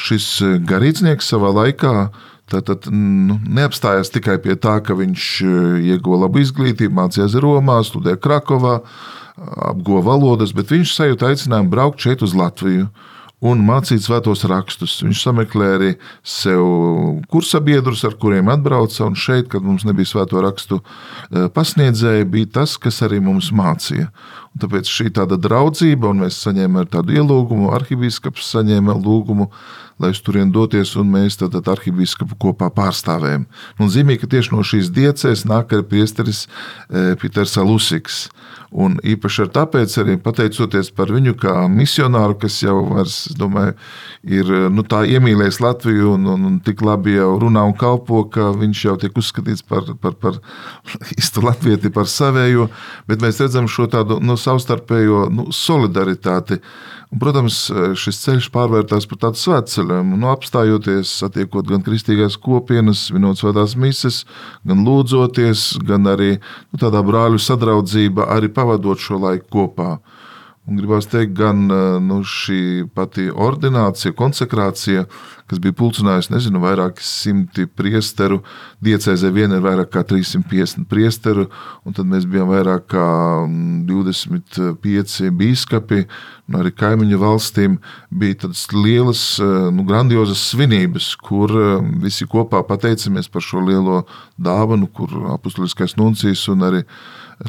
šis 0.00 0.28
garīdznieks 0.64 1.28
savā 1.28 1.50
laikā 1.52 2.08
Tātad 2.52 2.88
nu, 2.92 3.38
neapstājās 3.56 4.10
tikai 4.12 4.36
pie 4.42 4.56
tā, 4.60 4.76
ka 4.84 4.96
viņš 4.98 5.26
ieguva 5.94 6.24
labu 6.26 6.42
izglītību, 6.42 6.92
mācījās 6.98 7.36
Romā, 7.40 7.78
studēja 7.86 8.20
Krakovā, 8.20 8.80
apguva 9.70 10.02
valodas, 10.10 10.52
bet 10.56 10.72
viņš 10.74 10.92
sajūta 10.98 11.30
aicinājumu 11.30 11.72
braukt 11.72 12.04
šeit 12.04 12.24
uz 12.24 12.34
Latviju 12.36 12.90
un 13.42 13.62
mācīt 13.66 14.04
svētos 14.04 14.44
rakstus. 14.50 15.00
Viņš 15.02 15.22
sameklē 15.26 15.70
arī 15.76 15.90
sev 16.22 16.62
kursabiedrus, 17.32 18.04
ar 18.06 18.16
kuriem 18.22 18.50
atbrauca. 18.52 19.04
Un 19.08 19.18
šeit, 19.18 19.50
kad 19.52 19.66
mums 19.66 19.86
nebija 19.88 20.12
svēto 20.12 20.42
rakstu 20.44 20.78
e, 20.78 21.48
pasniedzēji, 21.54 22.28
bija 22.32 22.52
tas, 22.60 22.76
kas 22.80 23.02
arī 23.06 23.18
mums 23.24 23.50
mācīja. 23.54 24.08
Un 24.52 24.62
tāpēc 24.62 24.88
šī 24.90 25.10
tāda 25.16 25.38
draudzība, 25.40 26.12
un 26.12 26.22
mēs 26.26 26.38
saņēmām 26.44 26.90
tādu 26.92 27.16
ielūgumu, 27.18 27.72
arhibīskaps 27.74 28.52
saņēma 28.54 28.98
lūgumu, 29.00 29.48
lai 30.02 30.12
uz 30.14 30.20
turieni 30.24 30.52
doties, 30.54 30.94
un 31.00 31.10
mēs 31.14 31.38
tad 31.40 31.56
arhibīskapu 31.56 32.38
kopā 32.42 32.70
pārstāvējam. 32.74 33.46
Un 33.80 33.92
zīmīgi, 33.92 34.24
ka 34.24 34.32
tieši 34.36 34.54
no 34.54 34.64
šīs 34.66 34.92
diecēs 34.94 35.46
nāk 35.48 35.74
arī 35.76 35.86
priesteris 35.94 36.46
e, 36.46 37.14
Piters 37.20 37.58
Alusiks. 37.60 38.26
Un 38.72 38.94
īpaši 39.04 39.42
ar 39.44 39.48
tāpēc, 39.52 39.94
arī 40.00 40.14
pateicoties 40.20 40.88
par 40.96 41.10
viņu 41.12 41.34
kā 41.40 41.66
misionāru, 41.68 42.38
kas 42.40 42.56
jau 42.62 42.78
vairs, 42.88 43.26
domāju, 43.36 43.74
ir 44.24 44.48
nu, 44.72 44.84
tā 44.88 45.02
iemīlējis 45.12 45.60
Latviju 45.60 46.14
un, 46.14 46.24
un, 46.32 46.46
un 46.48 46.54
tik 46.64 46.80
labi 46.84 47.18
jau 47.18 47.34
runā 47.42 47.66
un 47.68 47.76
kalpo, 47.76 48.22
ka 48.32 48.48
viņš 48.56 48.84
jau 48.86 48.96
tiek 49.02 49.20
uzskatīts 49.20 49.66
par, 49.68 49.92
par, 50.00 50.16
par 50.16 50.40
īstu 51.18 51.44
latvieti, 51.44 51.92
par 51.92 52.08
savējo, 52.08 52.70
bet 53.10 53.20
mēs 53.24 53.42
redzam 53.44 53.68
šo 53.68 53.90
tādu 53.92 54.22
nu, 54.24 54.38
savstarpējo 54.40 55.26
nu, 55.36 55.50
solidaritāti. 55.52 56.62
Un, 57.12 57.20
protams, 57.20 57.66
šis 58.00 58.22
ceļš 58.24 58.48
pārvērtās 58.54 59.04
par 59.10 59.20
tādu 59.26 59.42
svētceļojumu, 59.92 60.18
nu, 60.18 60.28
apstājoties, 60.32 61.10
satiekot 61.20 61.68
gan 61.68 61.82
kristīgās 61.82 62.36
kopienas, 62.40 63.10
vinot 63.12 63.38
svētās 63.38 63.76
mises, 63.76 64.24
gan 64.64 64.84
lūdzoties, 64.84 65.78
gan 65.84 66.06
arī 66.06 66.38
nu, 66.72 66.78
tādā 66.78 67.02
brāļu 67.02 67.38
sadraudzība, 67.38 68.28
arī 68.28 68.48
pavadot 68.48 68.98
šo 68.98 69.18
laiku 69.18 69.48
kopā. 69.50 70.00
Un 70.62 70.76
gribās 70.78 71.08
teikt, 71.10 71.32
gan 71.34 71.64
nu, 72.06 72.20
šī 72.22 72.84
pati 72.94 73.24
ordinācija, 73.34 74.14
konsekrācija, 74.14 75.08
kas 75.50 75.58
bija 75.58 75.74
pulcinājusi, 75.74 76.30
nezinu, 76.30 76.60
vairāki 76.62 77.02
simti 77.02 77.64
priesteru, 77.66 78.38
diecēzē 78.86 79.32
vien 79.34 79.50
ir 79.56 79.64
vairāk 79.64 79.90
kā 79.90 80.04
350 80.06 80.86
priesteru, 80.86 81.48
un 81.82 81.96
tad 81.96 82.06
mēs 82.06 82.28
bijām 82.30 82.52
vairāk 82.52 82.86
kā 82.94 83.08
25 83.88 85.32
bīskapi, 85.40 86.04
un 86.46 86.60
arī 86.60 86.72
kaimiņu 86.78 87.18
valstīm. 87.18 87.74
Bija 88.14 88.44
tādas 88.44 88.62
lielas, 88.76 89.24
nu, 89.42 89.82
grandiozas 89.88 90.44
svinības, 90.52 91.10
kur 91.26 91.56
visi 92.04 92.28
kopā 92.30 92.62
pateicamies 92.70 93.26
par 93.34 93.42
šo 93.42 93.66
lielo 93.66 94.04
dāvanu, 94.38 94.86
kur 94.94 95.10
apustuliskais 95.34 95.98
nuncijs 95.98 96.46
un 96.54 96.70
arī 96.70 96.84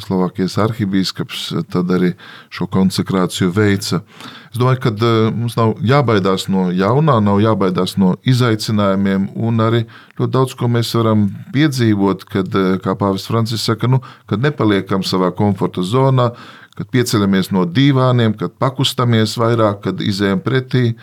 Slovākijas 0.01 0.55
arhibīskaps 0.61 1.49
tad 1.69 1.91
arī 1.93 2.13
šo 2.53 2.65
konsekrāciju 2.71 3.51
veica. 3.53 4.01
Es 4.49 4.57
domāju, 4.61 4.79
ka 4.85 4.93
eh, 4.93 5.27
mums 5.33 5.57
nav 5.57 5.75
jābaidās 5.85 6.47
no 6.53 6.67
jaunā, 6.73 7.19
nav 7.23 7.41
jābaidās 7.43 7.95
no 8.01 8.15
izaicinājumiem, 8.25 9.29
un 9.35 9.61
arī 9.65 9.83
ļoti 10.19 10.33
daudz 10.33 10.55
ko 10.57 10.69
mēs 10.71 10.93
varam 10.97 11.27
piedzīvot, 11.53 12.25
kad, 12.29 12.49
eh, 12.57 12.77
kā 12.83 12.97
Pāvils 12.97 13.27
Francis 13.29 13.65
saka, 13.65 13.89
nu, 13.89 14.01
kad 14.29 14.41
nepaliekam 14.41 15.05
savā 15.05 15.29
komforta 15.35 15.85
zonā, 15.85 16.31
kad 16.77 16.89
pieceļamies 16.89 17.51
no 17.53 17.67
divāniem, 17.69 18.33
kad 18.37 18.57
pakustamies 18.61 19.37
vairāk, 19.37 19.83
kad 19.85 20.01
izējam 20.01 20.41
pretī 20.41 20.95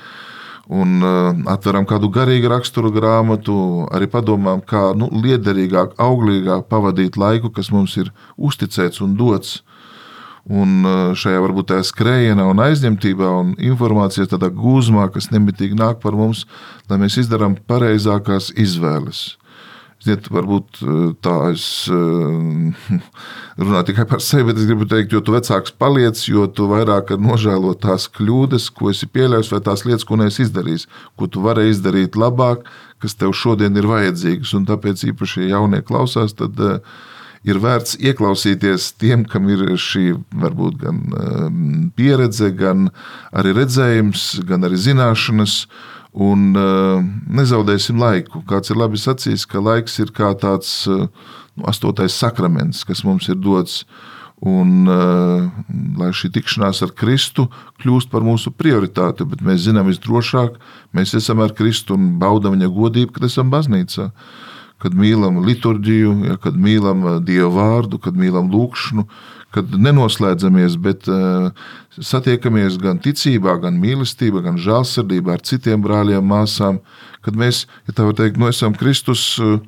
un 0.71 1.01
uh, 1.03 1.33
atveram 1.51 1.87
kādu 1.89 2.09
garīgu 2.15 2.51
raksturu 2.53 2.93
grāmatu, 2.95 3.55
arī 3.91 4.07
padomām, 4.11 4.63
kā 4.63 4.91
nu, 4.95 5.09
liederīgāk, 5.11 5.97
auglīgāk 5.99 6.69
pavadīt 6.71 7.19
laiku, 7.19 7.51
kas 7.51 7.73
mums 7.75 7.97
ir 7.99 8.13
uzticēts 8.39 9.03
un 9.03 9.17
dots. 9.19 9.61
Un 10.51 10.87
uh, 10.87 11.11
šajā 11.19 11.43
varbūt 11.43 11.73
tā 11.73 11.81
skrējienā 11.85 12.47
un 12.49 12.63
aizņemtībā 12.63 13.33
un 13.43 13.53
informācijas 13.59 14.31
tādā 14.31 14.49
gūzmā, 14.55 15.11
kas 15.13 15.29
nemitīgi 15.35 15.77
nāk 15.79 16.01
par 16.05 16.17
mums, 16.17 16.47
lai 16.89 17.01
mēs 17.03 17.19
izdarām 17.25 17.59
pareizākās 17.69 18.53
izvēles. 18.55 19.40
Ziniet, 20.01 20.31
varbūt 20.33 20.81
eh, 20.81 21.01
tā 21.21 21.35
es 21.51 21.65
eh, 21.93 22.95
runāju 23.61 23.89
tikai 23.91 24.07
par 24.09 24.23
sevi, 24.25 24.47
bet 24.49 24.63
es 24.63 24.69
gribu 24.69 24.89
teikt, 24.89 25.13
jo 25.13 25.21
tu 25.21 25.35
vecāks 25.35 25.75
paliec, 25.77 26.23
jo 26.25 26.47
tu 26.49 26.71
vairāk 26.71 27.13
nožēlo 27.21 27.75
tās 27.83 28.09
kļūdas, 28.17 28.71
ko 28.77 28.95
esi 28.95 29.11
pieļāvis, 29.13 29.53
vai 29.53 29.61
tās 29.67 29.85
lietas, 29.85 30.07
ko 30.09 30.17
neesi 30.21 30.47
izdarījis, 30.47 30.89
ko 31.21 31.29
tu 31.29 31.45
vari 31.45 31.69
izdarīt 31.69 32.17
labāk, 32.17 32.65
kas 33.01 33.19
tev 33.21 33.37
šodien 33.37 33.77
ir 33.77 33.89
vajadzīgas. 33.91 34.57
Un 34.57 34.67
tāpēc 34.73 35.05
īpaši 35.13 35.51
jaunie 35.51 35.83
klausās, 35.85 36.33
tad 36.39 36.57
uh, 36.65 36.81
ir 37.45 37.61
vērts 37.61 37.99
ieklausīties 38.01 38.91
tiem, 39.01 39.25
kam 39.29 39.49
ir 39.53 39.65
šī 39.81 40.15
varbūt 40.41 40.81
gan 40.81 41.05
pieredze, 41.97 42.51
gan 42.57 42.89
arī 43.37 43.55
redzējums, 43.61 44.27
gan 44.49 44.65
arī 44.69 44.81
zināšanas 44.81 45.63
un 46.13 46.55
uh, 46.59 47.03
nezaudēsim 47.31 48.01
laiku. 48.01 48.43
Kāds 48.49 48.73
ir 48.73 48.81
labi 48.81 48.99
sacījis, 48.99 49.47
ka 49.51 49.63
laiks 49.63 49.99
ir 50.03 50.11
kā 50.15 50.33
tāds 50.39 50.73
uh, 50.91 51.07
astotais 51.71 52.17
sakraments, 52.17 52.85
kas 52.87 53.05
mums 53.07 53.29
ir 53.31 53.39
dots. 53.39 53.85
Un, 54.41 54.89
uh, 54.89 55.51
lai 56.01 56.11
šī 56.17 56.31
tikšanās 56.33 56.81
ar 56.87 56.95
Kristu 56.97 57.45
kļūst 57.83 58.09
par 58.13 58.25
mūsu 58.25 58.53
prioritāti, 58.57 59.27
bet 59.29 59.43
mēs 59.45 59.67
zinām 59.67 59.91
visdrošāk, 59.91 60.57
mēs 60.97 61.13
esam 61.19 61.43
ar 61.45 61.53
Kristu 61.57 61.99
un 61.99 62.15
baudām 62.23 62.57
viņa 62.57 62.71
godību, 62.73 63.19
kad 63.19 63.29
esam 63.29 63.53
baznīcā. 63.53 64.09
Kad 64.81 64.97
mīlam 64.97 65.43
liturģiju, 65.45 66.15
ja, 66.25 66.39
kad 66.41 66.57
mīlam 66.57 67.05
Dievu 67.21 67.53
vārdu, 67.53 68.01
kad 68.01 68.17
mīlam 68.17 68.49
lūkšanu, 68.49 69.05
kad 69.55 69.71
nenoslēdzamies, 69.75 70.77
bet 70.83 71.09
uh, 71.11 71.51
satiekamies 71.99 72.79
gan 72.83 73.01
ticībā, 73.03 73.57
gan 73.63 73.79
mīlestībā, 73.83 74.43
gan 74.47 74.59
žēlsirdībā 74.61 75.37
ar 75.37 75.45
citiem 75.47 75.83
brāļiem, 75.85 76.27
māsām, 76.27 76.81
kad 77.27 77.39
mēs, 77.39 77.65
ja 77.89 77.97
tā 77.97 78.07
var 78.09 78.19
teikt, 78.19 78.39
nu, 78.41 78.51
esam 78.51 78.77
Kristus. 78.79 79.25
Uh, 79.43 79.59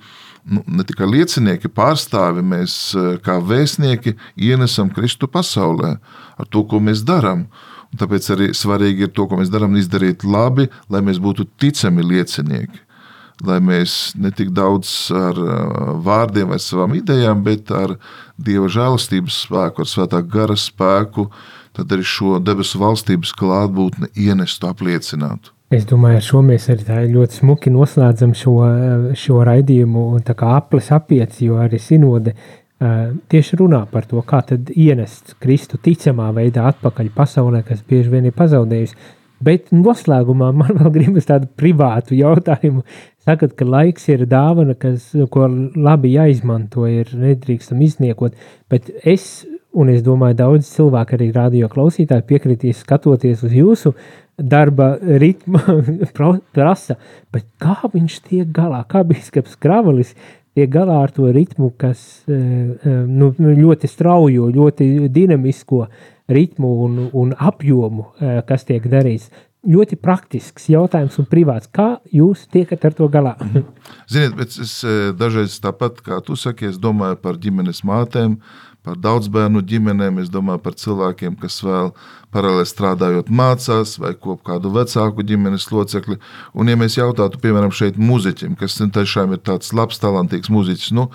nu, 0.43 0.62
ne 0.66 0.87
tikai 0.87 1.07
liecinieki, 1.11 1.70
pārstāvi, 1.74 2.45
mēs 2.47 2.76
uh, 2.99 3.12
kā 3.22 3.39
vēstnieki 3.43 4.16
ienesam 4.37 4.91
Kristu 4.95 5.30
pasaulē 5.30 5.97
ar 6.39 6.49
to, 6.51 6.64
ko 6.66 6.83
mēs 6.83 7.05
darām. 7.07 7.47
Tāpēc 7.99 8.30
arī 8.33 8.47
svarīgi 8.57 9.07
ir 9.07 9.12
to, 9.12 9.26
ko 9.28 9.37
mēs 9.39 9.53
darām, 9.53 9.76
izdarīt 9.76 10.24
labi, 10.24 10.70
lai 10.91 11.03
mēs 11.05 11.20
būtu 11.22 11.45
ticami 11.61 12.07
liecinieki 12.07 12.80
lai 13.47 13.59
mēs 13.64 14.12
ne 14.18 14.30
tik 14.34 14.53
daudz 14.57 14.90
ar 15.16 15.38
vārdiem 16.05 16.53
vai 16.53 16.61
savām 16.62 16.95
idejām, 16.99 17.43
bet 17.47 17.72
ar 17.74 17.97
Dieva 18.43 18.68
žēlastības 18.72 19.43
spēku, 19.47 19.84
ar 19.84 19.90
svētā 19.90 20.22
gara 20.26 20.57
spēku, 20.59 21.28
tad 21.76 21.93
arī 21.95 22.07
šo 22.07 22.38
debesu 22.43 22.80
valstības 22.82 23.34
klātbūtni 23.38 24.11
ienestu, 24.18 24.70
apliecinātu. 24.70 25.53
Es 25.72 25.86
domāju, 25.88 26.18
ar 26.20 26.24
šo 26.26 26.43
mēs 26.45 26.66
arī 26.72 27.07
ļoti 27.14 27.38
smuki 27.38 27.70
noslēdzam 27.72 28.34
šo, 28.36 28.57
šo 29.16 29.38
raidījumu, 29.49 30.03
tā 30.26 30.34
kā 30.36 30.51
aplis 30.59 30.90
apiet, 30.93 31.38
jo 31.40 31.57
arī 31.62 31.80
sinode 31.80 32.34
tieši 33.32 33.59
runā 33.61 33.84
par 33.90 34.07
to, 34.11 34.20
kā 34.26 34.43
tad 34.47 34.72
ienest 34.74 35.36
Kristu 35.43 35.78
ticamā 35.82 36.30
veidā 36.36 36.66
atpakaļ 36.72 37.11
pasaulē, 37.14 37.62
kas 37.66 37.82
bieži 37.88 38.12
vien 38.12 38.28
ir 38.28 38.36
pazaudējusi. 38.36 38.99
Bet 39.43 39.72
noslēgumā 39.74 40.53
man 40.55 40.74
vēl 40.80 40.93
gribas 40.95 41.28
tādu 41.30 41.49
privātu 41.59 42.18
jautājumu. 42.18 42.84
Sakat, 43.23 43.53
ka 43.55 43.66
laiks 43.68 44.09
ir 44.11 44.25
dāvana, 44.27 44.75
kas, 44.75 45.12
ko 45.31 45.47
labi 45.79 46.16
jāizmanto, 46.16 46.89
ir 46.91 47.12
nedrīkstam 47.14 47.83
izniekot, 47.87 48.35
bet 48.73 48.91
es, 49.07 49.45
un 49.70 49.93
es 49.93 50.03
domāju, 50.03 50.41
daudz 50.41 50.66
cilvēku 50.73 51.14
arī 51.14 51.29
radio 51.37 51.70
klausītāji 51.70 52.27
piekritīs 52.33 52.83
skatoties 52.83 53.45
uz 53.47 53.55
jūsu 53.55 53.95
darba 54.43 54.97
ritmu 54.99 55.61
prasa, 56.57 56.99
bet 57.31 57.47
kā 57.62 57.79
viņš 57.93 58.18
tiek 58.27 58.51
galā, 58.51 58.83
kā 58.91 59.05
bīskaps 59.07 59.55
Kravalis 59.62 60.16
tiek 60.57 60.70
galā 60.73 60.99
ar 61.05 61.12
to 61.14 61.31
ritmu, 61.33 61.70
kas 61.79 62.25
eh, 62.27 62.35
eh, 62.35 62.99
nu, 63.07 63.31
ļoti 63.39 63.89
straujo, 63.89 64.51
ļoti 64.53 65.09
dinamisko 65.12 65.87
ritmu 66.33 66.75
un, 66.85 66.99
un 67.12 67.33
apjomu, 67.39 68.11
eh, 68.18 68.41
kas 68.49 68.66
tiek 68.68 68.85
darīts. 68.91 69.31
Ļoti 69.63 69.95
praktisks 70.03 70.65
jautājums 70.73 71.21
un 71.23 71.27
privāts. 71.31 71.69
Kā 71.71 72.01
jūs 72.11 72.49
tiekat 72.51 72.89
ar 72.89 72.97
to 72.99 73.07
galā? 73.13 73.37
Ziniet, 74.11 74.35
bet 74.39 74.57
es 74.59 74.81
dažreiz 75.19 75.55
tāpat 75.63 76.01
kā 76.03 76.19
tu 76.27 76.35
saki, 76.35 76.67
es 76.73 76.81
domāju 76.83 77.21
par 77.23 77.39
ģimenes 77.39 77.85
mātēm, 77.87 78.41
par 78.83 78.99
daudzbērnu 78.99 79.63
ģimenēm, 79.63 80.19
es 80.19 80.33
domāju 80.35 80.65
par 80.65 80.75
cilvēkiem, 80.79 81.39
kas 81.39 81.61
vēl 81.63 81.93
paralēli 82.33 82.68
strādājot 82.68 83.30
mācās 83.33 83.99
vai 84.01 84.12
kop 84.16 84.43
kādu 84.47 84.72
vecāku 84.72 85.24
ģimenes 85.26 85.68
locekli. 85.72 86.16
Un, 86.57 86.70
ja 86.70 86.78
mēs 86.80 86.97
jautātu, 86.97 87.41
piemēram, 87.43 87.72
šeit 87.74 87.99
muzeķim, 88.01 88.57
kas 88.61 88.78
tiešām 88.80 89.35
ir 89.37 89.43
tāds 89.45 89.72
labs, 89.76 90.01
talantīgs 90.03 90.51
muzeķis, 90.53 90.95
nu, 90.97 91.09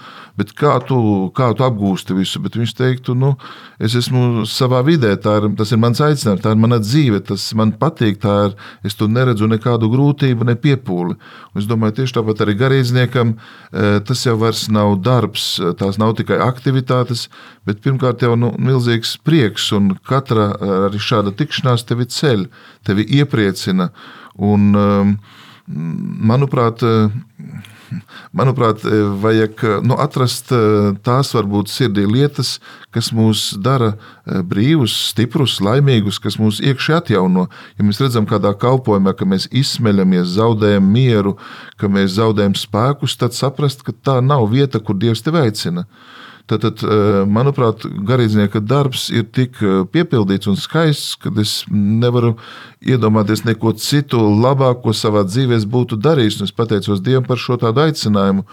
kā, 0.57 0.75
tu, 0.85 0.99
kā 1.37 1.49
tu 1.57 1.65
apgūsti 1.65 2.17
visu, 2.17 2.41
bet 2.43 2.57
viņš 2.59 2.75
teiktu, 2.77 3.15
nu, 3.17 3.33
es 3.81 3.97
esmu 3.97 4.45
savā 4.49 4.83
vidē, 4.85 5.15
ir, 5.17 5.49
tas 5.57 5.73
ir 5.73 5.81
mans 5.81 6.01
aicinājums, 6.05 6.43
tā 6.45 6.53
ir 6.53 6.61
mana 6.61 6.79
dzīve, 6.83 7.23
tas 7.31 7.49
man 7.57 7.73
patīk, 7.81 8.21
tā 8.21 8.37
ir, 8.49 8.57
es 8.85 8.97
tur 8.97 9.09
neredzu 9.11 9.49
nekādu 9.49 9.89
grūtību, 9.93 10.47
ne 10.47 10.57
piepūli. 10.59 11.17
Un 11.53 11.63
es 11.63 11.69
domāju, 11.69 11.97
tieši 12.01 12.19
tāpat 12.19 12.45
arī 12.45 12.57
garīdzniekam, 12.61 13.33
e, 13.37 13.89
tas 14.05 14.25
jau 14.25 14.37
vairs 14.37 14.67
nav 14.73 14.99
darbs, 15.01 15.49
tās 15.79 15.97
nav 16.01 16.13
tikai 16.19 16.37
aktivitātes, 16.45 17.27
bet 17.67 17.81
pirmkārt 17.81 18.21
jau 18.23 18.35
nu, 18.39 18.53
milzīgs 18.61 19.17
prieks 19.25 19.71
un 19.75 19.95
katra 20.07 20.51
arī 20.87 21.01
šāda 21.07 21.33
tikšanās 21.37 21.87
tevi 21.87 22.07
ceļ, 22.11 22.47
tevi 22.87 23.07
iepriecina. 23.19 23.91
Un, 24.37 24.69
um, 24.77 25.17
manuprāt, 25.67 26.83
manuprāt, 28.31 28.83
vajag 29.21 29.63
nu, 29.83 29.97
atrast 29.99 30.51
uh, 30.55 30.93
tās 31.03 31.33
varbūt 31.35 31.71
sirdī 31.71 32.05
lietas, 32.07 32.57
kas 32.95 33.09
mūs 33.15 33.49
dara 33.63 33.93
uh, 33.95 34.41
brīvus, 34.47 34.95
stiprus, 35.11 35.57
laimīgus, 35.63 36.21
kas 36.23 36.39
mūs 36.39 36.61
iekšā 36.63 37.01
atjauno. 37.01 37.47
Ja 37.79 37.87
mēs 37.87 38.01
redzam, 38.03 38.27
kādā 38.29 38.53
kalpošanā, 38.59 39.15
ka 39.17 39.27
mēs 39.27 39.49
izsmeļamies, 39.51 40.35
zaudējam 40.37 40.87
mieru, 40.91 41.37
ka 41.79 41.91
mēs 41.91 42.15
zaudējam 42.17 42.55
spēkus, 42.57 43.17
tad 43.19 43.35
saprast, 43.37 43.83
ka 43.87 43.95
tā 43.95 44.19
nav 44.23 44.47
vieta, 44.53 44.79
kur 44.79 44.99
Dievs 44.99 45.25
tevi 45.25 45.43
aicina. 45.47 45.87
Tad, 46.47 46.61
tad, 46.63 46.79
eh, 46.79 47.25
manuprāt, 47.27 47.83
garīdznieka 48.07 48.61
darbs 48.63 49.09
ir 49.11 49.25
tik 49.35 49.57
eh, 49.59 49.81
piepildīts 49.91 50.47
un 50.47 50.55
skaists, 50.55 51.17
ka 51.19 51.31
es 51.43 51.65
nevaru 51.67 52.37
iedomāties 52.79 53.41
neko 53.43 53.73
citu 53.75 54.21
labāko 54.31 54.93
savā 54.95 55.25
dzīvē 55.27 55.57
būtu 55.67 55.97
darījis. 55.99 56.39
Es 56.45 56.55
pateicos 56.55 57.01
Dievam 57.03 57.25
par 57.27 57.41
šo 57.41 57.57
tādu 57.59 57.83
aicinājumu. 57.83 58.45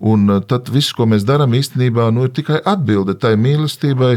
Un 0.00 0.32
eh, 0.32 0.40
tad 0.48 0.70
viss, 0.72 0.94
ko 0.96 1.04
mēs 1.10 1.26
darām, 1.28 1.52
īstenībā 1.58 2.06
nu, 2.16 2.24
ir 2.24 2.32
tikai 2.32 2.62
atbilde 2.72 3.18
tai 3.20 3.34
mīlestībai, 3.36 4.14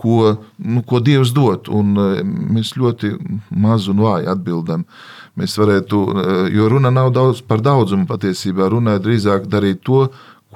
ko, 0.00 0.38
nu, 0.56 0.80
ko 0.80 1.02
Dievs 1.04 1.34
dod. 1.36 1.68
Un 1.68 1.92
mēs 2.54 2.72
ļoti 2.80 3.12
maz 3.52 3.90
un 3.92 4.00
vāji 4.00 4.32
atbildam. 4.32 4.86
Mēs 5.36 5.58
varētu, 5.60 6.00
jo 6.56 6.72
runa 6.72 6.88
nav 6.90 7.12
daudz 7.12 7.44
par 7.44 7.60
daudzumu 7.60 8.08
patiesībā, 8.08 8.72
runa 8.72 8.96
ir 8.96 9.04
drīzāk 9.04 9.44
darīt 9.52 9.84
to, 9.84 10.06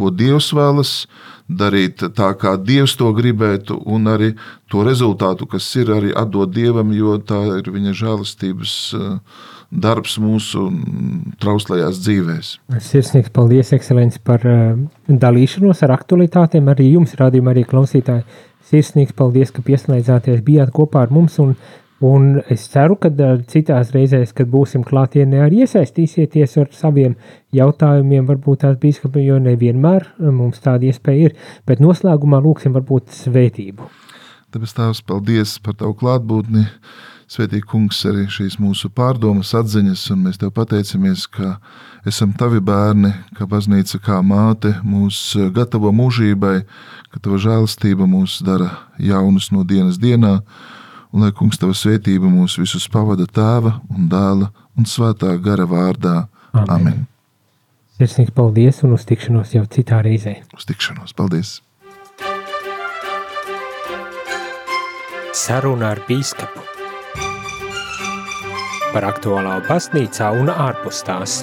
ko 0.01 0.09
Dievs 0.09 0.49
vēlas 0.57 0.95
darīt 1.05 1.31
tā, 1.49 2.29
kā 2.39 2.57
Dievs 2.57 2.97
to 2.97 3.13
gribētu, 3.13 3.81
un 3.87 4.07
arī 4.07 4.33
to 4.71 4.83
rezultātu, 4.83 5.47
kas 5.47 5.75
ir, 5.77 5.91
arī 5.91 6.13
atdot 6.15 6.53
Dievam, 6.53 6.93
jo 6.93 7.19
tā 7.19 7.59
ir 7.59 7.71
viņa 7.71 7.93
žēlastības 7.93 8.95
eh, 8.95 9.19
darbs 9.73 10.19
mūsu 10.19 10.71
trauslajās 11.41 12.01
dzīvēs. 12.05 12.55
Sirsnīgs 12.79 13.33
paldies, 13.33 13.73
ekscelenci, 13.73 14.21
par 14.25 14.47
eh, 14.47 14.77
dalīšanos 15.09 15.83
ar 15.83 15.97
aktualitātēm. 15.99 16.69
Arī 16.69 16.93
jums, 16.93 17.15
rādījumā, 17.19 17.53
arī 17.53 17.65
klausītāji, 17.65 18.25
sirsnīgs 18.71 19.13
paldies, 19.17 19.51
ka 19.51 19.63
pieslēdzāties, 19.63 20.45
bijāt 20.45 20.73
kopā 20.73 21.07
ar 21.07 21.13
mums 21.13 21.39
un 21.43 21.57
Un 22.03 22.41
es 22.51 22.65
ceru, 22.67 22.97
ka 22.99 23.13
citās 23.47 23.93
reizēs, 23.95 24.33
kad 24.35 24.49
būsim 24.51 24.83
klātienē, 24.83 25.45
arī 25.45 25.61
iesaistīsieties 25.63 26.57
ar 26.59 26.73
saviem 26.75 27.15
jautājumiem, 27.55 28.27
varbūt 28.27 28.65
tās 28.65 28.75
bīskapi, 28.83 29.23
jo 29.23 29.37
nevienmēr 29.39 30.09
mums 30.35 30.59
tāda 30.65 30.89
iespēja 30.91 31.29
ir. 31.29 31.37
Bet 31.69 31.79
noslēgumā 31.85 32.43
lūksim 32.43 32.75
varbūt 32.75 33.15
svētību. 33.21 33.87
Tāpēc 34.51 34.75
tās 34.81 35.05
paldies 35.07 35.55
par 35.63 35.79
tavu 35.79 35.95
klātbūtni. 36.03 36.67
Svētīgi 37.31 37.65
kungs, 37.71 38.03
arī 38.11 38.27
šīs 38.29 38.59
mūsu 38.61 38.91
pārdomas, 38.93 39.55
atziņas, 39.57 40.03
un 40.13 40.27
mēs 40.27 40.43
tev 40.43 40.51
pateicamies, 40.59 41.29
ka 41.31 41.55
esam 42.05 42.35
tavi 42.37 42.59
bērni, 42.61 43.15
ka 43.39 43.47
baznīca 43.49 44.03
kā 44.03 44.19
māte 44.27 44.75
mūs 44.83 45.23
gatavo 45.55 45.95
mūžībai, 45.97 46.59
ka 47.15 47.23
tava 47.23 47.39
žēlastība 47.41 48.11
mūs 48.11 48.41
dara 48.45 48.75
jaunus 48.99 49.53
no 49.55 49.63
dienas 49.63 50.03
dienā 50.03 50.41
un 51.13 51.25
lai 51.25 51.33
kungs 51.37 51.61
tava 51.61 51.77
svētība 51.77 52.31
mūs 52.33 52.59
visus 52.61 52.89
pavada 52.91 53.27
tēva 53.29 53.79
un 53.93 54.09
dēla 54.13 54.51
un 54.79 54.89
svētā 54.89 55.35
gara 55.45 55.69
vārdā. 55.69 56.27
Amen. 56.53 56.73
Amen. 56.77 57.03
Sirsnīgi 58.01 58.33
paldies 58.35 58.83
un 58.87 58.97
uz 58.97 59.05
tikšanos 59.09 59.53
jau 59.55 59.63
citā 59.71 60.01
reizē. 60.05 60.41
Uz 60.57 60.67
tikšanos, 60.69 61.15
paldies! 61.17 61.61
Saruna 65.33 65.93
ar 65.95 66.03
bīskapu 66.09 66.61
par 68.93 69.07
aktuālā 69.09 69.57
baznīcā 69.65 70.29
un 70.37 70.53
ārpus 70.53 71.01
tās. 71.07 71.41